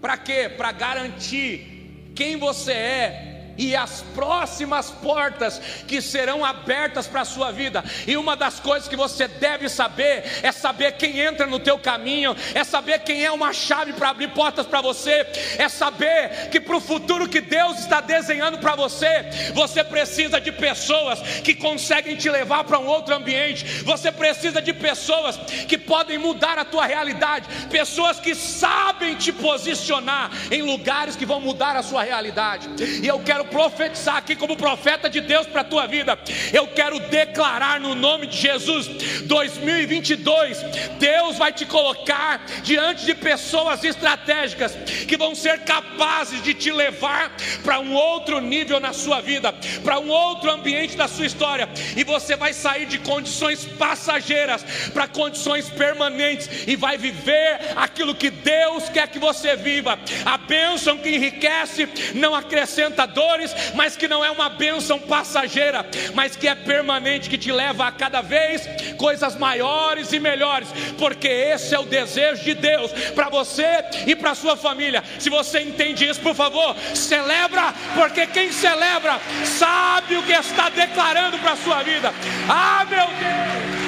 Para 0.02 0.18
quê? 0.18 0.50
Para 0.50 0.72
garantir 0.72 2.12
quem 2.14 2.36
você 2.38 2.74
é 2.74 3.37
e 3.58 3.76
as 3.76 4.02
próximas 4.14 4.90
portas 4.90 5.60
que 5.88 6.02
serão 6.02 6.46
abertas 6.46 7.08
para 7.08 7.22
a 7.22 7.26
sua 7.26 7.52
vida. 7.52 7.84
E 8.06 8.16
uma 8.16 8.36
das 8.36 8.60
coisas 8.60 8.88
que 8.88 8.96
você 8.96 9.28
deve 9.28 9.68
saber 9.70 10.24
é 10.44 10.52
saber 10.52 10.94
quem 10.94 11.20
entra 11.20 11.48
no 11.48 11.60
teu 11.60 11.78
caminho, 11.78 12.36
é 12.54 12.64
saber 12.64 13.00
quem 13.00 13.26
é 13.26 13.32
uma 13.32 13.54
chave 13.54 13.94
para 13.94 14.10
abrir 14.10 14.30
portas 14.30 14.66
para 14.66 14.82
você, 14.82 15.26
é 15.58 15.68
saber 15.68 16.50
que 16.52 16.60
para 16.60 16.76
o 16.76 16.82
futuro 16.82 17.28
que 17.28 17.42
Deus 17.42 17.80
está 17.80 18.02
desenhando 18.02 18.60
para 18.60 18.76
você, 18.76 19.26
você 19.54 19.84
precisa 19.84 20.40
de 20.40 20.52
pessoas 20.52 21.20
que 21.44 21.56
conseguem 21.56 22.16
te 22.16 22.30
levar 22.30 22.64
para 22.64 22.80
um 22.80 22.86
outro 22.86 23.16
ambiente. 23.16 23.84
Você 23.84 24.12
precisa 24.12 24.62
de 24.62 24.74
pessoas 24.74 25.38
que 25.68 25.78
podem 25.78 26.18
mudar 26.18 26.58
a 26.58 26.66
tua 26.66 26.86
realidade, 26.86 27.48
pessoas 27.70 28.20
que 28.20 28.36
sabem 28.36 29.16
te 29.16 29.32
posicionar 29.32 30.32
em 30.52 30.62
lugares 30.62 31.16
que 31.16 31.26
vão 31.26 31.42
mudar 31.42 31.76
a 31.76 31.84
sua 31.84 32.04
realidade. 32.04 32.70
E 33.02 33.08
eu 33.08 33.20
quero 33.20 33.47
profetizar 33.48 34.18
aqui 34.18 34.36
como 34.36 34.56
profeta 34.56 35.10
de 35.10 35.22
Deus 35.22 35.48
para 35.48 35.62
a 35.62 35.66
tua 35.66 35.88
vida. 35.88 36.18
Eu 36.54 36.68
quero 36.68 37.00
declarar 37.00 37.80
no 37.80 37.96
nome 37.96 38.28
de 38.28 38.38
Jesus, 38.38 38.88
2022, 39.24 40.62
Deus 41.00 41.38
vai 41.38 41.52
te 41.52 41.66
colocar 41.66 42.46
diante 42.64 43.06
de 43.06 43.16
pessoas 43.16 43.84
estratégicas 43.84 44.76
que 45.08 45.18
vão 45.18 45.36
ser 45.36 45.60
capazes 45.60 46.42
de 46.44 46.54
te 46.54 46.72
levar 46.72 47.36
para 47.64 47.80
um 47.80 47.94
outro 47.94 48.40
nível 48.40 48.80
na 48.80 48.94
sua 48.94 49.22
vida, 49.22 49.54
para 49.84 50.00
um 50.00 50.10
outro 50.10 50.52
ambiente 50.52 50.96
da 50.96 51.08
sua 51.08 51.26
história, 51.26 51.70
e 51.96 52.04
você 52.04 52.36
vai 52.36 52.54
sair 52.54 52.86
de 52.86 53.00
condições 53.00 53.66
passageiras 53.66 54.64
para 54.94 55.08
condições 55.08 55.70
permanentes 55.70 56.50
e 56.68 56.76
vai 56.76 56.98
viver 56.98 57.60
aquilo 57.76 58.16
que 58.16 58.30
Deus 58.30 58.90
quer 58.90 59.08
que 59.08 59.20
você 59.20 59.56
viva. 59.56 60.00
A 60.26 60.38
bênção 60.38 60.98
que 60.98 61.10
enriquece 61.10 61.88
não 62.14 62.36
acrescenta 62.36 63.06
dor 63.06 63.37
dores, 63.38 63.56
mas 63.76 63.96
que 63.96 64.08
não 64.08 64.26
é 64.26 64.32
uma 64.32 64.50
bênção 64.50 65.00
passageira, 65.00 65.86
mas 66.14 66.36
que 66.36 66.48
é 66.48 66.56
permanente, 66.56 67.30
que 67.30 67.38
te 67.38 67.52
leva 67.52 67.88
a 67.88 67.92
cada 67.92 68.22
vez 68.22 68.68
coisas 68.98 69.36
maiores 69.36 70.12
e 70.12 70.20
melhores, 70.20 70.68
porque 70.98 71.28
esse 71.28 71.74
é 71.76 71.80
o 71.80 71.84
desejo 71.84 72.44
de 72.44 72.56
Deus 72.56 72.92
para 73.14 73.30
você 73.30 73.84
e 74.06 74.16
para 74.16 74.36
sua 74.36 74.58
família. 74.58 75.04
Se 75.20 75.30
você 75.30 75.62
entende 75.62 76.08
isso, 76.08 76.20
por 76.22 76.36
favor, 76.36 76.76
celebra, 76.94 77.74
porque 77.96 78.26
quem 78.28 78.52
celebra 78.52 79.20
sabe 79.46 80.18
o 80.18 80.24
que 80.24 80.34
está 80.34 80.70
declarando 80.70 81.38
para 81.38 81.52
a 81.52 81.58
sua 81.58 81.84
vida. 81.84 82.14
Ah, 82.50 82.86
meu 82.90 83.08
Deus! 83.08 83.87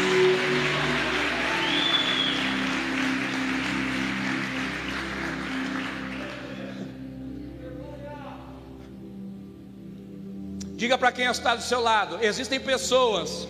Diga 10.80 10.98
para 10.98 11.12
quem 11.12 11.26
está 11.26 11.58
do 11.58 11.62
seu 11.62 11.82
lado: 11.82 12.20
existem 12.22 12.58
pessoas 12.58 13.46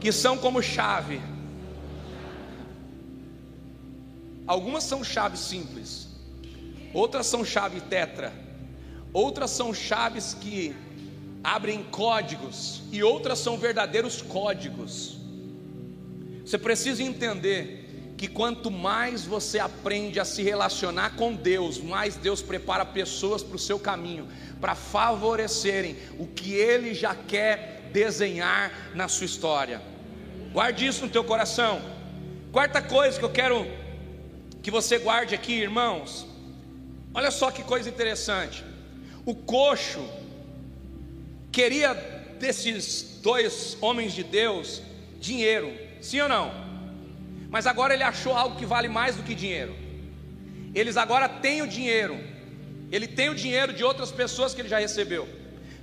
que 0.00 0.12
são 0.12 0.38
como 0.38 0.62
chave. 0.62 1.20
Algumas 4.46 4.84
são 4.84 5.02
chaves 5.02 5.40
simples, 5.40 6.08
outras 6.94 7.26
são 7.26 7.44
chave 7.44 7.80
tetra, 7.80 8.32
outras 9.12 9.50
são 9.50 9.74
chaves 9.74 10.32
que 10.40 10.76
abrem 11.42 11.82
códigos 11.90 12.82
e 12.92 13.02
outras 13.02 13.40
são 13.40 13.58
verdadeiros 13.58 14.22
códigos. 14.22 15.18
Você 16.44 16.56
precisa 16.56 17.02
entender 17.02 18.14
que 18.16 18.28
quanto 18.28 18.70
mais 18.70 19.24
você 19.24 19.58
aprende 19.58 20.20
a 20.20 20.24
se 20.24 20.44
relacionar 20.44 21.16
com 21.16 21.34
Deus, 21.34 21.78
mais 21.80 22.14
Deus 22.14 22.40
prepara 22.40 22.84
pessoas 22.84 23.42
para 23.42 23.56
o 23.56 23.58
seu 23.58 23.80
caminho, 23.80 24.28
para 24.62 24.74
favorecerem 24.74 25.94
o 26.18 26.26
que 26.26 26.54
Ele 26.54 26.94
já 26.94 27.14
quer 27.14 27.90
desenhar 27.92 28.72
na 28.94 29.08
sua 29.08 29.26
história. 29.26 29.82
Guarde 30.54 30.86
isso 30.86 31.04
no 31.04 31.10
teu 31.10 31.22
coração. 31.22 31.82
Quarta 32.50 32.80
coisa 32.80 33.18
que 33.18 33.24
eu 33.24 33.30
quero 33.30 33.66
que 34.62 34.70
você 34.70 34.98
guarde 34.98 35.34
aqui, 35.34 35.52
irmãos, 35.52 36.32
Olha 37.14 37.30
só 37.30 37.50
que 37.50 37.62
coisa 37.62 37.88
interessante. 37.88 38.64
O 39.24 39.34
coxo 39.34 40.02
queria 41.50 41.92
desses 42.40 43.20
dois 43.22 43.76
homens 43.80 44.14
de 44.14 44.24
Deus 44.24 44.82
dinheiro, 45.20 45.72
sim 46.00 46.20
ou 46.20 46.28
não? 46.28 46.50
Mas 47.50 47.66
agora 47.66 47.92
ele 47.92 48.02
achou 48.02 48.34
algo 48.34 48.56
que 48.56 48.64
vale 48.64 48.88
mais 48.88 49.14
do 49.14 49.22
que 49.22 49.34
dinheiro. 49.34 49.76
Eles 50.74 50.96
agora 50.96 51.28
têm 51.28 51.60
o 51.60 51.66
dinheiro. 51.66 52.18
Ele 52.92 53.08
tem 53.08 53.30
o 53.30 53.34
dinheiro 53.34 53.72
de 53.72 53.82
outras 53.82 54.12
pessoas 54.12 54.54
que 54.54 54.60
ele 54.60 54.68
já 54.68 54.78
recebeu. 54.78 55.26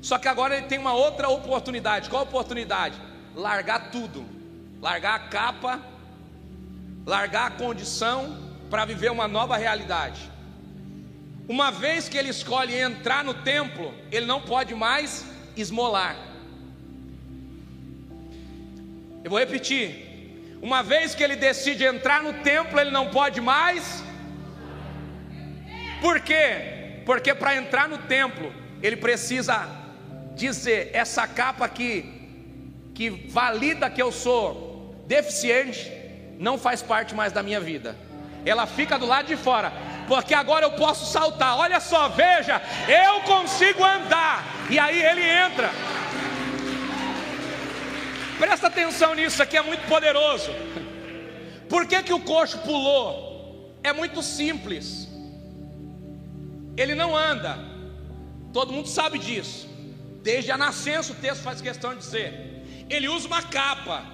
Só 0.02 0.18
que 0.20 0.28
agora 0.28 0.56
ele 0.56 0.68
tem 0.68 0.78
uma 0.78 0.94
outra 0.94 1.28
oportunidade. 1.28 2.10
Qual 2.10 2.24
oportunidade? 2.24 2.96
Largar 3.36 3.90
tudo. 3.90 4.24
Largar 4.82 5.16
a 5.16 5.20
capa, 5.20 5.82
largar 7.06 7.48
a 7.48 7.52
condição 7.52 8.38
para 8.70 8.86
viver 8.86 9.12
uma 9.12 9.28
nova 9.28 9.58
realidade. 9.58 10.22
Uma 11.50 11.72
vez 11.72 12.08
que 12.08 12.18
ele 12.18 12.30
escolhe 12.30 12.76
entrar 12.76 13.24
no 13.24 13.34
templo, 13.34 13.94
ele 14.12 14.26
não 14.26 14.40
pode 14.40 14.74
mais 14.76 15.26
esmolar. 15.58 16.16
Eu 19.24 19.32
vou 19.32 19.40
repetir. 19.40 20.08
Uma 20.62 20.82
vez 20.84 21.16
que 21.16 21.24
ele 21.24 21.36
decide 21.36 21.84
entrar 21.84 22.22
no 22.22 22.34
templo, 22.52 22.80
ele 22.80 22.92
não 22.92 23.10
pode 23.10 23.42
mais. 23.42 24.04
Por 26.00 26.22
quê? 26.22 26.79
Porque 27.10 27.34
para 27.34 27.56
entrar 27.56 27.90
no 27.90 27.98
templo, 27.98 28.54
ele 28.84 28.96
precisa 28.96 29.68
dizer: 30.36 30.92
essa 30.94 31.26
capa 31.28 31.66
aqui, 31.66 32.06
que 32.94 33.10
valida 33.10 33.90
que 33.90 34.00
eu 34.00 34.12
sou 34.12 34.94
deficiente, 35.08 35.92
não 36.38 36.56
faz 36.56 36.84
parte 36.84 37.16
mais 37.16 37.34
da 37.34 37.42
minha 37.42 37.60
vida. 37.60 37.98
Ela 38.46 38.68
fica 38.68 39.00
do 39.00 39.08
lado 39.08 39.26
de 39.26 39.36
fora, 39.36 39.74
porque 40.08 40.36
agora 40.36 40.68
eu 40.68 40.74
posso 40.74 41.12
saltar. 41.12 41.58
Olha 41.58 41.80
só, 41.80 42.10
veja, 42.10 42.62
eu 42.88 43.22
consigo 43.22 43.84
andar. 43.84 44.46
E 44.70 44.78
aí 44.78 45.04
ele 45.04 45.24
entra. 45.24 45.72
Presta 48.38 48.68
atenção 48.68 49.16
nisso, 49.16 49.42
aqui 49.42 49.58
é 49.58 49.64
muito 49.64 49.82
poderoso. 49.88 50.52
Por 51.68 51.88
que, 51.88 52.04
que 52.04 52.14
o 52.14 52.20
coxo 52.20 52.60
pulou? 52.60 53.74
É 53.84 53.92
muito 53.92 54.22
simples. 54.22 55.09
Ele 56.82 56.96
não 56.96 57.16
anda. 57.16 57.60
Todo 58.54 58.72
mundo 58.72 58.88
sabe 58.88 59.20
disso. 59.20 59.68
Desde 60.24 60.50
a 60.50 60.58
nascença 60.58 61.12
o 61.12 61.16
texto 61.16 61.44
faz 61.44 61.60
questão 61.60 61.92
de 61.94 62.00
dizer. 62.00 62.32
Ele 62.90 63.10
usa 63.10 63.28
uma 63.28 63.44
capa. 63.44 64.06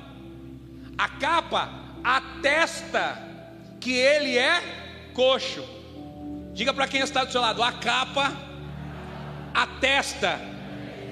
A 0.97 1.07
capa 1.07 1.69
atesta 2.03 3.21
que 3.79 3.91
ele 3.91 4.35
é 4.35 4.61
coxo. 5.13 5.63
Diga 6.53 6.73
para 6.73 6.87
quem 6.87 7.01
está 7.01 7.23
do 7.23 7.31
seu 7.31 7.41
lado, 7.41 7.61
a 7.61 7.71
capa 7.71 8.33
atesta 9.53 10.41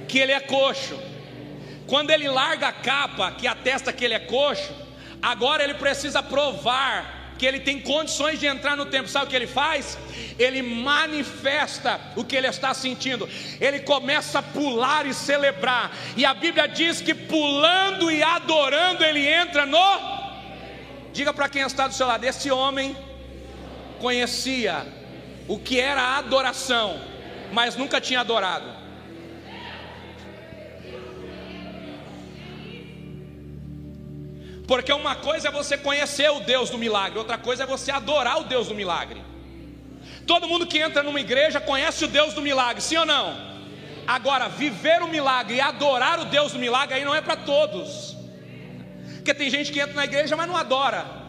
que 0.07 0.17
ele 0.17 0.31
é 0.31 0.39
coxo. 0.39 0.99
Quando 1.85 2.09
ele 2.09 2.27
larga 2.29 2.69
a 2.69 2.73
capa 2.73 3.31
que 3.31 3.45
atesta 3.45 3.93
que 3.93 4.03
ele 4.03 4.15
é 4.15 4.19
coxo, 4.19 4.73
agora 5.21 5.63
ele 5.63 5.75
precisa 5.75 6.23
provar 6.23 7.22
que 7.37 7.45
ele 7.45 7.59
tem 7.59 7.79
condições 7.79 8.39
de 8.39 8.45
entrar 8.45 8.75
no 8.75 8.85
templo. 8.85 9.07
Sabe 9.07 9.25
o 9.25 9.29
que 9.29 9.35
ele 9.35 9.47
faz? 9.47 9.97
Ele 10.37 10.61
manifesta 10.61 11.99
o 12.15 12.23
que 12.23 12.35
ele 12.35 12.47
está 12.47 12.73
sentindo. 12.73 13.27
Ele 13.59 13.79
começa 13.79 14.39
a 14.39 14.43
pular 14.43 15.05
e 15.05 15.13
celebrar. 15.13 15.91
E 16.15 16.25
a 16.25 16.33
Bíblia 16.33 16.67
diz 16.67 17.01
que 17.01 17.13
pulando 17.13 18.11
e 18.11 18.21
adorando 18.21 19.03
ele 19.03 19.27
entra 19.27 19.65
no 19.65 20.23
Diga 21.13 21.31
para 21.31 21.47
quem 21.47 21.61
está 21.61 21.87
do 21.87 21.93
seu 21.93 22.07
lado, 22.07 22.23
esse 22.23 22.49
homem 22.49 22.97
conhecia 23.99 24.83
o 25.47 25.59
que 25.59 25.79
era 25.79 26.17
adoração, 26.17 26.99
mas 27.51 27.75
nunca 27.75 28.01
tinha 28.01 28.21
adorado. 28.21 28.82
Porque 34.67 34.93
uma 34.93 35.15
coisa 35.15 35.49
é 35.49 35.51
você 35.51 35.77
conhecer 35.77 36.29
o 36.31 36.39
Deus 36.39 36.69
do 36.69 36.77
milagre, 36.77 37.19
outra 37.19 37.37
coisa 37.37 37.63
é 37.63 37.65
você 37.65 37.91
adorar 37.91 38.39
o 38.39 38.45
Deus 38.45 38.67
do 38.67 38.75
milagre. 38.75 39.21
Todo 40.25 40.47
mundo 40.47 40.65
que 40.65 40.79
entra 40.79 41.03
numa 41.03 41.19
igreja 41.19 41.59
conhece 41.59 42.05
o 42.05 42.07
Deus 42.07 42.33
do 42.33 42.41
milagre, 42.41 42.81
sim 42.81 42.97
ou 42.97 43.05
não? 43.05 43.53
Agora, 44.07 44.47
viver 44.49 45.01
o 45.01 45.07
milagre 45.07 45.55
e 45.55 45.61
adorar 45.61 46.19
o 46.19 46.25
Deus 46.25 46.51
do 46.51 46.59
milagre 46.59 46.95
aí 46.95 47.05
não 47.05 47.15
é 47.15 47.21
para 47.21 47.35
todos. 47.35 48.15
Porque 49.15 49.33
tem 49.33 49.49
gente 49.49 49.71
que 49.71 49.79
entra 49.79 49.93
na 49.93 50.05
igreja, 50.05 50.35
mas 50.35 50.47
não 50.47 50.57
adora. 50.57 51.22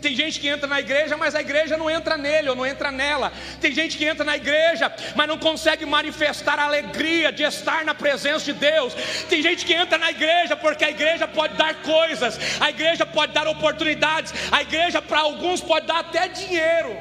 Tem 0.00 0.14
gente 0.14 0.40
que 0.40 0.48
entra 0.48 0.66
na 0.66 0.80
igreja, 0.80 1.16
mas 1.16 1.34
a 1.34 1.40
igreja 1.40 1.76
não 1.76 1.88
entra 1.90 2.16
nele 2.16 2.48
ou 2.48 2.56
não 2.56 2.66
entra 2.66 2.90
nela. 2.90 3.32
Tem 3.60 3.72
gente 3.72 3.96
que 3.96 4.04
entra 4.04 4.24
na 4.24 4.36
igreja, 4.36 4.92
mas 5.14 5.28
não 5.28 5.38
consegue 5.38 5.86
manifestar 5.86 6.58
a 6.58 6.64
alegria 6.64 7.30
de 7.30 7.42
estar 7.42 7.84
na 7.84 7.94
presença 7.94 8.44
de 8.44 8.52
Deus. 8.52 8.94
Tem 9.28 9.42
gente 9.42 9.64
que 9.64 9.72
entra 9.72 9.98
na 9.98 10.10
igreja 10.10 10.56
porque 10.56 10.84
a 10.84 10.90
igreja 10.90 11.28
pode 11.28 11.56
dar 11.56 11.74
coisas, 11.82 12.38
a 12.60 12.70
igreja 12.70 13.06
pode 13.06 13.32
dar 13.32 13.46
oportunidades, 13.46 14.32
a 14.50 14.62
igreja 14.62 15.00
para 15.00 15.20
alguns 15.20 15.60
pode 15.60 15.86
dar 15.86 16.00
até 16.00 16.28
dinheiro. 16.28 16.96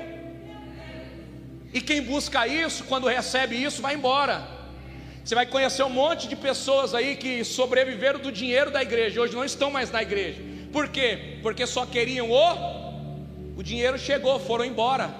E 1.73 1.79
quem 1.79 2.01
busca 2.01 2.45
isso, 2.47 2.83
quando 2.83 3.07
recebe 3.07 3.55
isso, 3.61 3.81
vai 3.81 3.95
embora. 3.95 4.45
Você 5.23 5.35
vai 5.35 5.45
conhecer 5.45 5.83
um 5.83 5.89
monte 5.89 6.27
de 6.27 6.35
pessoas 6.35 6.93
aí 6.93 7.15
que 7.15 7.43
sobreviveram 7.43 8.19
do 8.19 8.31
dinheiro 8.31 8.71
da 8.71 8.81
igreja, 8.81 9.21
hoje 9.21 9.35
não 9.35 9.45
estão 9.45 9.71
mais 9.71 9.91
na 9.91 10.01
igreja. 10.01 10.50
Por 10.71 10.87
quê? 10.87 11.39
Porque 11.41 11.65
só 11.67 11.85
queriam 11.85 12.29
o 12.31 12.81
o 13.57 13.63
dinheiro 13.63 13.99
chegou, 13.99 14.39
foram 14.39 14.65
embora. 14.65 15.13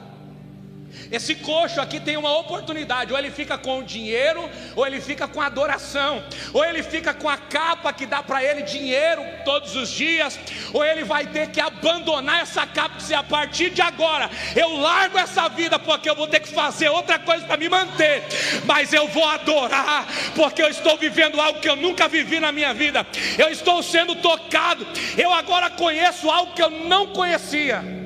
Esse 1.12 1.36
coxo 1.36 1.82
aqui 1.82 2.00
tem 2.00 2.18
uma 2.18 2.38
oportunidade: 2.38 3.12
ou 3.12 3.20
ele 3.20 3.32
fica 3.32 3.58
com 3.58 3.80
o 3.80 3.84
dinheiro, 3.84 4.50
ou 4.76 4.86
ele 4.86 5.02
fica 5.02 5.28
com 5.28 5.42
a 5.42 5.48
adoração, 5.48 6.24
ou 6.54 6.64
ele 6.64 6.84
fica 6.84 7.14
com 7.14 7.28
a 7.28 7.38
capa 7.38 7.92
que 7.94 8.06
dá 8.06 8.22
para 8.24 8.44
ele 8.44 8.62
dinheiro 8.64 9.22
todos 9.44 9.76
os 9.76 9.90
dias, 9.90 10.40
ou 10.74 10.84
ele 10.84 11.04
vai 11.04 11.26
ter 11.28 11.50
que 11.50 11.60
abandonar 11.60 12.42
essa 12.42 12.66
capa 12.66 12.92
e 13.10 13.14
a 13.14 13.24
partir 13.24 13.70
de 13.70 13.82
agora 13.82 14.30
eu 14.56 14.78
largo 14.78 15.18
essa 15.18 15.48
vida, 15.50 15.80
porque 15.80 16.10
eu 16.10 16.16
vou 16.16 16.28
ter 16.28 16.40
que 16.40 16.50
fazer 16.50 16.90
outra 16.90 17.20
coisa 17.20 17.46
para 17.46 17.58
me 17.58 17.70
manter, 17.70 18.24
mas 18.66 18.94
eu 18.94 19.08
vou 19.08 19.26
adorar, 19.26 20.08
porque 20.36 20.62
eu 20.62 20.70
estou 20.70 20.98
vivendo 20.98 21.40
algo 21.40 21.60
que 21.60 21.70
eu 21.70 21.76
nunca 21.76 22.08
vivi 22.08 22.40
na 22.40 22.52
minha 22.52 22.74
vida, 22.74 23.06
eu 23.38 23.50
estou 23.50 23.82
sendo 23.82 24.16
tocado, 24.16 24.86
eu 25.18 25.34
agora 25.34 25.70
conheço 25.70 26.30
algo 26.30 26.54
que 26.54 26.62
eu 26.62 26.70
não 26.70 27.08
conhecia. 27.08 28.01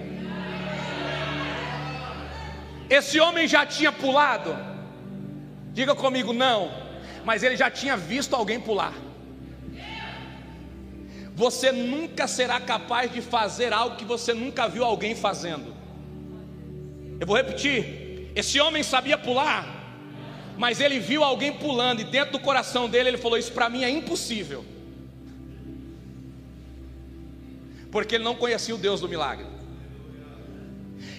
Esse 2.90 3.20
homem 3.20 3.48
já 3.48 3.66
tinha 3.66 3.92
pulado? 3.92 4.56
Diga 5.74 5.96
comigo, 5.96 6.32
não. 6.32 6.72
Mas 7.24 7.44
ele 7.44 7.58
já 7.58 7.70
tinha 7.70 7.98
visto 7.98 8.36
alguém 8.36 8.60
pular. 8.60 8.94
Você 11.34 11.72
nunca 11.72 12.28
será 12.28 12.62
capaz 12.62 13.12
de 13.12 13.22
fazer 13.22 13.74
algo 13.74 13.98
que 13.98 14.06
você 14.06 14.34
nunca 14.34 14.70
viu 14.70 14.86
alguém 14.86 15.16
fazendo. 15.16 15.76
Eu 17.20 17.28
vou 17.28 17.36
repetir. 17.36 18.32
Esse 18.36 18.60
homem 18.60 18.84
sabia 18.84 19.18
pular, 19.18 19.66
mas 20.58 20.80
ele 20.80 21.00
viu 21.00 21.24
alguém 21.24 21.54
pulando, 21.54 22.02
e 22.02 22.04
dentro 22.04 22.34
do 22.34 22.40
coração 22.40 22.88
dele 22.88 23.10
ele 23.10 23.18
falou: 23.18 23.38
Isso 23.38 23.52
para 23.52 23.70
mim 23.70 23.84
é 23.84 23.90
impossível. 23.90 24.64
Porque 27.92 28.16
ele 28.16 28.24
não 28.24 28.36
conhecia 28.36 28.76
o 28.76 28.78
Deus 28.78 29.02
do 29.02 29.10
milagre. 29.10 29.46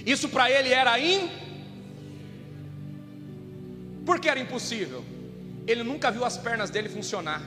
Isso 0.05 0.29
para 0.29 0.51
ele 0.51 0.73
era 0.73 0.99
impossível 0.99 1.46
por 4.07 4.21
que 4.21 4.29
era 4.29 4.39
impossível? 4.39 5.05
Ele 5.67 5.83
nunca 5.83 6.13
viu 6.13 6.25
as 6.25 6.39
pernas 6.39 6.71
dele 6.71 6.89
funcionar. 6.89 7.43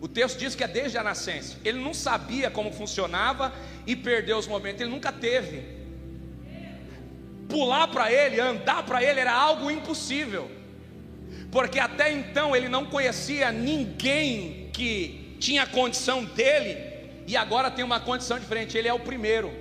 O 0.00 0.08
texto 0.08 0.38
diz 0.38 0.54
que 0.54 0.64
é 0.64 0.68
desde 0.68 0.96
a 0.96 1.02
nascença. 1.02 1.58
Ele 1.64 1.78
não 1.78 1.92
sabia 1.92 2.50
como 2.50 2.72
funcionava 2.72 3.52
e 3.86 3.94
perdeu 3.94 4.38
os 4.38 4.46
movimentos. 4.46 4.80
Ele 4.80 4.90
nunca 4.90 5.12
teve. 5.12 5.62
Pular 7.48 7.88
para 7.88 8.10
ele, 8.10 8.40
andar 8.40 8.84
para 8.84 9.02
ele 9.02 9.20
era 9.20 9.32
algo 9.32 9.70
impossível. 9.70 10.50
Porque 11.50 11.78
até 11.78 12.12
então 12.12 12.56
ele 12.56 12.68
não 12.68 12.86
conhecia 12.86 13.52
ninguém 13.52 14.70
que 14.72 15.36
tinha 15.38 15.66
condição 15.66 16.24
dele 16.24 16.78
e 17.26 17.36
agora 17.36 17.70
tem 17.70 17.84
uma 17.84 18.00
condição 18.00 18.38
diferente. 18.38 18.78
Ele 18.78 18.88
é 18.88 18.94
o 18.94 19.00
primeiro. 19.00 19.52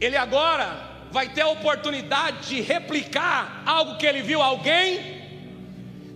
Ele 0.00 0.16
agora 0.16 0.91
vai 1.12 1.28
ter 1.28 1.42
a 1.42 1.48
oportunidade 1.48 2.48
de 2.48 2.60
replicar 2.62 3.62
algo 3.66 3.98
que 3.98 4.06
ele 4.06 4.22
viu 4.22 4.42
alguém 4.42 5.21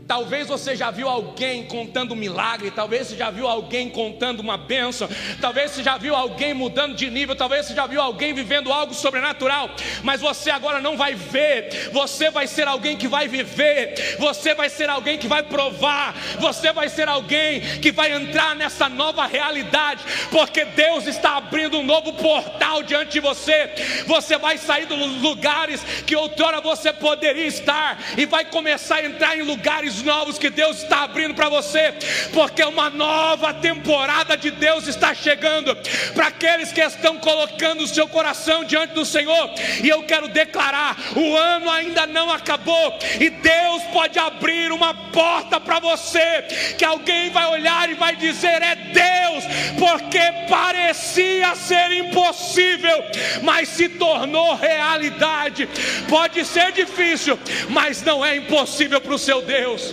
Talvez 0.06 0.46
você 0.46 0.76
já 0.76 0.90
viu 0.92 1.08
alguém 1.08 1.64
contando 1.64 2.12
um 2.12 2.16
milagre, 2.16 2.70
talvez 2.70 3.08
você 3.08 3.16
já 3.16 3.28
viu 3.28 3.48
alguém 3.48 3.90
contando 3.90 4.38
uma 4.38 4.56
bênção, 4.56 5.08
talvez 5.40 5.72
você 5.72 5.82
já 5.82 5.98
viu 5.98 6.14
alguém 6.14 6.54
mudando 6.54 6.94
de 6.94 7.10
nível, 7.10 7.34
talvez 7.34 7.66
você 7.66 7.74
já 7.74 7.86
viu 7.86 8.00
alguém 8.00 8.32
vivendo 8.32 8.72
algo 8.72 8.94
sobrenatural, 8.94 9.68
mas 10.04 10.20
você 10.20 10.50
agora 10.50 10.80
não 10.80 10.96
vai 10.96 11.14
ver, 11.14 11.90
você 11.92 12.30
vai 12.30 12.46
ser 12.46 12.68
alguém 12.68 12.96
que 12.96 13.08
vai 13.08 13.26
viver, 13.26 14.16
você 14.18 14.54
vai 14.54 14.68
ser 14.68 14.88
alguém 14.88 15.18
que 15.18 15.26
vai 15.26 15.42
provar, 15.42 16.14
você 16.38 16.72
vai 16.72 16.88
ser 16.88 17.08
alguém 17.08 17.60
que 17.80 17.90
vai 17.90 18.12
entrar 18.12 18.54
nessa 18.54 18.88
nova 18.88 19.26
realidade, 19.26 20.04
porque 20.30 20.64
Deus 20.66 21.08
está 21.08 21.36
abrindo 21.36 21.78
um 21.78 21.84
novo 21.84 22.12
portal 22.12 22.82
diante 22.84 23.12
de 23.12 23.20
você. 23.20 23.70
Você 24.06 24.38
vai 24.38 24.56
sair 24.56 24.86
dos 24.86 25.20
lugares 25.20 25.82
que 26.06 26.14
outrora 26.14 26.60
você 26.60 26.92
poderia 26.92 27.46
estar 27.46 27.98
e 28.16 28.24
vai 28.24 28.44
começar 28.44 28.96
a 28.96 29.04
entrar 29.04 29.36
em 29.36 29.42
lugares 29.42 29.95
novos 30.02 30.38
que 30.38 30.50
Deus 30.50 30.82
está 30.82 31.04
abrindo 31.04 31.34
para 31.34 31.48
você, 31.48 31.94
porque 32.32 32.62
uma 32.64 32.90
nova 32.90 33.52
temporada 33.54 34.36
de 34.36 34.50
Deus 34.50 34.86
está 34.86 35.14
chegando 35.14 35.76
para 36.14 36.28
aqueles 36.28 36.72
que 36.72 36.80
estão 36.80 37.18
colocando 37.18 37.82
o 37.82 37.88
seu 37.88 38.08
coração 38.08 38.64
diante 38.64 38.94
do 38.94 39.04
Senhor. 39.04 39.50
E 39.82 39.88
eu 39.88 40.02
quero 40.04 40.28
declarar: 40.28 40.96
o 41.14 41.36
ano 41.36 41.70
ainda 41.70 42.06
não 42.06 42.30
acabou, 42.30 42.98
e 43.20 43.30
Deus 43.30 43.82
pode 43.92 44.18
abrir 44.18 44.72
uma 44.72 44.94
porta 45.10 45.60
para 45.60 45.78
você, 45.78 46.42
que 46.78 46.84
alguém 46.84 47.30
vai 47.30 47.46
olhar 47.46 47.90
e 47.90 47.94
vai 47.94 48.16
dizer: 48.16 48.62
é 48.62 48.74
Deus, 48.74 49.44
porque 49.78 50.20
parecia 50.48 51.54
ser 51.54 51.92
impossível, 51.92 53.04
mas 53.42 53.68
se 53.68 53.88
tornou 53.88 54.54
realidade. 54.54 55.68
Pode 56.08 56.44
ser 56.44 56.72
difícil, 56.72 57.38
mas 57.68 58.02
não 58.02 58.24
é 58.24 58.36
impossível 58.36 59.00
para 59.00 59.14
o 59.14 59.18
seu 59.18 59.42
Deus. 59.42 59.85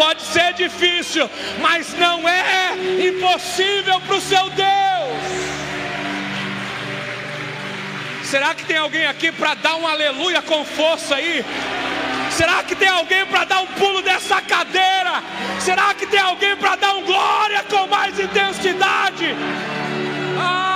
Pode 0.00 0.22
ser 0.22 0.54
difícil, 0.54 1.28
mas 1.60 1.92
não 1.98 2.26
é 2.26 2.72
impossível 3.06 4.00
para 4.00 4.16
o 4.16 4.20
seu 4.22 4.48
Deus. 4.48 4.70
Será 8.24 8.54
que 8.54 8.64
tem 8.64 8.78
alguém 8.78 9.04
aqui 9.06 9.30
para 9.30 9.52
dar 9.52 9.74
um 9.74 9.86
aleluia 9.86 10.40
com 10.40 10.64
força 10.64 11.16
aí? 11.16 11.44
Será 12.30 12.62
que 12.62 12.74
tem 12.74 12.88
alguém 12.88 13.26
para 13.26 13.44
dar 13.44 13.60
um 13.60 13.66
pulo 13.66 14.00
dessa 14.00 14.40
cadeira? 14.40 15.22
Será 15.58 15.92
que 15.92 16.06
tem 16.06 16.20
alguém 16.20 16.56
para 16.56 16.76
dar 16.76 16.94
um 16.94 17.02
glória 17.02 17.62
com 17.64 17.86
mais 17.86 18.18
intensidade? 18.18 19.36
Ah, 20.38 20.69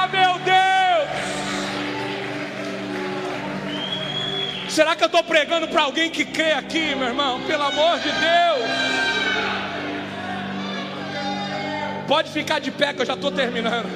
Será 4.74 4.96
que 4.96 5.04
eu 5.04 5.06
estou 5.06 5.22
pregando 5.22 5.68
para 5.68 5.82
alguém 5.82 6.10
que 6.10 6.24
crê 6.24 6.50
aqui, 6.50 6.96
meu 6.96 7.06
irmão? 7.06 7.40
Pelo 7.46 7.62
amor 7.62 7.96
de 8.00 8.10
Deus! 8.10 8.70
Pode 12.08 12.28
ficar 12.32 12.58
de 12.58 12.72
pé 12.72 12.92
que 12.92 13.02
eu 13.02 13.06
já 13.06 13.14
estou 13.14 13.30
terminando. 13.30 13.86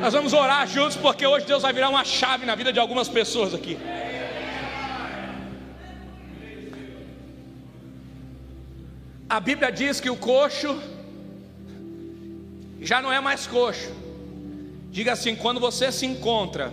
Nós 0.00 0.12
vamos 0.12 0.32
orar 0.32 0.66
juntos 0.66 0.96
porque 0.96 1.24
hoje 1.24 1.46
Deus 1.46 1.62
vai 1.62 1.72
virar 1.72 1.90
uma 1.90 2.04
chave 2.04 2.44
na 2.44 2.56
vida 2.56 2.72
de 2.72 2.80
algumas 2.80 3.08
pessoas 3.08 3.54
aqui. 3.54 3.78
A 9.30 9.38
Bíblia 9.38 9.70
diz 9.70 10.00
que 10.00 10.10
o 10.10 10.16
coxo 10.16 10.76
já 12.80 13.00
não 13.00 13.12
é 13.12 13.20
mais 13.20 13.46
coxo. 13.46 13.92
Diga 14.90 15.12
assim: 15.12 15.36
quando 15.36 15.60
você 15.60 15.92
se 15.92 16.04
encontra, 16.04 16.72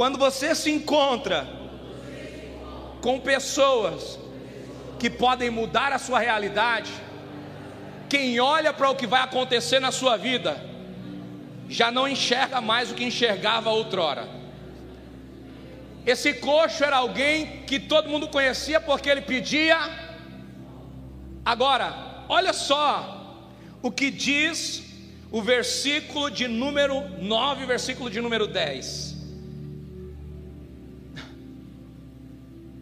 quando 0.00 0.16
você 0.16 0.54
se 0.54 0.70
encontra 0.70 1.46
com 3.02 3.20
pessoas 3.20 4.18
que 4.98 5.10
podem 5.10 5.50
mudar 5.50 5.92
a 5.92 5.98
sua 5.98 6.18
realidade, 6.18 6.90
quem 8.08 8.40
olha 8.40 8.72
para 8.72 8.88
o 8.88 8.94
que 8.94 9.06
vai 9.06 9.20
acontecer 9.20 9.78
na 9.78 9.92
sua 9.92 10.16
vida, 10.16 10.56
já 11.68 11.90
não 11.90 12.08
enxerga 12.08 12.62
mais 12.62 12.90
o 12.90 12.94
que 12.94 13.04
enxergava 13.04 13.68
outrora. 13.68 14.26
Esse 16.06 16.32
coxo 16.32 16.82
era 16.82 16.96
alguém 16.96 17.64
que 17.66 17.78
todo 17.78 18.08
mundo 18.08 18.26
conhecia 18.26 18.80
porque 18.80 19.10
ele 19.10 19.20
pedia. 19.20 19.78
Agora, 21.44 22.24
olha 22.26 22.54
só 22.54 23.44
o 23.82 23.90
que 23.92 24.10
diz 24.10 24.82
o 25.30 25.42
versículo 25.42 26.30
de 26.30 26.48
número 26.48 27.06
9, 27.18 27.66
versículo 27.66 28.08
de 28.08 28.18
número 28.18 28.46
10. 28.46 29.09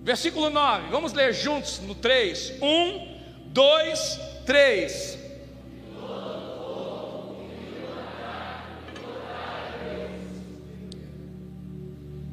Versículo 0.08 0.48
9, 0.48 0.88
vamos 0.90 1.12
ler 1.12 1.34
juntos 1.34 1.80
no 1.80 1.94
3. 1.94 2.54
1, 2.62 3.50
2, 3.52 4.20
3. 4.46 5.18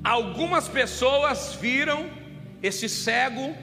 Algumas 0.02 0.70
pessoas 0.70 1.54
viram 1.56 2.10
esse 2.64 2.88
cego 2.88 3.54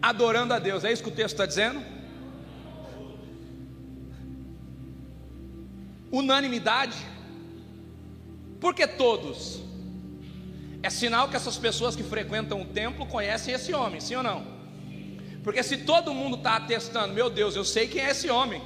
adorando 0.00 0.54
a 0.54 0.60
Deus, 0.60 0.84
é 0.84 0.92
isso 0.92 1.02
que 1.02 1.08
o 1.08 1.12
texto 1.12 1.34
está 1.34 1.44
dizendo? 1.44 1.82
Unanimidade, 6.12 6.96
porque 8.60 8.86
todos, 8.86 9.60
é 10.86 10.90
sinal 10.90 11.28
que 11.28 11.36
essas 11.36 11.56
pessoas 11.56 11.96
que 11.96 12.02
frequentam 12.02 12.62
o 12.62 12.64
templo 12.64 13.04
conhecem 13.06 13.52
esse 13.52 13.74
homem, 13.74 14.00
sim 14.00 14.14
ou 14.14 14.22
não? 14.22 14.46
Porque 15.42 15.62
se 15.62 15.78
todo 15.78 16.14
mundo 16.14 16.36
está 16.36 16.56
atestando, 16.56 17.12
meu 17.12 17.28
Deus, 17.28 17.56
eu 17.56 17.64
sei 17.64 17.88
quem 17.88 18.02
é 18.02 18.10
esse 18.10 18.30
homem, 18.30 18.62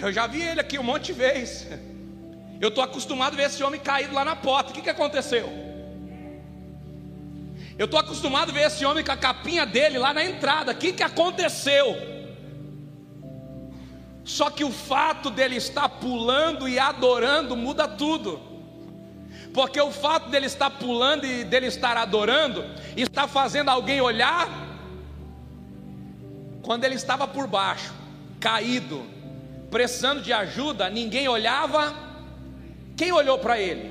eu 0.00 0.12
já 0.12 0.26
vi 0.26 0.42
ele 0.42 0.60
aqui 0.60 0.78
um 0.78 0.82
monte 0.82 1.06
de 1.06 1.14
vezes, 1.14 1.66
eu 2.60 2.68
estou 2.68 2.84
acostumado 2.84 3.34
a 3.34 3.36
ver 3.36 3.46
esse 3.46 3.62
homem 3.62 3.80
caído 3.80 4.14
lá 4.14 4.24
na 4.24 4.36
porta, 4.36 4.70
o 4.70 4.74
que, 4.74 4.82
que 4.82 4.90
aconteceu? 4.90 5.46
Eu 7.76 7.86
estou 7.86 7.98
acostumado 7.98 8.50
a 8.50 8.52
ver 8.52 8.66
esse 8.66 8.84
homem 8.84 9.04
com 9.04 9.10
a 9.10 9.16
capinha 9.16 9.64
dele 9.66 9.98
lá 9.98 10.12
na 10.12 10.22
entrada. 10.22 10.72
O 10.72 10.74
que, 10.74 10.92
que 10.92 11.02
aconteceu? 11.02 11.96
Só 14.24 14.50
que 14.50 14.62
o 14.62 14.70
fato 14.70 15.30
dele 15.30 15.56
estar 15.56 15.88
pulando 15.88 16.68
e 16.68 16.78
adorando 16.78 17.56
muda 17.56 17.88
tudo. 17.88 18.51
Porque 19.52 19.80
o 19.80 19.90
fato 19.90 20.30
dele 20.30 20.46
estar 20.46 20.70
pulando 20.70 21.26
e 21.26 21.44
dele 21.44 21.66
estar 21.66 21.96
adorando 21.96 22.64
está 22.96 23.28
fazendo 23.28 23.68
alguém 23.68 24.00
olhar 24.00 24.48
quando 26.62 26.84
ele 26.84 26.94
estava 26.94 27.26
por 27.26 27.46
baixo, 27.46 27.92
caído, 28.40 29.04
precisando 29.70 30.22
de 30.22 30.32
ajuda, 30.32 30.88
ninguém 30.88 31.28
olhava. 31.28 31.92
Quem 32.96 33.10
olhou 33.12 33.38
para 33.38 33.58
ele? 33.58 33.90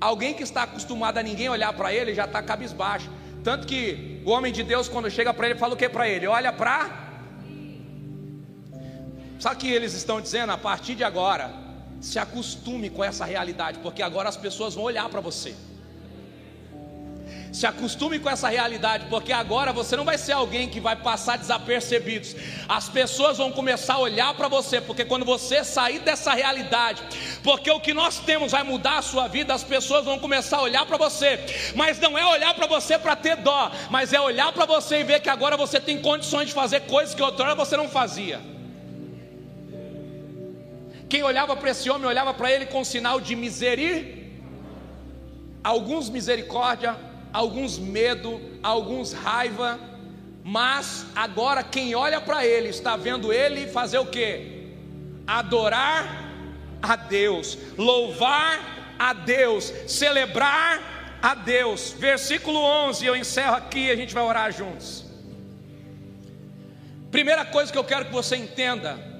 Alguém 0.00 0.34
que 0.34 0.42
está 0.42 0.64
acostumado 0.64 1.18
a 1.18 1.22
ninguém 1.22 1.48
olhar 1.48 1.72
para 1.72 1.92
ele 1.92 2.14
já 2.14 2.24
está 2.24 2.42
cabisbaixo. 2.42 3.08
Tanto 3.42 3.66
que 3.66 4.22
o 4.24 4.30
homem 4.30 4.52
de 4.52 4.62
Deus, 4.62 4.88
quando 4.88 5.10
chega 5.10 5.32
para 5.32 5.46
ele, 5.48 5.58
fala 5.58 5.74
o 5.74 5.76
que 5.76 5.88
para 5.88 6.08
ele? 6.08 6.26
Olha 6.26 6.52
para. 6.52 6.90
Sabe 9.40 9.56
o 9.56 9.58
que 9.58 9.68
eles 9.68 9.94
estão 9.94 10.20
dizendo? 10.20 10.52
A 10.52 10.58
partir 10.58 10.94
de 10.94 11.02
agora, 11.02 11.50
se 12.02 12.18
acostume 12.18 12.90
com 12.90 13.02
essa 13.02 13.24
realidade, 13.24 13.78
porque 13.78 14.02
agora 14.02 14.28
as 14.28 14.36
pessoas 14.36 14.74
vão 14.74 14.82
olhar 14.82 15.08
para 15.08 15.20
você. 15.20 15.54
Se 17.52 17.64
acostume 17.66 18.18
com 18.18 18.28
essa 18.28 18.48
realidade, 18.48 19.06
porque 19.08 19.32
agora 19.32 19.72
você 19.72 19.94
não 19.94 20.04
vai 20.04 20.18
ser 20.18 20.32
alguém 20.32 20.68
que 20.68 20.80
vai 20.80 20.96
passar 20.96 21.38
desapercebidos. 21.38 22.34
As 22.68 22.88
pessoas 22.88 23.38
vão 23.38 23.52
começar 23.52 23.94
a 23.94 23.98
olhar 23.98 24.34
para 24.34 24.48
você, 24.48 24.80
porque 24.80 25.04
quando 25.04 25.24
você 25.24 25.62
sair 25.62 26.00
dessa 26.00 26.32
realidade, 26.32 27.02
porque 27.44 27.70
o 27.70 27.78
que 27.78 27.94
nós 27.94 28.18
temos 28.18 28.50
vai 28.50 28.64
mudar 28.64 28.98
a 28.98 29.02
sua 29.02 29.28
vida, 29.28 29.54
as 29.54 29.62
pessoas 29.62 30.04
vão 30.04 30.18
começar 30.18 30.56
a 30.56 30.62
olhar 30.62 30.84
para 30.86 30.96
você. 30.96 31.38
Mas 31.76 32.00
não 32.00 32.18
é 32.18 32.26
olhar 32.26 32.52
para 32.54 32.66
você 32.66 32.98
para 32.98 33.14
ter 33.14 33.36
dó, 33.36 33.70
mas 33.90 34.12
é 34.12 34.20
olhar 34.20 34.50
para 34.52 34.64
você 34.64 35.00
e 35.00 35.04
ver 35.04 35.20
que 35.20 35.28
agora 35.28 35.56
você 35.56 35.78
tem 35.78 36.00
condições 36.00 36.48
de 36.48 36.54
fazer 36.54 36.80
coisas 36.80 37.14
que 37.14 37.22
outrora 37.22 37.54
você 37.54 37.76
não 37.76 37.88
fazia. 37.88 38.40
Quem 41.12 41.22
olhava 41.22 41.54
para 41.54 41.68
esse 41.68 41.90
homem 41.90 42.08
olhava 42.08 42.32
para 42.32 42.50
ele 42.50 42.64
com 42.64 42.82
sinal 42.82 43.20
de 43.20 43.36
misericórdia, 43.36 44.32
alguns 45.62 46.08
misericórdia, 46.08 46.96
alguns 47.30 47.78
medo, 47.78 48.40
alguns 48.62 49.12
raiva, 49.12 49.78
mas 50.42 51.04
agora 51.14 51.62
quem 51.62 51.94
olha 51.94 52.18
para 52.18 52.46
ele 52.46 52.70
está 52.70 52.96
vendo 52.96 53.30
ele 53.30 53.66
fazer 53.66 53.98
o 53.98 54.06
que? 54.06 54.72
Adorar 55.26 56.32
a 56.80 56.96
Deus, 56.96 57.58
louvar 57.76 58.94
a 58.98 59.12
Deus, 59.12 59.70
celebrar 59.86 61.18
a 61.20 61.34
Deus. 61.34 61.94
Versículo 61.98 62.58
11, 62.58 63.04
eu 63.04 63.14
encerro 63.14 63.56
aqui 63.56 63.80
e 63.80 63.90
a 63.90 63.96
gente 63.96 64.14
vai 64.14 64.24
orar 64.24 64.50
juntos. 64.50 65.04
Primeira 67.10 67.44
coisa 67.44 67.70
que 67.70 67.76
eu 67.76 67.84
quero 67.84 68.06
que 68.06 68.12
você 68.12 68.34
entenda 68.34 69.11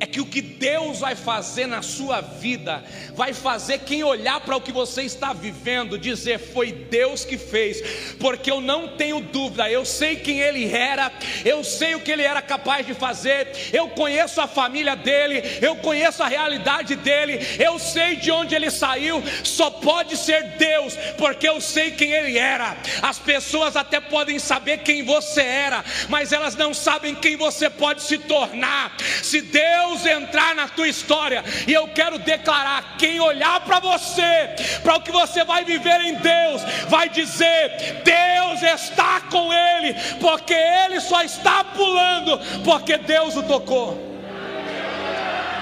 é 0.00 0.06
que 0.06 0.18
o 0.18 0.24
que 0.24 0.40
Deus 0.40 1.00
vai 1.00 1.14
fazer 1.14 1.66
na 1.66 1.82
sua 1.82 2.22
vida, 2.22 2.82
vai 3.14 3.34
fazer 3.34 3.80
quem 3.80 4.02
olhar 4.02 4.40
para 4.40 4.56
o 4.56 4.60
que 4.60 4.72
você 4.72 5.02
está 5.02 5.34
vivendo, 5.34 5.98
dizer: 5.98 6.38
Foi 6.38 6.72
Deus 6.72 7.22
que 7.22 7.36
fez, 7.36 8.14
porque 8.18 8.50
eu 8.50 8.62
não 8.62 8.96
tenho 8.96 9.20
dúvida, 9.20 9.70
eu 9.70 9.84
sei 9.84 10.16
quem 10.16 10.40
Ele 10.40 10.64
era, 10.74 11.12
eu 11.44 11.62
sei 11.62 11.94
o 11.94 12.00
que 12.00 12.10
Ele 12.10 12.22
era 12.22 12.40
capaz 12.40 12.86
de 12.86 12.94
fazer, 12.94 13.52
eu 13.74 13.90
conheço 13.90 14.40
a 14.40 14.46
família 14.46 14.96
dele, 14.96 15.42
eu 15.60 15.76
conheço 15.76 16.22
a 16.22 16.28
realidade 16.28 16.96
dele, 16.96 17.38
eu 17.58 17.78
sei 17.78 18.16
de 18.16 18.30
onde 18.30 18.54
ele 18.54 18.70
saiu, 18.70 19.22
só 19.44 19.70
pode 19.70 20.16
ser 20.16 20.56
Deus, 20.56 20.96
porque 21.18 21.46
eu 21.46 21.60
sei 21.60 21.90
quem 21.90 22.10
Ele 22.10 22.38
era. 22.38 22.76
As 23.02 23.18
pessoas 23.18 23.76
até 23.76 24.00
podem 24.00 24.38
saber 24.38 24.78
quem 24.78 25.02
você 25.02 25.42
era, 25.42 25.84
mas 26.08 26.32
elas 26.32 26.56
não 26.56 26.72
sabem 26.72 27.14
quem 27.14 27.36
você 27.36 27.68
pode 27.68 28.02
se 28.02 28.16
tornar. 28.16 28.96
Se 29.22 29.42
Deus 29.42 29.89
Deus 29.90 30.06
entrar 30.06 30.54
na 30.54 30.68
tua 30.68 30.88
história, 30.88 31.42
e 31.66 31.72
eu 31.72 31.88
quero 31.88 32.18
declarar: 32.18 32.96
quem 32.96 33.18
olhar 33.20 33.60
para 33.60 33.80
você, 33.80 34.50
para 34.82 34.96
o 34.96 35.00
que 35.00 35.10
você 35.10 35.44
vai 35.44 35.64
viver 35.64 36.00
em 36.02 36.14
Deus, 36.14 36.62
vai 36.88 37.08
dizer: 37.08 38.02
Deus 38.04 38.62
está 38.62 39.20
com 39.22 39.52
ele, 39.52 39.94
porque 40.20 40.54
ele 40.54 41.00
só 41.00 41.22
está 41.22 41.64
pulando, 41.64 42.38
porque 42.64 42.96
Deus 42.98 43.36
o 43.36 43.42
tocou. 43.42 44.08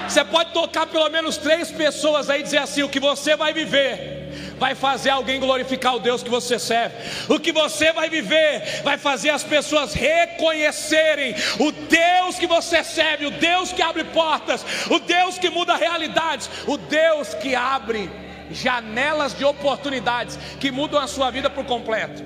Você 0.07 0.23
pode 0.25 0.51
tocar 0.51 0.87
pelo 0.87 1.09
menos 1.09 1.37
três 1.37 1.71
pessoas 1.71 2.29
aí 2.29 2.41
e 2.41 2.43
dizer 2.43 2.59
assim: 2.59 2.83
o 2.83 2.89
que 2.89 2.99
você 2.99 3.35
vai 3.35 3.53
viver 3.53 4.18
vai 4.59 4.75
fazer 4.75 5.09
alguém 5.09 5.39
glorificar 5.39 5.95
o 5.95 5.99
Deus 5.99 6.21
que 6.21 6.29
você 6.29 6.59
serve. 6.59 6.95
O 7.33 7.39
que 7.39 7.51
você 7.51 7.91
vai 7.93 8.09
viver 8.09 8.81
vai 8.83 8.97
fazer 8.97 9.29
as 9.29 9.43
pessoas 9.43 9.93
reconhecerem 9.93 11.33
o 11.59 11.71
Deus 11.71 12.37
que 12.37 12.45
você 12.45 12.83
serve, 12.83 13.25
o 13.25 13.31
Deus 13.31 13.71
que 13.71 13.81
abre 13.81 14.03
portas, 14.03 14.63
o 14.91 14.99
Deus 14.99 15.39
que 15.39 15.49
muda 15.49 15.77
realidades, 15.77 16.49
o 16.67 16.77
Deus 16.77 17.33
que 17.33 17.55
abre 17.55 18.11
janelas 18.51 19.33
de 19.33 19.45
oportunidades 19.45 20.37
que 20.59 20.71
mudam 20.71 20.99
a 20.99 21.07
sua 21.07 21.31
vida 21.31 21.49
por 21.49 21.65
completo. 21.65 22.23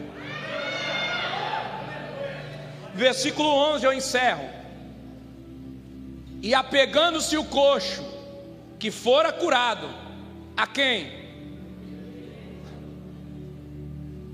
Versículo 2.94 3.50
11 3.50 3.86
eu 3.86 3.94
encerro. 3.94 4.50
E 6.42 6.54
apegando-se 6.54 7.38
o 7.38 7.44
coxo 7.46 8.04
que 8.78 8.92
fora 8.92 9.32
curado, 9.32 9.90
a 10.58 10.68
quem? 10.68 11.23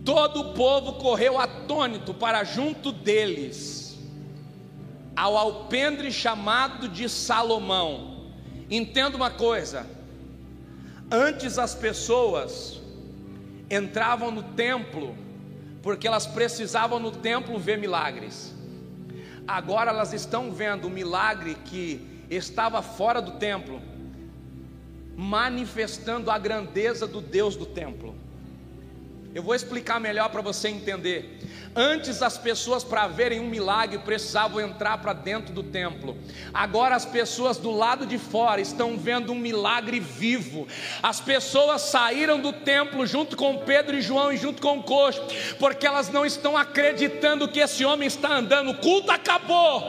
Todo 0.09 0.39
o 0.41 0.53
povo 0.55 0.93
correu 0.93 1.37
atônito 1.37 2.15
para 2.15 2.43
junto 2.43 2.91
deles, 2.91 3.95
ao 5.15 5.37
alpendre 5.37 6.11
chamado 6.11 6.89
de 6.89 7.07
Salomão. 7.07 8.31
Entenda 8.71 9.15
uma 9.15 9.29
coisa: 9.29 9.85
antes 11.11 11.59
as 11.59 11.75
pessoas 11.75 12.81
entravam 13.69 14.31
no 14.31 14.41
templo, 14.41 15.15
porque 15.83 16.07
elas 16.07 16.25
precisavam 16.25 16.99
no 16.99 17.11
templo 17.11 17.59
ver 17.59 17.77
milagres. 17.77 18.55
Agora 19.47 19.91
elas 19.91 20.11
estão 20.11 20.51
vendo 20.51 20.85
o 20.85 20.89
milagre 20.89 21.53
que 21.65 22.25
estava 22.31 22.81
fora 22.81 23.21
do 23.21 23.33
templo, 23.33 23.79
manifestando 25.15 26.31
a 26.31 26.39
grandeza 26.39 27.05
do 27.05 27.21
Deus 27.21 27.55
do 27.55 27.67
templo. 27.67 28.15
Eu 29.33 29.43
vou 29.43 29.53
explicar 29.53 29.99
melhor 29.99 30.29
para 30.29 30.41
você 30.41 30.69
entender. 30.69 31.37
Antes 31.75 32.23
as 32.23 32.35
pessoas 32.35 32.83
para 32.83 33.07
verem 33.07 33.39
um 33.39 33.47
milagre 33.47 33.99
precisavam 33.99 34.59
entrar 34.59 34.97
para 34.97 35.13
dentro 35.13 35.53
do 35.53 35.61
templo. 35.61 36.17
Agora 36.51 36.95
as 36.95 37.05
pessoas 37.05 37.57
do 37.57 37.69
lado 37.69 38.07
de 38.07 38.17
fora 38.17 38.59
estão 38.59 38.97
vendo 38.97 39.31
um 39.31 39.35
milagre 39.35 39.99
vivo. 39.99 40.67
As 41.03 41.19
pessoas 41.19 41.83
saíram 41.83 42.39
do 42.39 42.51
templo 42.51 43.05
junto 43.05 43.37
com 43.37 43.59
Pedro 43.59 43.95
e 43.95 44.01
João 44.01 44.31
e 44.33 44.37
junto 44.37 44.63
com 44.63 44.79
o 44.79 44.83
coxo, 44.83 45.21
porque 45.59 45.85
elas 45.85 46.09
não 46.09 46.25
estão 46.25 46.57
acreditando 46.57 47.47
que 47.47 47.59
esse 47.59 47.85
homem 47.85 48.07
está 48.07 48.33
andando. 48.33 48.71
O 48.71 48.77
culto 48.77 49.11
acabou. 49.11 49.83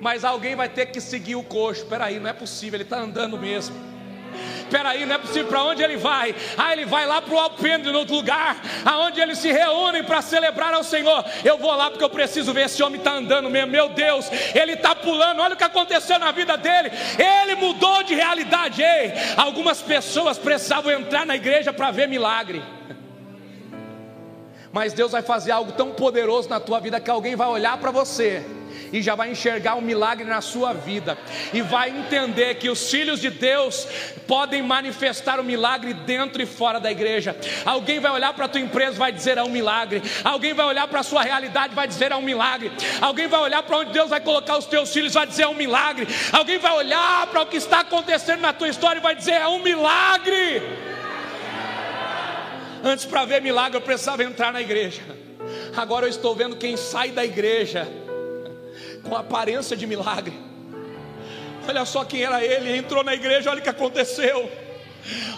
Mas 0.00 0.24
alguém 0.24 0.56
vai 0.56 0.68
ter 0.68 0.86
que 0.86 1.00
seguir 1.00 1.36
o 1.36 1.44
coxo. 1.44 1.82
Espera 1.82 2.06
aí, 2.06 2.18
não 2.18 2.30
é 2.30 2.32
possível, 2.32 2.78
ele 2.78 2.84
está 2.84 2.98
andando 2.98 3.38
mesmo 3.38 3.91
espera 4.72 4.88
aí, 4.88 5.04
não 5.04 5.16
é 5.16 5.18
possível 5.18 5.48
para 5.48 5.64
onde 5.64 5.82
ele 5.82 5.98
vai? 5.98 6.34
Ah, 6.56 6.72
ele 6.72 6.86
vai 6.86 7.06
lá 7.06 7.20
para 7.20 7.34
o 7.34 7.38
alpendre, 7.38 7.92
no 7.92 7.98
outro 7.98 8.14
lugar, 8.14 8.56
aonde 8.86 9.20
eles 9.20 9.38
se 9.38 9.52
reúnem 9.52 10.02
para 10.02 10.22
celebrar 10.22 10.72
ao 10.72 10.82
Senhor. 10.82 11.22
Eu 11.44 11.58
vou 11.58 11.74
lá 11.76 11.90
porque 11.90 12.02
eu 12.02 12.08
preciso 12.08 12.54
ver 12.54 12.64
esse 12.64 12.82
homem 12.82 12.98
está 12.98 13.12
andando 13.12 13.50
mesmo. 13.50 13.70
Meu 13.70 13.90
Deus, 13.90 14.30
ele 14.54 14.72
está 14.72 14.94
pulando. 14.94 15.40
Olha 15.40 15.54
o 15.54 15.58
que 15.58 15.64
aconteceu 15.64 16.18
na 16.18 16.32
vida 16.32 16.56
dele. 16.56 16.90
Ele 17.18 17.54
mudou 17.56 18.02
de 18.02 18.14
realidade. 18.14 18.82
Ei, 18.82 19.12
algumas 19.36 19.82
pessoas 19.82 20.38
precisavam 20.38 20.90
entrar 20.90 21.26
na 21.26 21.36
igreja 21.36 21.70
para 21.72 21.90
ver 21.90 22.08
milagre. 22.08 22.62
Mas 24.72 24.94
Deus 24.94 25.12
vai 25.12 25.20
fazer 25.20 25.52
algo 25.52 25.72
tão 25.72 25.90
poderoso 25.90 26.48
na 26.48 26.58
tua 26.58 26.80
vida 26.80 26.98
que 26.98 27.10
alguém 27.10 27.36
vai 27.36 27.48
olhar 27.48 27.76
para 27.76 27.90
você 27.90 28.42
e 28.92 29.00
já 29.00 29.14
vai 29.14 29.30
enxergar 29.30 29.74
um 29.76 29.80
milagre 29.80 30.24
na 30.24 30.40
sua 30.40 30.72
vida, 30.72 31.16
e 31.52 31.62
vai 31.62 31.88
entender 31.90 32.56
que 32.56 32.68
os 32.68 32.90
filhos 32.90 33.20
de 33.20 33.30
Deus 33.30 33.86
podem 34.26 34.62
manifestar 34.62 35.38
o 35.38 35.42
um 35.42 35.44
milagre 35.44 35.94
dentro 35.94 36.42
e 36.42 36.46
fora 36.46 36.78
da 36.78 36.90
igreja. 36.90 37.34
Alguém 37.64 37.98
vai 37.98 38.12
olhar 38.12 38.32
para 38.34 38.44
a 38.44 38.48
tua 38.48 38.60
empresa 38.60 38.96
e 38.96 38.98
vai 38.98 39.12
dizer 39.12 39.38
é 39.38 39.42
um 39.42 39.48
milagre, 39.48 40.02
alguém 40.22 40.52
vai 40.52 40.66
olhar 40.66 40.86
para 40.86 41.00
a 41.00 41.02
sua 41.02 41.22
realidade 41.22 41.72
e 41.72 41.76
vai 41.76 41.88
dizer 41.88 42.12
é 42.12 42.16
um 42.16 42.22
milagre, 42.22 42.70
alguém 43.00 43.26
vai 43.26 43.40
olhar 43.40 43.62
para 43.62 43.78
onde 43.78 43.92
Deus 43.92 44.10
vai 44.10 44.20
colocar 44.20 44.58
os 44.58 44.66
teus 44.66 44.92
filhos 44.92 45.12
e 45.12 45.14
vai 45.14 45.26
dizer 45.26 45.42
é 45.44 45.48
um 45.48 45.54
milagre, 45.54 46.06
alguém 46.32 46.58
vai 46.58 46.72
olhar 46.72 47.26
para 47.28 47.42
o 47.42 47.46
que 47.46 47.56
está 47.56 47.80
acontecendo 47.80 48.40
na 48.40 48.52
tua 48.52 48.68
história 48.68 48.98
e 48.98 49.02
vai 49.02 49.14
dizer 49.14 49.32
é 49.32 49.48
um 49.48 49.62
milagre. 49.62 50.62
Antes 52.84 53.04
para 53.04 53.24
ver 53.24 53.40
milagre 53.40 53.78
eu 53.78 53.80
precisava 53.80 54.24
entrar 54.24 54.52
na 54.52 54.60
igreja. 54.60 55.02
Agora 55.76 56.06
eu 56.06 56.10
estou 56.10 56.34
vendo 56.34 56.56
quem 56.56 56.76
sai 56.76 57.10
da 57.10 57.24
igreja 57.24 58.01
com 59.02 59.16
aparência 59.16 59.76
de 59.76 59.86
milagre. 59.86 60.38
Olha 61.68 61.84
só 61.84 62.04
quem 62.04 62.22
era 62.22 62.44
ele, 62.44 62.76
entrou 62.76 63.04
na 63.04 63.14
igreja, 63.14 63.50
olha 63.50 63.60
o 63.60 63.62
que 63.62 63.68
aconteceu. 63.68 64.50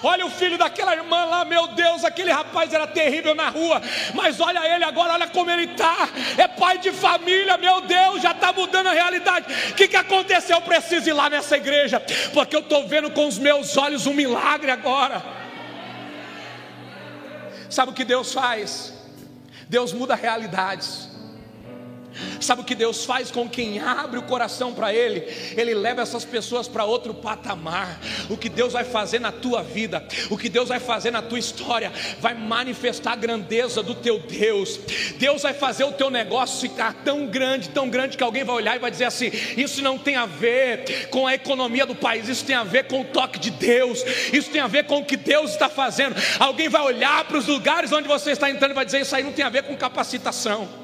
Olha 0.03 0.27
o 0.27 0.31
filho 0.31 0.59
daquela 0.59 0.95
irmã 0.95 1.25
lá, 1.25 1.45
meu 1.45 1.69
Deus, 1.69 2.05
aquele 2.05 2.31
rapaz 2.31 2.73
era 2.73 2.87
terrível 2.87 3.35
na 3.35 3.49
rua, 3.49 3.81
mas 4.12 4.39
olha 4.39 4.61
ele 4.75 4.85
agora, 4.85 5.15
olha 5.15 5.27
como 5.29 5.51
ele 5.51 5.73
está, 5.73 6.09
é 6.37 6.47
pai 6.47 6.79
de 6.79 6.93
família, 6.93 7.57
meu 7.57 7.81
Deus, 7.81 8.21
já 8.21 8.33
está 8.33 8.53
mudando 8.53 8.89
a 8.89 8.93
realidade. 8.93 9.47
O 9.71 9.75
que, 9.75 9.89
que 9.89 9.97
aconteceu? 9.97 10.57
Eu 10.57 10.62
preciso 10.62 11.09
ir 11.09 11.15
lá 11.15 11.31
nessa 11.31 11.57
igreja, 11.57 11.99
porque 12.35 12.55
eu 12.55 12.61
estou 12.61 12.87
vendo 12.87 13.11
com 13.11 13.27
os 13.27 13.39
meus 13.39 13.75
olhos 13.77 14.07
um 14.07 14.12
milagre 14.12 14.71
agora. 14.71 15.23
Sabe 17.71 17.91
o 17.91 17.95
que 17.95 18.05
Deus 18.05 18.33
faz? 18.33 18.93
Deus 19.69 19.93
muda 19.93 20.15
realidades. 20.15 21.14
Sabe 22.41 22.62
o 22.62 22.65
que 22.65 22.75
Deus 22.75 23.05
faz 23.05 23.31
com 23.31 23.49
quem 23.49 23.79
abre 23.79 24.19
o 24.19 24.23
coração 24.23 24.73
para 24.73 24.93
Ele? 24.93 25.25
Ele 25.57 25.75
leva 25.75 26.03
essas 26.03 26.25
pessoas 26.25 26.69
para 26.69 26.85
outro 26.85 27.15
patamar. 27.15 28.01
O 28.29 28.37
que 28.37 28.49
Deus 28.49 28.73
vai 28.73 28.85
fazer 28.85 29.19
na 29.19 29.33
tua 29.33 29.62
vida, 29.62 30.07
o 30.31 30.37
que 30.37 30.49
Deus 30.49 30.69
vai 30.69 30.81
fazer 30.81 31.11
na 31.11 31.23
tua 31.23 31.39
história, 31.39 31.93
vai 32.21 32.35
manifestar 32.35 33.12
a 33.12 33.17
grandeza 33.17 33.83
do 33.83 33.95
teu 33.95 34.19
Deus. 34.19 34.79
Deus 35.17 35.43
vai 35.43 35.55
fazer 35.55 35.85
o 35.85 35.93
teu 35.93 36.11
negócio 36.11 36.69
ficar 36.69 36.95
tão 37.05 37.27
grande, 37.27 37.69
tão 37.69 37.89
grande, 37.89 38.17
que 38.17 38.23
alguém 38.23 38.45
vai 38.45 38.57
olhar 38.57 38.77
e 38.77 38.79
vai 38.79 38.91
dizer 38.91 39.05
assim: 39.05 39.31
Isso 39.57 39.83
não 39.83 39.99
tem 39.99 40.17
a 40.17 40.27
ver 40.27 41.09
com 41.11 41.27
a 41.27 41.35
economia 41.35 41.87
do 41.87 41.95
país, 41.95 42.29
isso 42.29 42.45
tem 42.45 42.57
a 42.57 42.65
ver 42.65 42.85
com 42.85 43.01
o 43.01 43.05
toque 43.05 43.39
de 43.39 43.51
Deus, 43.51 44.03
isso 44.33 44.51
tem 44.51 44.61
a 44.61 44.67
ver 44.67 44.85
com 44.85 44.99
o 44.99 45.05
que 45.05 45.17
Deus 45.17 45.53
está 45.53 45.69
fazendo. 45.69 46.15
Alguém 46.39 46.69
vai 46.69 46.83
olhar 46.83 47.25
para 47.25 47.39
os 47.39 47.47
lugares 47.47 47.93
onde 47.93 48.09
você 48.09 48.33
está 48.33 48.51
entrando 48.51 48.73
e 48.73 48.75
vai 48.75 48.85
dizer: 48.85 49.01
Isso 49.01 49.15
aí 49.15 49.23
não 49.23 49.33
tem 49.33 49.45
a 49.45 49.51
ver 49.51 49.65
com 49.65 49.77
capacitação. 49.77 50.84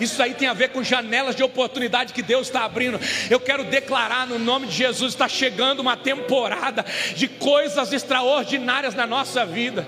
Isso 0.00 0.22
aí 0.22 0.34
tem 0.34 0.48
a 0.48 0.54
ver 0.54 0.70
com 0.70 0.82
janelas 0.82 1.36
de 1.36 1.42
oportunidade 1.42 2.12
que 2.12 2.22
Deus 2.22 2.46
está 2.46 2.64
abrindo. 2.64 2.98
Eu 3.30 3.40
quero 3.40 3.64
declarar 3.64 4.26
no 4.26 4.38
nome 4.38 4.66
de 4.66 4.72
Jesus: 4.72 5.12
está 5.12 5.28
chegando 5.28 5.80
uma 5.80 5.96
temporada 5.96 6.84
de 7.14 7.28
coisas 7.28 7.92
extraordinárias 7.92 8.94
na 8.94 9.06
nossa 9.06 9.44
vida. 9.44 9.86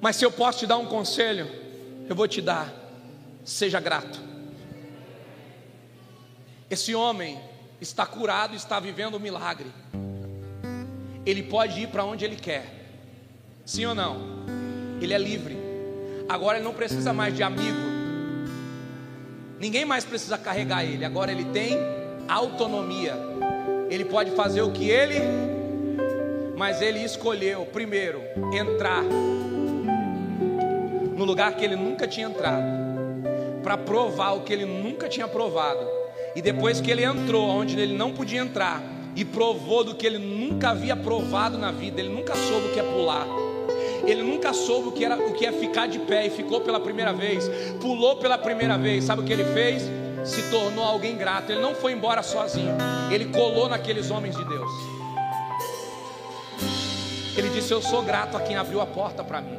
Mas 0.00 0.16
se 0.16 0.24
eu 0.24 0.30
posso 0.30 0.60
te 0.60 0.66
dar 0.66 0.76
um 0.76 0.86
conselho, 0.86 1.50
eu 2.08 2.14
vou 2.14 2.28
te 2.28 2.42
dar: 2.42 2.72
seja 3.44 3.80
grato. 3.80 4.20
Esse 6.70 6.94
homem 6.94 7.38
está 7.80 8.04
curado, 8.04 8.56
está 8.56 8.80
vivendo 8.80 9.16
um 9.16 9.20
milagre. 9.20 9.70
Ele 11.24 11.42
pode 11.42 11.80
ir 11.80 11.88
para 11.88 12.04
onde 12.04 12.24
ele 12.24 12.36
quer, 12.36 12.66
sim 13.64 13.86
ou 13.86 13.94
não? 13.94 14.44
Ele 15.00 15.14
é 15.14 15.18
livre. 15.18 15.63
Agora 16.28 16.58
ele 16.58 16.64
não 16.64 16.72
precisa 16.72 17.12
mais 17.12 17.34
de 17.34 17.42
amigo. 17.42 17.94
Ninguém 19.58 19.84
mais 19.84 20.04
precisa 20.04 20.36
carregar 20.38 20.84
ele. 20.84 21.04
Agora 21.04 21.30
ele 21.30 21.44
tem 21.46 21.78
autonomia. 22.28 23.14
Ele 23.90 24.04
pode 24.04 24.30
fazer 24.32 24.62
o 24.62 24.72
que 24.72 24.88
ele, 24.88 25.20
mas 26.56 26.80
ele 26.80 27.00
escolheu 27.00 27.66
primeiro 27.66 28.20
entrar 28.52 29.02
no 31.16 31.24
lugar 31.24 31.54
que 31.54 31.64
ele 31.64 31.76
nunca 31.76 32.08
tinha 32.08 32.26
entrado, 32.26 32.64
para 33.62 33.76
provar 33.76 34.32
o 34.32 34.40
que 34.40 34.52
ele 34.52 34.64
nunca 34.64 35.08
tinha 35.08 35.28
provado. 35.28 35.86
E 36.34 36.42
depois 36.42 36.80
que 36.80 36.90
ele 36.90 37.04
entrou 37.04 37.46
onde 37.46 37.78
ele 37.78 37.96
não 37.96 38.12
podia 38.12 38.40
entrar 38.40 38.82
e 39.14 39.24
provou 39.24 39.84
do 39.84 39.94
que 39.94 40.04
ele 40.06 40.18
nunca 40.18 40.70
havia 40.70 40.96
provado 40.96 41.56
na 41.56 41.70
vida, 41.70 42.00
ele 42.00 42.08
nunca 42.08 42.34
soube 42.34 42.68
o 42.68 42.72
que 42.72 42.80
é 42.80 42.82
pular. 42.82 43.43
Ele 44.06 44.22
nunca 44.22 44.52
soube 44.52 44.88
o 44.88 44.92
que, 44.92 45.04
era, 45.04 45.16
o 45.16 45.32
que 45.32 45.46
é 45.46 45.52
ficar 45.52 45.86
de 45.86 45.98
pé 45.98 46.26
e 46.26 46.30
ficou 46.30 46.60
pela 46.60 46.78
primeira 46.78 47.12
vez, 47.12 47.48
pulou 47.80 48.16
pela 48.16 48.36
primeira 48.36 48.76
vez. 48.76 49.04
Sabe 49.04 49.22
o 49.22 49.24
que 49.24 49.32
ele 49.32 49.44
fez? 49.44 49.82
Se 50.24 50.50
tornou 50.50 50.84
alguém 50.84 51.16
grato. 51.16 51.50
Ele 51.50 51.60
não 51.60 51.74
foi 51.74 51.92
embora 51.92 52.22
sozinho, 52.22 52.74
ele 53.10 53.26
colou 53.26 53.68
naqueles 53.68 54.10
homens 54.10 54.36
de 54.36 54.44
Deus. 54.44 54.70
Ele 57.36 57.48
disse: 57.50 57.72
Eu 57.72 57.82
sou 57.82 58.02
grato 58.02 58.36
a 58.36 58.40
quem 58.40 58.56
abriu 58.56 58.80
a 58.80 58.86
porta 58.86 59.24
para 59.24 59.40
mim. 59.40 59.58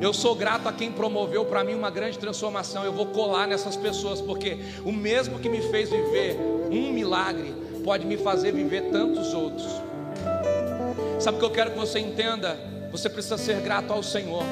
Eu 0.00 0.12
sou 0.12 0.34
grato 0.34 0.68
a 0.68 0.72
quem 0.72 0.92
promoveu 0.92 1.44
para 1.44 1.64
mim 1.64 1.74
uma 1.74 1.90
grande 1.90 2.18
transformação. 2.18 2.84
Eu 2.84 2.92
vou 2.92 3.06
colar 3.06 3.46
nessas 3.46 3.76
pessoas, 3.76 4.20
porque 4.20 4.58
o 4.84 4.92
mesmo 4.92 5.38
que 5.38 5.48
me 5.48 5.62
fez 5.62 5.90
viver 5.90 6.36
um 6.70 6.92
milagre 6.92 7.54
pode 7.82 8.06
me 8.06 8.16
fazer 8.16 8.52
viver 8.52 8.90
tantos 8.90 9.32
outros. 9.32 9.66
Sabe 11.20 11.36
o 11.36 11.40
que 11.40 11.46
eu 11.46 11.50
quero 11.50 11.70
que 11.70 11.78
você 11.78 11.98
entenda? 11.98 12.73
Você 12.94 13.08
precisa 13.08 13.36
ser 13.36 13.56
grato 13.56 13.92
ao 13.92 14.04
Senhor. 14.04 14.44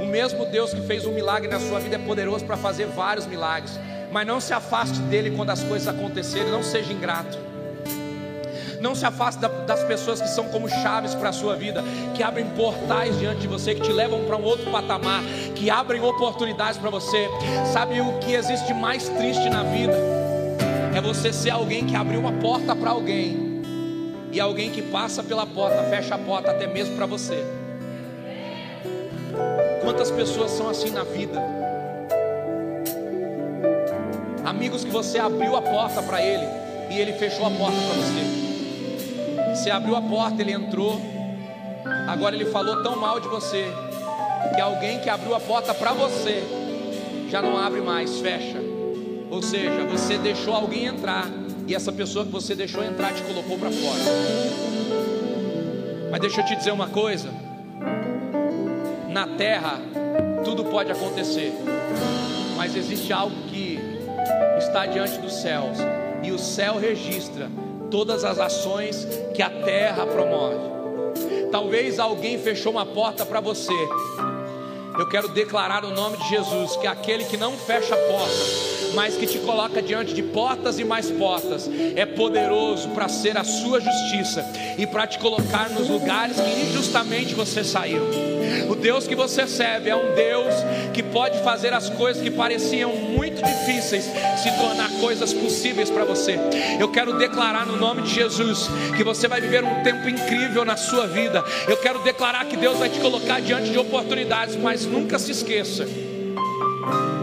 O 0.00 0.06
mesmo 0.06 0.46
Deus 0.46 0.72
que 0.72 0.80
fez 0.80 1.04
um 1.04 1.12
milagre 1.12 1.50
na 1.50 1.60
sua 1.60 1.78
vida 1.78 1.96
é 1.96 1.98
poderoso 1.98 2.46
para 2.46 2.56
fazer 2.56 2.86
vários 2.86 3.26
milagres. 3.26 3.78
Mas 4.10 4.26
não 4.26 4.40
se 4.40 4.54
afaste 4.54 4.98
dele 5.00 5.30
quando 5.36 5.50
as 5.50 5.62
coisas 5.62 5.86
acontecerem, 5.86 6.50
não 6.50 6.62
seja 6.62 6.90
ingrato. 6.90 7.38
Não 8.80 8.94
se 8.94 9.04
afaste 9.04 9.38
das 9.66 9.84
pessoas 9.84 10.22
que 10.22 10.28
são 10.28 10.48
como 10.48 10.66
chaves 10.66 11.14
para 11.14 11.28
a 11.28 11.32
sua 11.32 11.56
vida, 11.56 11.84
que 12.14 12.22
abrem 12.22 12.46
portais 12.56 13.18
diante 13.18 13.42
de 13.42 13.48
você, 13.48 13.74
que 13.74 13.82
te 13.82 13.92
levam 13.92 14.24
para 14.24 14.38
um 14.38 14.42
outro 14.42 14.70
patamar, 14.70 15.22
que 15.54 15.68
abrem 15.68 16.00
oportunidades 16.00 16.78
para 16.78 16.88
você. 16.88 17.28
Sabe 17.70 18.00
o 18.00 18.18
que 18.20 18.32
existe 18.32 18.72
mais 18.72 19.10
triste 19.10 19.46
na 19.50 19.62
vida? 19.62 19.92
É 20.96 21.02
você 21.02 21.34
ser 21.34 21.50
alguém 21.50 21.84
que 21.84 21.94
abriu 21.94 22.18
uma 22.18 22.32
porta 22.32 22.74
para 22.74 22.88
alguém, 22.88 23.49
e 24.32 24.40
alguém 24.40 24.70
que 24.70 24.82
passa 24.82 25.22
pela 25.22 25.46
porta, 25.46 25.82
fecha 25.84 26.14
a 26.14 26.18
porta 26.18 26.50
até 26.50 26.66
mesmo 26.66 26.96
para 26.96 27.06
você. 27.06 27.44
Quantas 29.82 30.10
pessoas 30.10 30.50
são 30.52 30.68
assim 30.68 30.90
na 30.90 31.02
vida? 31.02 31.40
Amigos 34.44 34.84
que 34.84 34.90
você 34.90 35.18
abriu 35.18 35.56
a 35.56 35.62
porta 35.62 36.02
para 36.02 36.22
ele 36.22 36.46
e 36.90 36.98
ele 36.98 37.12
fechou 37.14 37.46
a 37.46 37.50
porta 37.50 37.76
para 37.76 37.94
você. 37.94 39.54
Você 39.54 39.70
abriu 39.70 39.96
a 39.96 40.02
porta, 40.02 40.42
ele 40.42 40.52
entrou. 40.52 41.00
Agora 42.08 42.34
ele 42.34 42.46
falou 42.46 42.82
tão 42.82 42.96
mal 42.96 43.20
de 43.20 43.28
você 43.28 43.66
que 44.54 44.60
alguém 44.60 45.00
que 45.00 45.08
abriu 45.08 45.34
a 45.34 45.40
porta 45.40 45.74
para 45.74 45.92
você 45.92 46.42
já 47.28 47.40
não 47.40 47.56
abre 47.56 47.80
mais, 47.80 48.20
fecha. 48.20 48.58
Ou 49.30 49.40
seja, 49.40 49.84
você 49.84 50.18
deixou 50.18 50.54
alguém 50.54 50.86
entrar 50.86 51.26
e 51.70 51.74
essa 51.74 51.92
pessoa 51.92 52.24
que 52.24 52.32
você 52.32 52.52
deixou 52.56 52.82
entrar 52.82 53.14
te 53.14 53.22
colocou 53.22 53.56
para 53.56 53.70
fora. 53.70 54.00
Mas 56.10 56.20
deixa 56.20 56.40
eu 56.40 56.44
te 56.44 56.56
dizer 56.56 56.72
uma 56.72 56.88
coisa: 56.88 57.28
na 59.08 59.28
terra 59.36 59.78
tudo 60.44 60.64
pode 60.64 60.90
acontecer, 60.90 61.52
mas 62.56 62.74
existe 62.74 63.12
algo 63.12 63.36
que 63.48 63.78
está 64.58 64.84
diante 64.84 65.18
dos 65.18 65.32
céus 65.32 65.78
e 66.24 66.32
o 66.32 66.38
céu 66.40 66.76
registra 66.76 67.48
todas 67.88 68.24
as 68.24 68.40
ações 68.40 69.06
que 69.32 69.40
a 69.40 69.50
terra 69.50 70.04
promove. 70.06 70.58
Talvez 71.52 72.00
alguém 72.00 72.36
fechou 72.36 72.72
uma 72.72 72.86
porta 72.86 73.24
para 73.24 73.40
você. 73.40 73.72
Eu 75.00 75.08
quero 75.08 75.28
declarar 75.28 75.82
o 75.82 75.94
nome 75.94 76.18
de 76.18 76.28
Jesus 76.28 76.76
que 76.76 76.86
aquele 76.86 77.24
que 77.24 77.38
não 77.38 77.52
fecha 77.56 77.94
a 77.94 77.98
porta 77.98 78.70
mas 78.94 79.14
que 79.14 79.26
te 79.26 79.38
coloca 79.38 79.80
diante 79.80 80.12
de 80.12 80.20
portas 80.22 80.80
e 80.80 80.84
mais 80.84 81.10
portas, 81.12 81.70
é 81.94 82.04
poderoso 82.04 82.88
para 82.88 83.08
ser 83.08 83.38
a 83.38 83.44
sua 83.44 83.80
justiça 83.80 84.44
e 84.76 84.84
para 84.84 85.06
te 85.06 85.16
colocar 85.18 85.70
nos 85.70 85.88
lugares 85.88 86.36
que 86.40 86.60
injustamente 86.62 87.32
você 87.32 87.62
saiu. 87.62 88.29
O 88.68 88.74
Deus 88.74 89.06
que 89.06 89.14
você 89.14 89.46
serve 89.46 89.90
é 89.90 89.96
um 89.96 90.14
Deus 90.14 90.54
que 90.92 91.02
pode 91.02 91.38
fazer 91.42 91.72
as 91.72 91.88
coisas 91.90 92.22
que 92.22 92.30
pareciam 92.30 92.94
muito 92.94 93.42
difíceis 93.42 94.04
se 94.04 94.50
tornar 94.58 94.90
coisas 95.00 95.32
possíveis 95.32 95.90
para 95.90 96.04
você. 96.04 96.38
Eu 96.78 96.90
quero 96.90 97.18
declarar 97.18 97.66
no 97.66 97.76
nome 97.76 98.02
de 98.02 98.14
Jesus 98.14 98.68
que 98.96 99.04
você 99.04 99.28
vai 99.28 99.40
viver 99.40 99.64
um 99.64 99.82
tempo 99.82 100.08
incrível 100.08 100.64
na 100.64 100.76
sua 100.76 101.06
vida. 101.06 101.44
Eu 101.68 101.76
quero 101.76 102.00
declarar 102.00 102.44
que 102.46 102.56
Deus 102.56 102.78
vai 102.78 102.88
te 102.88 103.00
colocar 103.00 103.40
diante 103.40 103.70
de 103.70 103.78
oportunidades, 103.78 104.56
mas 104.56 104.84
nunca 104.84 105.18
se 105.18 105.32
esqueça 105.32 105.86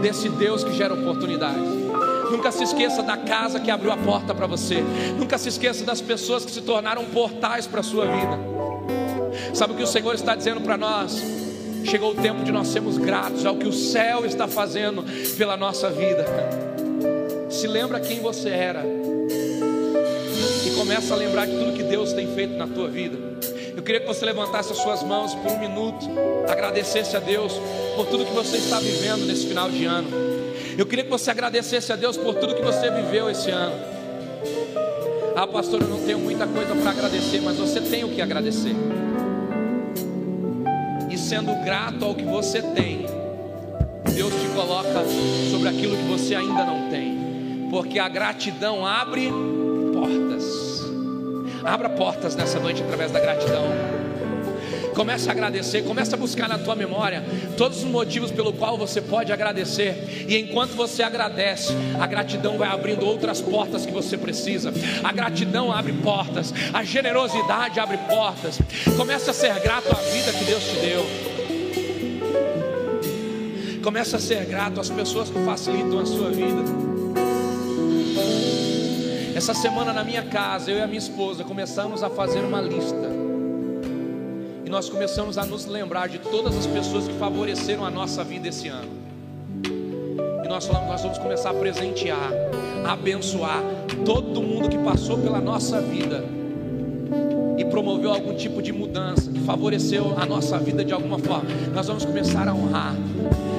desse 0.00 0.28
Deus 0.28 0.64
que 0.64 0.72
gera 0.72 0.94
oportunidades. 0.94 1.78
Nunca 2.30 2.52
se 2.52 2.62
esqueça 2.62 3.02
da 3.02 3.16
casa 3.16 3.58
que 3.58 3.70
abriu 3.70 3.90
a 3.90 3.96
porta 3.96 4.34
para 4.34 4.46
você. 4.46 4.82
Nunca 5.18 5.38
se 5.38 5.48
esqueça 5.48 5.84
das 5.84 6.00
pessoas 6.00 6.44
que 6.44 6.50
se 6.50 6.60
tornaram 6.60 7.04
portais 7.06 7.66
para 7.66 7.80
a 7.80 7.82
sua 7.82 8.04
vida. 8.04 8.57
Sabe 9.54 9.72
o 9.72 9.76
que 9.76 9.82
o 9.82 9.86
Senhor 9.86 10.14
está 10.14 10.34
dizendo 10.34 10.60
para 10.60 10.76
nós? 10.76 11.22
Chegou 11.84 12.12
o 12.12 12.14
tempo 12.14 12.44
de 12.44 12.52
nós 12.52 12.68
sermos 12.68 12.98
gratos 12.98 13.46
ao 13.46 13.56
que 13.56 13.66
o 13.66 13.72
céu 13.72 14.26
está 14.26 14.46
fazendo 14.46 15.04
pela 15.36 15.56
nossa 15.56 15.90
vida. 15.90 16.24
Se 17.48 17.66
lembra 17.66 18.00
quem 18.00 18.20
você 18.20 18.50
era 18.50 18.84
e 20.66 20.70
começa 20.76 21.14
a 21.14 21.16
lembrar 21.16 21.46
de 21.46 21.56
tudo 21.56 21.72
que 21.72 21.82
Deus 21.82 22.12
tem 22.12 22.34
feito 22.34 22.54
na 22.54 22.66
tua 22.66 22.88
vida. 22.88 23.16
Eu 23.74 23.82
queria 23.82 24.00
que 24.00 24.06
você 24.06 24.24
levantasse 24.24 24.72
as 24.72 24.78
suas 24.78 25.02
mãos 25.02 25.34
por 25.34 25.52
um 25.52 25.58
minuto, 25.58 26.06
agradecesse 26.48 27.16
a 27.16 27.20
Deus 27.20 27.52
por 27.96 28.06
tudo 28.06 28.24
que 28.24 28.34
você 28.34 28.56
está 28.56 28.78
vivendo 28.80 29.24
nesse 29.24 29.46
final 29.46 29.70
de 29.70 29.84
ano. 29.84 30.08
Eu 30.76 30.84
queria 30.84 31.04
que 31.04 31.10
você 31.10 31.30
agradecesse 31.30 31.92
a 31.92 31.96
Deus 31.96 32.16
por 32.16 32.34
tudo 32.34 32.54
que 32.54 32.62
você 32.62 32.90
viveu 32.90 33.30
esse 33.30 33.50
ano. 33.50 33.74
Ah, 35.34 35.46
pastor, 35.46 35.80
eu 35.80 35.88
não 35.88 36.00
tenho 36.00 36.18
muita 36.18 36.46
coisa 36.46 36.74
para 36.74 36.90
agradecer, 36.90 37.40
mas 37.40 37.56
você 37.56 37.80
tem 37.80 38.04
o 38.04 38.08
que 38.08 38.20
agradecer. 38.20 38.74
Sendo 41.28 41.54
grato 41.62 42.06
ao 42.06 42.14
que 42.14 42.24
você 42.24 42.62
tem, 42.62 43.04
Deus 44.14 44.32
te 44.32 44.48
coloca 44.54 45.04
sobre 45.50 45.68
aquilo 45.68 45.94
que 45.94 46.04
você 46.04 46.34
ainda 46.34 46.64
não 46.64 46.88
tem, 46.88 47.68
porque 47.70 47.98
a 47.98 48.08
gratidão 48.08 48.86
abre 48.86 49.30
portas. 49.92 50.88
Abra 51.62 51.90
portas 51.90 52.34
nessa 52.34 52.58
noite 52.58 52.82
através 52.82 53.12
da 53.12 53.20
gratidão. 53.20 53.64
Comece 54.98 55.28
a 55.28 55.32
agradecer, 55.32 55.84
comece 55.84 56.12
a 56.12 56.18
buscar 56.18 56.48
na 56.48 56.58
tua 56.58 56.74
memória 56.74 57.22
todos 57.56 57.78
os 57.78 57.84
motivos 57.84 58.32
pelo 58.32 58.52
qual 58.52 58.76
você 58.76 59.00
pode 59.00 59.32
agradecer. 59.32 60.26
E 60.28 60.36
enquanto 60.36 60.72
você 60.72 61.04
agradece, 61.04 61.72
a 62.00 62.04
gratidão 62.04 62.58
vai 62.58 62.66
abrindo 62.68 63.06
outras 63.06 63.40
portas 63.40 63.86
que 63.86 63.92
você 63.92 64.18
precisa. 64.18 64.74
A 65.04 65.12
gratidão 65.12 65.70
abre 65.70 65.92
portas, 65.92 66.52
a 66.74 66.82
generosidade 66.82 67.78
abre 67.78 67.96
portas. 68.08 68.58
Comece 68.96 69.30
a 69.30 69.32
ser 69.32 69.60
grato 69.60 69.88
à 69.88 70.00
vida 70.00 70.32
que 70.32 70.44
Deus 70.44 70.64
te 70.64 70.74
deu. 70.80 71.06
Comece 73.80 74.16
a 74.16 74.18
ser 74.18 74.46
grato 74.46 74.80
às 74.80 74.90
pessoas 74.90 75.30
que 75.30 75.38
facilitam 75.44 76.00
a 76.00 76.06
sua 76.06 76.30
vida. 76.30 76.64
Essa 79.32 79.54
semana 79.54 79.92
na 79.92 80.02
minha 80.02 80.24
casa, 80.24 80.72
eu 80.72 80.78
e 80.78 80.80
a 80.80 80.88
minha 80.88 80.98
esposa 80.98 81.44
começamos 81.44 82.02
a 82.02 82.10
fazer 82.10 82.40
uma 82.40 82.60
lista. 82.60 83.27
E 84.68 84.70
nós 84.70 84.90
começamos 84.90 85.38
a 85.38 85.46
nos 85.46 85.64
lembrar 85.64 86.10
de 86.10 86.18
todas 86.18 86.54
as 86.54 86.66
pessoas 86.66 87.08
que 87.08 87.14
favoreceram 87.14 87.86
a 87.86 87.90
nossa 87.90 88.22
vida 88.22 88.48
esse 88.48 88.68
ano. 88.68 88.90
E 90.44 90.46
nós 90.46 90.66
falamos, 90.66 90.90
nós 90.90 91.02
vamos 91.02 91.16
começar 91.16 91.52
a 91.52 91.54
presentear, 91.54 92.30
a 92.84 92.92
abençoar 92.92 93.62
todo 94.04 94.42
mundo 94.42 94.68
que 94.68 94.76
passou 94.76 95.16
pela 95.16 95.40
nossa 95.40 95.80
vida 95.80 96.22
e 97.56 97.64
promoveu 97.64 98.12
algum 98.12 98.34
tipo 98.34 98.60
de 98.60 98.70
mudança, 98.70 99.30
que 99.30 99.40
favoreceu 99.40 100.14
a 100.18 100.26
nossa 100.26 100.58
vida 100.58 100.84
de 100.84 100.92
alguma 100.92 101.18
forma. 101.18 101.48
Nós 101.72 101.86
vamos 101.86 102.04
começar 102.04 102.46
a 102.46 102.52
honrar. 102.52 102.94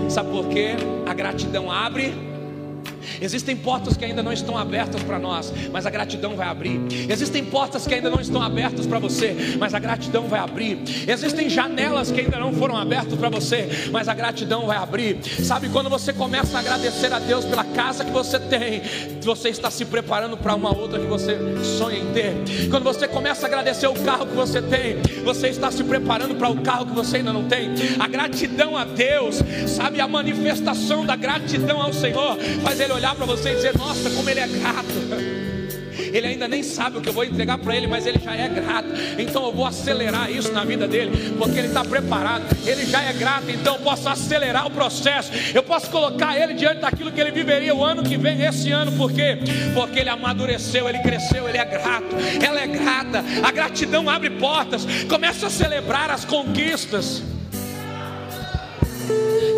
Sabe 0.10 0.30
por 0.30 0.48
quê? 0.48 0.76
A 1.08 1.14
gratidão 1.16 1.72
abre 1.72 2.14
Existem 3.22 3.56
portas 3.56 3.98
que 3.98 4.06
ainda 4.06 4.24
não 4.24 4.32
estão 4.32 4.58
abertas 4.58 5.02
para 5.04 5.20
nós, 5.20 5.54
mas 5.72 5.86
a 5.86 5.90
gratidão 5.90 6.36
vai 6.36 6.48
abrir. 6.48 6.80
Existem 7.10 7.44
portas 7.46 7.86
que 7.86 7.94
ainda 7.94 8.10
não 8.10 8.20
estão 8.20 8.42
abertas 8.42 8.86
para 8.86 9.00
você, 9.00 9.56
mas 9.60 9.74
a 9.74 9.80
gratidão 9.80 10.28
vai 10.28 10.40
abrir. 10.40 10.80
Existem 11.08 11.50
janelas 11.50 12.12
que 12.12 12.22
ainda 12.22 12.40
não 12.40 12.54
foram 12.54 12.78
abertas 12.78 13.18
para 13.18 13.30
você, 13.30 13.90
mas 13.92 14.08
a 14.08 14.14
gratidão 14.14 14.66
vai 14.66 14.78
abrir. 14.78 15.20
Sabe 15.44 15.70
quando 15.70 15.90
você 15.90 16.14
começa 16.14 16.58
a 16.58 16.62
agradecer 16.62 17.12
a 17.12 17.20
Deus 17.20 17.46
pela 17.46 17.64
casa 17.80 18.04
que 18.04 18.12
você 18.12 18.38
tem, 18.38 18.82
você 19.22 19.48
está 19.48 19.72
se 19.72 19.86
preparando 19.86 20.36
para 20.36 20.54
uma 20.54 20.76
outra 20.76 21.00
que 21.00 21.06
você 21.06 21.38
sonha 21.64 22.00
em 22.00 22.12
ter. 22.12 22.70
Quando 22.70 22.84
você 22.84 23.08
começa 23.08 23.46
a 23.46 23.48
agradecer 23.48 23.88
o 23.88 23.94
carro 23.94 24.28
que 24.28 24.36
você 24.36 24.62
tem, 24.62 24.98
você 25.24 25.48
está 25.48 25.72
se 25.72 25.82
preparando 25.82 26.36
para 26.36 26.50
o 26.50 26.62
carro 26.62 26.88
que 26.88 26.92
você 26.94 27.18
ainda 27.18 27.32
não 27.32 27.46
tem. 27.46 27.70
A 27.98 28.06
gratidão 28.06 28.76
a 28.76 28.84
Deus, 28.84 29.42
sabe 29.66 30.02
a 30.02 30.08
manifestação 30.10 31.06
da 31.06 31.16
gratidão 31.16 31.82
ao 31.82 31.94
Senhor, 31.94 32.38
faz 32.62 32.82
ele 32.82 32.92
olhar 32.92 33.16
para 33.16 33.26
você 33.26 33.54
e 33.54 33.56
dizer: 33.56 33.78
Nossa, 33.78 34.10
como 34.10 34.30
Ele 34.30 34.42
é 34.42 34.48
grato. 34.48 35.50
Ele 36.12 36.28
ainda 36.28 36.48
nem 36.48 36.64
sabe 36.64 36.98
o 36.98 37.02
que 37.02 37.10
eu 37.10 37.14
vou 37.14 37.24
entregar 37.24 37.58
para 37.58 37.76
ele, 37.76 37.88
mas 37.88 38.06
ele 38.06 38.20
já 38.20 38.36
é 38.36 38.48
grato. 38.48 38.90
Então 39.18 39.46
eu 39.46 39.52
vou 39.52 39.66
acelerar 39.66 40.32
isso 40.32 40.52
na 40.52 40.64
vida 40.64 40.88
dele, 40.88 41.36
porque 41.38 41.58
ele 41.58 41.68
está 41.68 41.84
preparado. 41.84 42.44
Ele 42.66 42.86
já 42.86 43.02
é 43.02 43.14
grato, 43.14 43.50
então 43.50 43.76
eu 43.76 43.82
posso 43.82 44.10
acelerar 44.10 44.68
o 44.68 44.72
processo. 44.72 45.32
Eu 45.54 45.64
posso 45.64 45.90
colocar 45.90 46.38
ele 46.38 46.54
diante 46.54 46.82
daquilo 46.82 47.12
que 47.12 47.20
ele 47.20 47.32
viveria 47.32 47.74
o 47.74 47.84
ano 47.84 48.04
que 48.04 48.18
vem, 48.18 48.44
esse 48.44 48.72
ano, 48.72 48.92
por 48.94 49.12
quê? 49.12 49.38
Porque 49.74 50.00
ele 50.00 50.10
amadureceu, 50.10 50.88
ele 50.88 51.00
cresceu, 51.00 51.48
ele 51.48 51.58
é 51.58 51.66
grato. 51.66 52.16
Ela 52.44 52.62
é 52.62 52.68
grata. 52.68 53.24
A 53.44 53.52
gratidão 53.52 54.10
abre 54.10 54.30
portas. 54.30 54.86
Começa 55.08 55.48
a 55.48 55.50
celebrar 55.50 56.10
as 56.10 56.26
conquistas. 56.26 57.24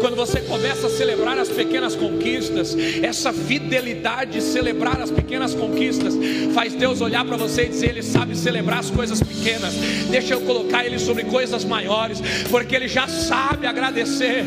Quando 0.01 0.15
você 0.15 0.41
começa 0.41 0.87
a 0.87 0.89
celebrar 0.89 1.37
as 1.37 1.47
pequenas 1.47 1.95
conquistas, 1.95 2.75
essa 3.03 3.31
fidelidade 3.31 4.31
de 4.31 4.41
celebrar 4.41 4.99
as 4.99 5.11
pequenas 5.11 5.53
conquistas, 5.53 6.15
faz 6.55 6.73
Deus 6.73 7.01
olhar 7.01 7.23
para 7.23 7.37
você 7.37 7.65
e 7.65 7.69
dizer: 7.69 7.89
Ele 7.89 8.01
sabe 8.01 8.35
celebrar 8.35 8.79
as 8.79 8.89
coisas 8.89 9.21
pequenas. 9.21 9.73
Deixa 10.09 10.33
eu 10.33 10.41
colocar 10.41 10.83
Ele 10.85 10.97
sobre 10.97 11.23
coisas 11.25 11.63
maiores, 11.63 12.19
porque 12.49 12.75
Ele 12.75 12.87
já 12.87 13.07
sabe 13.07 13.67
agradecer. 13.67 14.43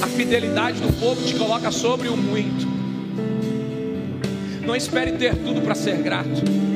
A 0.00 0.06
fidelidade 0.06 0.80
do 0.80 0.92
povo 1.00 1.20
te 1.26 1.34
coloca 1.34 1.72
sobre 1.72 2.08
o 2.08 2.16
muito. 2.16 2.66
Não 4.64 4.76
espere 4.76 5.12
ter 5.12 5.34
tudo 5.34 5.60
para 5.62 5.74
ser 5.74 5.96
grato. 5.96 6.73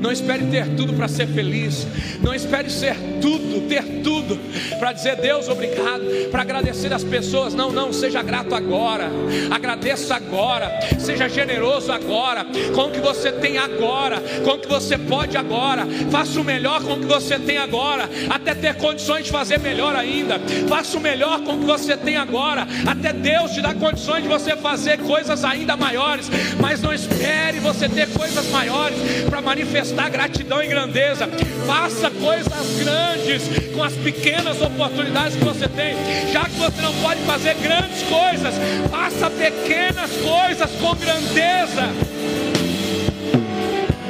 Não 0.00 0.12
espere 0.12 0.44
ter 0.46 0.66
tudo 0.76 0.92
para 0.92 1.08
ser 1.08 1.26
feliz. 1.26 1.86
Não 2.22 2.34
espere 2.34 2.70
ser 2.70 2.96
tudo, 3.20 3.68
ter 3.68 3.82
tudo 4.02 4.38
para 4.78 4.92
dizer 4.92 5.16
Deus 5.16 5.48
obrigado, 5.48 6.02
para 6.30 6.42
agradecer 6.42 6.92
as 6.92 7.04
pessoas. 7.04 7.54
Não, 7.54 7.70
não, 7.70 7.92
seja 7.92 8.22
grato 8.22 8.54
agora. 8.54 9.10
Agradeça 9.50 10.14
agora. 10.14 10.70
Seja 10.98 11.28
generoso 11.28 11.92
agora 11.92 12.46
com 12.74 12.82
o 12.82 12.90
que 12.90 13.00
você 13.00 13.32
tem 13.32 13.58
agora, 13.58 14.20
com 14.44 14.50
o 14.50 14.58
que 14.58 14.68
você 14.68 14.98
pode 14.98 15.36
agora. 15.36 15.86
Faça 16.10 16.40
o 16.40 16.44
melhor 16.44 16.82
com 16.82 16.94
o 16.94 17.00
que 17.00 17.06
você 17.06 17.38
tem 17.38 17.58
agora, 17.58 18.08
até 18.30 18.54
ter 18.54 18.74
condições 18.74 19.24
de 19.24 19.30
fazer 19.30 19.58
melhor 19.58 19.94
ainda. 19.94 20.40
Faça 20.68 20.96
o 20.96 21.00
melhor 21.00 21.40
com 21.40 21.54
o 21.54 21.58
que 21.58 21.64
você 21.64 21.96
tem 21.96 22.16
agora, 22.16 22.66
até 22.86 23.12
Deus 23.12 23.52
te 23.52 23.60
dá 23.60 23.74
condições 23.74 24.22
de 24.22 24.28
você 24.28 24.56
fazer 24.56 24.98
coisas 24.98 25.44
ainda 25.44 25.76
maiores. 25.76 26.28
Mas 26.60 26.80
não 26.80 26.92
espere 26.92 27.58
você 27.60 27.88
ter 27.88 28.08
coisas 28.10 28.46
maiores 28.50 28.96
para 29.28 29.40
manifestar 29.40 29.85
gratidão 29.92 30.62
e 30.62 30.66
grandeza. 30.66 31.28
Faça 31.66 32.10
coisas 32.10 32.78
grandes 32.78 33.42
com 33.74 33.82
as 33.82 33.92
pequenas 33.94 34.60
oportunidades 34.60 35.36
que 35.36 35.44
você 35.44 35.68
tem. 35.68 35.96
Já 36.32 36.44
que 36.44 36.56
você 36.56 36.82
não 36.82 36.94
pode 36.94 37.20
fazer 37.22 37.54
grandes 37.54 38.02
coisas, 38.02 38.54
faça 38.90 39.30
pequenas 39.30 40.10
coisas 40.12 40.70
com 40.80 40.94
grandeza. 40.94 41.92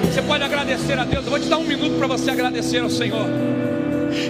Você 0.04 0.22
pode 0.22 0.44
agradecer 0.44 0.98
a 0.98 1.04
Deus. 1.04 1.24
Eu 1.24 1.30
vou 1.30 1.40
te 1.40 1.48
dar 1.48 1.58
um 1.58 1.64
minuto 1.64 1.98
para 1.98 2.06
você 2.06 2.30
agradecer 2.30 2.78
ao 2.78 2.90
Senhor. 2.90 3.26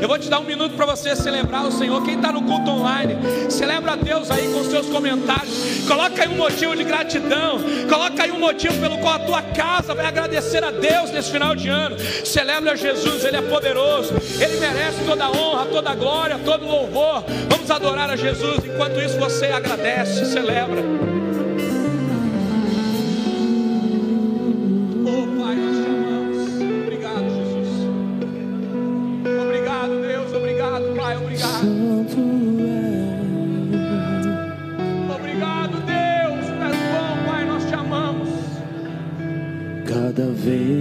Eu 0.01 0.09
vou 0.09 0.19
te 0.19 0.29
dar 0.29 0.41
um 0.41 0.45
minuto 0.45 0.75
para 0.75 0.87
você 0.87 1.15
celebrar 1.15 1.67
o 1.67 1.73
Senhor. 1.73 2.03
Quem 2.03 2.17
está 2.17 2.33
no 2.33 2.43
culto 2.43 2.71
online, 2.71 3.17
celebra 3.51 3.93
a 3.93 3.97
Deus 3.97 4.31
aí 4.31 4.53
com 4.53 4.65
seus 4.65 4.87
comentários. 4.87 5.87
Coloca 5.87 6.23
aí 6.23 6.29
um 6.29 6.37
motivo 6.37 6.77
de 6.77 6.85
gratidão. 6.85 7.61
Coloca 7.89 8.23
aí 8.23 8.31
um 8.31 8.39
motivo 8.39 8.79
pelo 8.81 8.99
qual 8.99 9.15
a 9.15 9.19
tua 9.21 9.43
casa 9.43 9.95
vai 9.95 10.07
agradecer 10.07 10.63
a 10.63 10.71
Deus 10.71 11.11
nesse 11.11 11.31
final 11.31 11.55
de 11.55 11.69
ano. 11.69 11.97
Celebra 12.25 12.77
Jesus, 12.77 13.25
Ele 13.25 13.37
é 13.37 13.43
poderoso. 13.43 14.15
Ele 14.41 14.59
merece 14.59 15.05
toda 15.05 15.31
honra, 15.31 15.67
toda 15.67 15.95
glória, 15.95 16.39
todo 16.45 16.67
louvor. 16.67 17.25
Vamos 17.49 17.71
adorar 17.71 18.11
a 18.11 18.17
Jesus. 18.17 18.65
Enquanto 18.65 19.01
isso, 19.01 19.19
você 19.19 19.47
agradece, 19.47 20.27
celebra. 20.27 21.16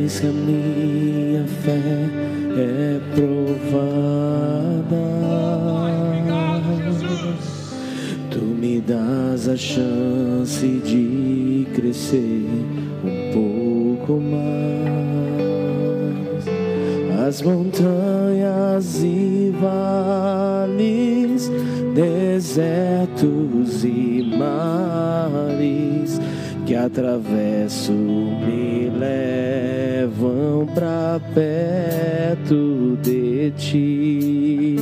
Que 0.07 0.27
a 0.27 0.31
minha 0.31 1.47
fé 1.63 1.81
é 2.55 2.99
provada, 3.15 4.05
tu 8.29 8.39
me 8.39 8.79
das 8.81 9.47
a 9.47 9.57
chance 9.57 10.63
de 10.63 11.65
crescer 11.73 12.45
um 13.03 13.31
pouco 13.33 14.21
mais. 14.21 14.45
As 17.27 17.41
montanhas 17.41 19.01
e 19.03 19.51
vales, 19.59 21.49
desertos 21.95 23.83
e 23.83 24.21
mares 24.37 26.21
que 26.67 26.75
atravesso 26.75 27.91
me 27.91 28.91
levam 28.91 29.54
pra 30.73 31.19
perto 31.33 32.97
de 33.01 33.51
ti. 33.51 34.75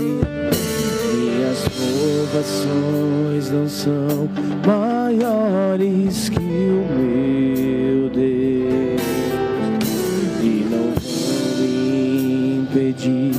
Minhas 1.14 1.68
provações 1.70 3.50
não 3.52 3.68
são 3.70 4.30
maiores 4.66 6.30
que 6.30 6.40
o 6.40 6.86
meu 6.98 8.10
Deus 8.10 9.02
e 10.42 10.66
não 10.70 10.94
vão 10.94 11.58
me 11.60 12.58
impedir 12.60 13.34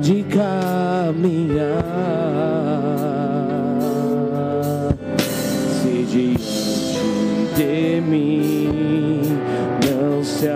de 0.00 0.22
caminhar. 0.24 1.84
Se 5.82 6.04
diante 6.10 6.78
de 7.56 8.00
mim 8.00 9.38
não 9.84 10.24
se 10.24 10.48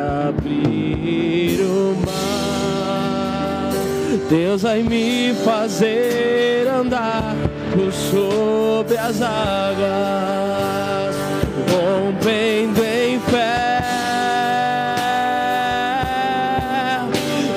Deus 4.33 4.63
vai 4.63 4.83
me 4.83 5.35
fazer 5.45 6.67
andar 6.67 7.37
por 7.75 7.93
sobre 7.93 8.97
as 8.97 9.21
águas, 9.21 11.15
rompendo 11.71 12.83
em 12.83 13.21
fé. 13.21 13.83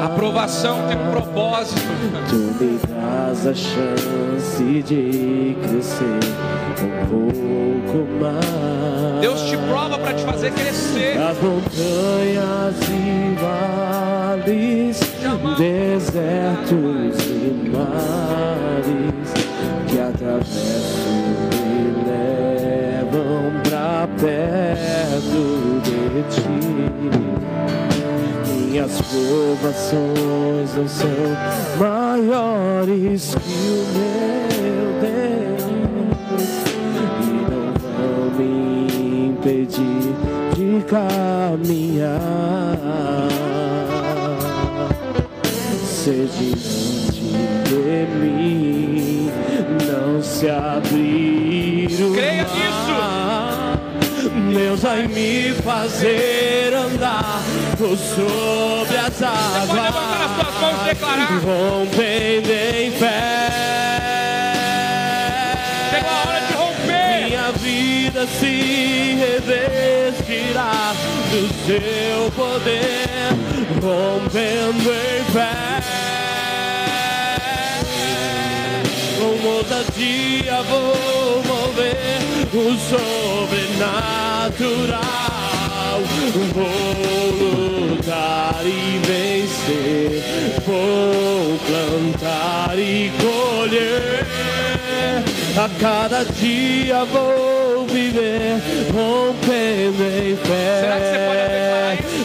Aprovação 0.04 0.86
tem 0.88 0.96
um 0.98 1.10
propósito. 1.10 1.80
Tu 2.28 2.64
me 2.64 2.78
das 2.78 3.46
a 3.46 3.54
chance 3.54 4.82
de 4.82 5.56
crescer 5.62 6.20
um 6.82 6.90
pouco 7.06 7.98
mais. 8.20 9.20
Deus 9.20 9.40
te 9.42 9.56
prova 9.56 9.98
para 9.98 10.14
te 10.14 10.24
fazer 10.24 10.50
crescer. 10.52 11.18
As 11.18 11.36
montanhas 11.38 12.76
e 12.88 13.34
vales, 13.40 15.00
desertos 15.56 17.26
e 17.26 17.70
mares 17.70 19.32
que 19.88 20.00
atravesso 20.00 21.08
me 21.52 21.94
levam 22.08 23.65
perto 24.20 25.80
de 25.82 26.22
ti. 26.34 26.56
Minhas 28.46 29.00
provações 29.00 30.74
não 30.76 30.88
são 30.88 31.08
maiores 31.78 33.34
que 33.34 33.56
o 33.70 33.84
meu 33.96 34.86
Deus 35.00 35.64
e 36.92 37.30
não 37.50 37.66
vão 37.80 38.30
me 38.38 39.28
impedir 39.28 40.14
de 40.54 40.68
caminhar. 40.84 42.20
Se 45.84 46.28
diante 46.38 47.20
de 47.64 48.06
mim 48.20 49.30
não 49.86 50.22
se 50.22 50.48
abrir 50.48 51.88
Creia 52.14 52.44
mar, 52.44 53.15
Deus 54.56 54.80
vai 54.80 55.06
me 55.06 55.52
fazer 55.62 56.72
andar 56.72 57.42
por 57.76 57.94
sobre 57.94 58.96
as 58.96 59.22
águas. 59.22 59.66
pode 59.66 59.80
levantar 59.82 60.24
as 60.24 60.34
suas 60.34 60.54
mãos 60.62 60.80
e 60.80 60.84
declarar. 60.88 61.28
Rompendo 61.44 62.50
em 62.50 62.90
fé. 62.92 63.50
Chegou 65.90 66.10
a 66.10 66.26
hora 66.26 66.40
de 66.40 66.52
romper. 66.54 67.26
Minha 67.26 67.52
vida 67.52 68.26
se 68.26 69.18
revestirá 69.18 70.94
do 71.30 71.42
seu 71.66 72.30
poder, 72.32 73.36
rompendo 73.82 74.90
em 74.90 75.24
fé. 75.34 75.52
Com 79.18 79.48
ousadia 79.48 80.62
vou 80.62 81.42
mover 81.44 82.16
o 82.54 82.78
sobrenatural. 83.76 84.96
Vou 86.54 87.88
lutar 87.90 88.62
e 88.64 89.00
vencer, 89.06 90.22
vou 90.66 91.58
plantar 91.66 92.78
e 92.78 93.10
colher. 93.20 94.26
A 95.56 95.68
cada 95.80 96.24
dia 96.24 97.04
vou 97.06 97.86
viver 97.86 98.60
rompendo 98.92 100.02
em 100.02 100.36
fé. 100.36 100.80
Será 100.80 100.96
que 101.00 101.06
você 101.06 101.18
pode 101.26 101.40
declarar 101.52 101.76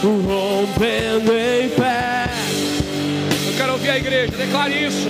Rompendo 0.02 1.32
em 1.32 1.68
fé. 1.70 2.28
Eu 3.46 3.52
quero 3.56 3.72
ouvir 3.72 3.90
a 3.90 3.96
igreja, 3.96 4.32
declare 4.36 4.84
isso. 4.84 5.08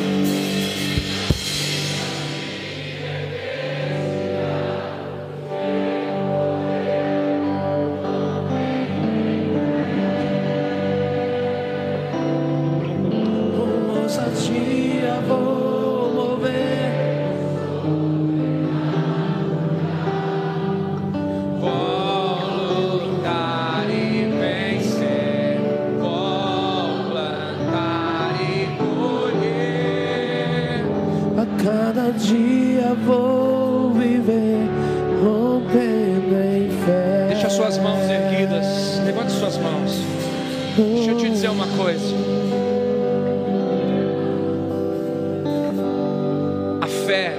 Deixa 40.75 41.11
eu 41.11 41.17
te 41.19 41.29
dizer 41.29 41.51
uma 41.51 41.67
coisa. 41.77 42.15
A 46.81 46.87
fé, 46.87 47.37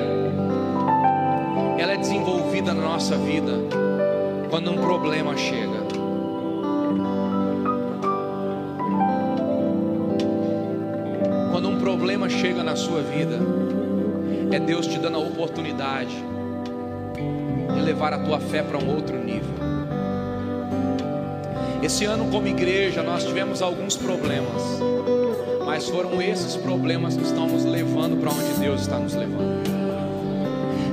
ela 1.80 1.94
é 1.94 1.98
desenvolvida 1.98 2.76
na 2.76 2.82
nossa 2.84 3.18
vida 3.18 3.54
quando 4.52 4.70
um 4.70 4.78
problema 4.78 5.36
chega. 5.36 5.82
Quando 11.52 11.70
um 11.70 11.80
problema 11.80 12.30
chega 12.30 12.62
na 12.62 12.76
sua 12.76 13.02
vida, 13.02 13.40
é 14.52 14.60
Deus 14.60 14.86
te 14.86 15.00
dando 15.00 15.18
a 15.18 15.22
oportunidade 15.22 16.16
de 17.74 17.82
levar 17.82 18.14
a 18.14 18.20
tua 18.20 18.40
fé 18.40 18.62
para 18.62 18.78
um 18.78 18.96
outro 18.96 19.18
nível. 19.18 19.83
Esse 21.84 22.06
ano, 22.06 22.32
como 22.32 22.48
igreja, 22.48 23.04
nós 23.04 23.26
tivemos 23.26 23.62
alguns 23.62 23.98
problemas, 23.98 24.80
mas 25.66 25.90
foram 25.90 26.22
esses 26.22 26.56
problemas 26.56 27.18
que 27.18 27.24
estão 27.24 27.46
nos 27.46 27.66
levando 27.66 28.16
para 28.22 28.32
onde 28.32 28.58
Deus 28.58 28.84
está 28.84 28.98
nos 28.98 29.14
levando. 29.14 29.73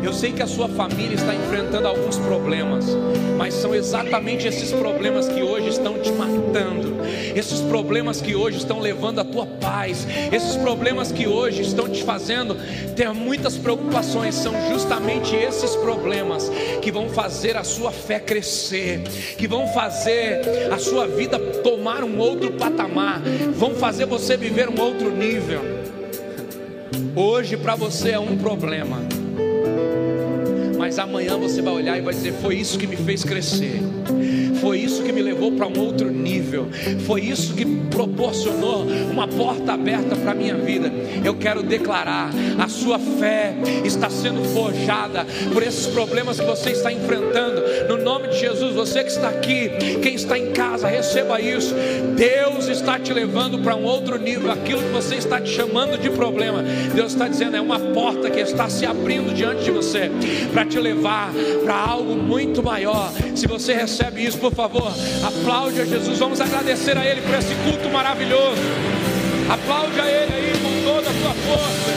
Eu 0.02 0.14
sei 0.14 0.32
que 0.32 0.42
a 0.42 0.46
sua 0.46 0.66
família 0.66 1.14
está 1.14 1.34
enfrentando 1.34 1.86
alguns 1.86 2.16
problemas, 2.16 2.86
mas 3.36 3.52
são 3.52 3.74
exatamente 3.74 4.48
esses 4.48 4.72
problemas 4.72 5.28
que 5.28 5.42
hoje 5.42 5.68
estão 5.68 5.98
te 5.98 6.10
matando, 6.10 6.96
esses 7.36 7.60
problemas 7.60 8.20
que 8.20 8.34
hoje 8.34 8.56
estão 8.56 8.80
levando 8.80 9.18
a 9.18 9.24
tua 9.24 9.44
paz, 9.44 10.06
esses 10.32 10.56
problemas 10.56 11.12
que 11.12 11.28
hoje 11.28 11.60
estão 11.62 11.86
te 11.86 12.02
fazendo 12.02 12.56
ter 12.96 13.12
muitas 13.12 13.58
preocupações, 13.58 14.34
são 14.34 14.54
justamente 14.70 15.36
esses 15.36 15.76
problemas 15.76 16.50
que 16.80 16.90
vão 16.90 17.10
fazer 17.10 17.58
a 17.58 17.64
sua 17.64 17.92
fé 17.92 18.18
crescer, 18.18 19.02
que 19.36 19.46
vão 19.46 19.68
fazer 19.68 20.40
a 20.72 20.78
sua 20.78 21.06
vida 21.06 21.38
tomar 21.62 22.02
um 22.04 22.18
outro 22.18 22.52
patamar, 22.52 23.20
vão 23.54 23.74
fazer 23.74 24.06
você 24.06 24.34
viver 24.34 24.70
um 24.70 24.80
outro 24.80 25.10
nível. 25.10 25.60
Hoje 27.14 27.56
para 27.56 27.74
você 27.74 28.12
é 28.12 28.18
um 28.18 28.38
problema 28.38 29.09
mas 30.90 30.98
amanhã 30.98 31.38
você 31.38 31.62
vai 31.62 31.72
olhar 31.72 31.96
e 31.98 32.00
vai 32.00 32.12
dizer: 32.12 32.32
Foi 32.32 32.56
isso 32.56 32.76
que 32.76 32.84
me 32.84 32.96
fez 32.96 33.22
crescer. 33.22 33.80
Foi 34.60 34.78
isso 34.78 35.02
que 35.02 35.12
me 35.12 35.22
levou 35.22 35.52
para 35.52 35.66
um 35.66 35.78
outro 35.78 36.10
nível. 36.10 36.68
Foi 37.06 37.22
isso 37.22 37.54
que 37.54 37.64
proporcionou 37.64 38.86
uma 39.10 39.26
porta 39.26 39.72
aberta 39.72 40.16
para 40.16 40.32
a 40.32 40.34
minha 40.34 40.54
vida. 40.54 40.90
Eu 41.24 41.34
quero 41.34 41.62
declarar: 41.62 42.30
a 42.58 42.68
sua 42.68 42.98
fé 42.98 43.54
está 43.84 44.08
sendo 44.08 44.44
forjada 44.44 45.26
por 45.52 45.62
esses 45.62 45.86
problemas 45.86 46.38
que 46.38 46.46
você 46.46 46.70
está 46.70 46.92
enfrentando. 46.92 47.62
No 47.88 48.02
nome 48.02 48.28
de 48.28 48.38
Jesus, 48.38 48.74
você 48.74 49.02
que 49.02 49.10
está 49.10 49.28
aqui, 49.28 49.70
quem 50.02 50.14
está 50.14 50.38
em 50.38 50.52
casa, 50.52 50.88
receba 50.88 51.40
isso. 51.40 51.74
Deus 52.16 52.68
está 52.68 52.98
te 52.98 53.12
levando 53.12 53.58
para 53.58 53.76
um 53.76 53.84
outro 53.84 54.18
nível. 54.18 54.50
Aquilo 54.50 54.82
que 54.82 54.92
você 54.92 55.16
está 55.16 55.40
te 55.40 55.50
chamando 55.50 55.98
de 55.98 56.10
problema, 56.10 56.62
Deus 56.94 57.12
está 57.12 57.28
dizendo: 57.28 57.56
é 57.56 57.60
uma 57.60 57.78
porta 57.78 58.30
que 58.30 58.40
está 58.40 58.68
se 58.68 58.86
abrindo 58.86 59.34
diante 59.34 59.64
de 59.64 59.70
você 59.70 60.10
para 60.52 60.64
te 60.64 60.78
levar 60.78 61.32
para 61.64 61.74
algo 61.74 62.14
muito 62.14 62.62
maior. 62.62 63.12
Se 63.34 63.46
você 63.46 63.74
recebe 63.74 64.24
isso, 64.24 64.38
por 64.38 64.49
favor, 64.50 64.92
aplaude 65.24 65.80
a 65.80 65.84
Jesus. 65.84 66.18
Vamos 66.18 66.40
agradecer 66.40 66.96
a 66.96 67.04
Ele 67.04 67.20
por 67.22 67.34
esse 67.34 67.54
culto 67.64 67.88
maravilhoso. 67.90 68.60
Aplaude 69.48 70.00
a 70.00 70.06
Ele 70.06 70.32
aí 70.32 70.52
com 70.62 70.84
toda 70.84 71.10
a 71.10 71.12
sua 71.12 71.34
força. 71.34 71.89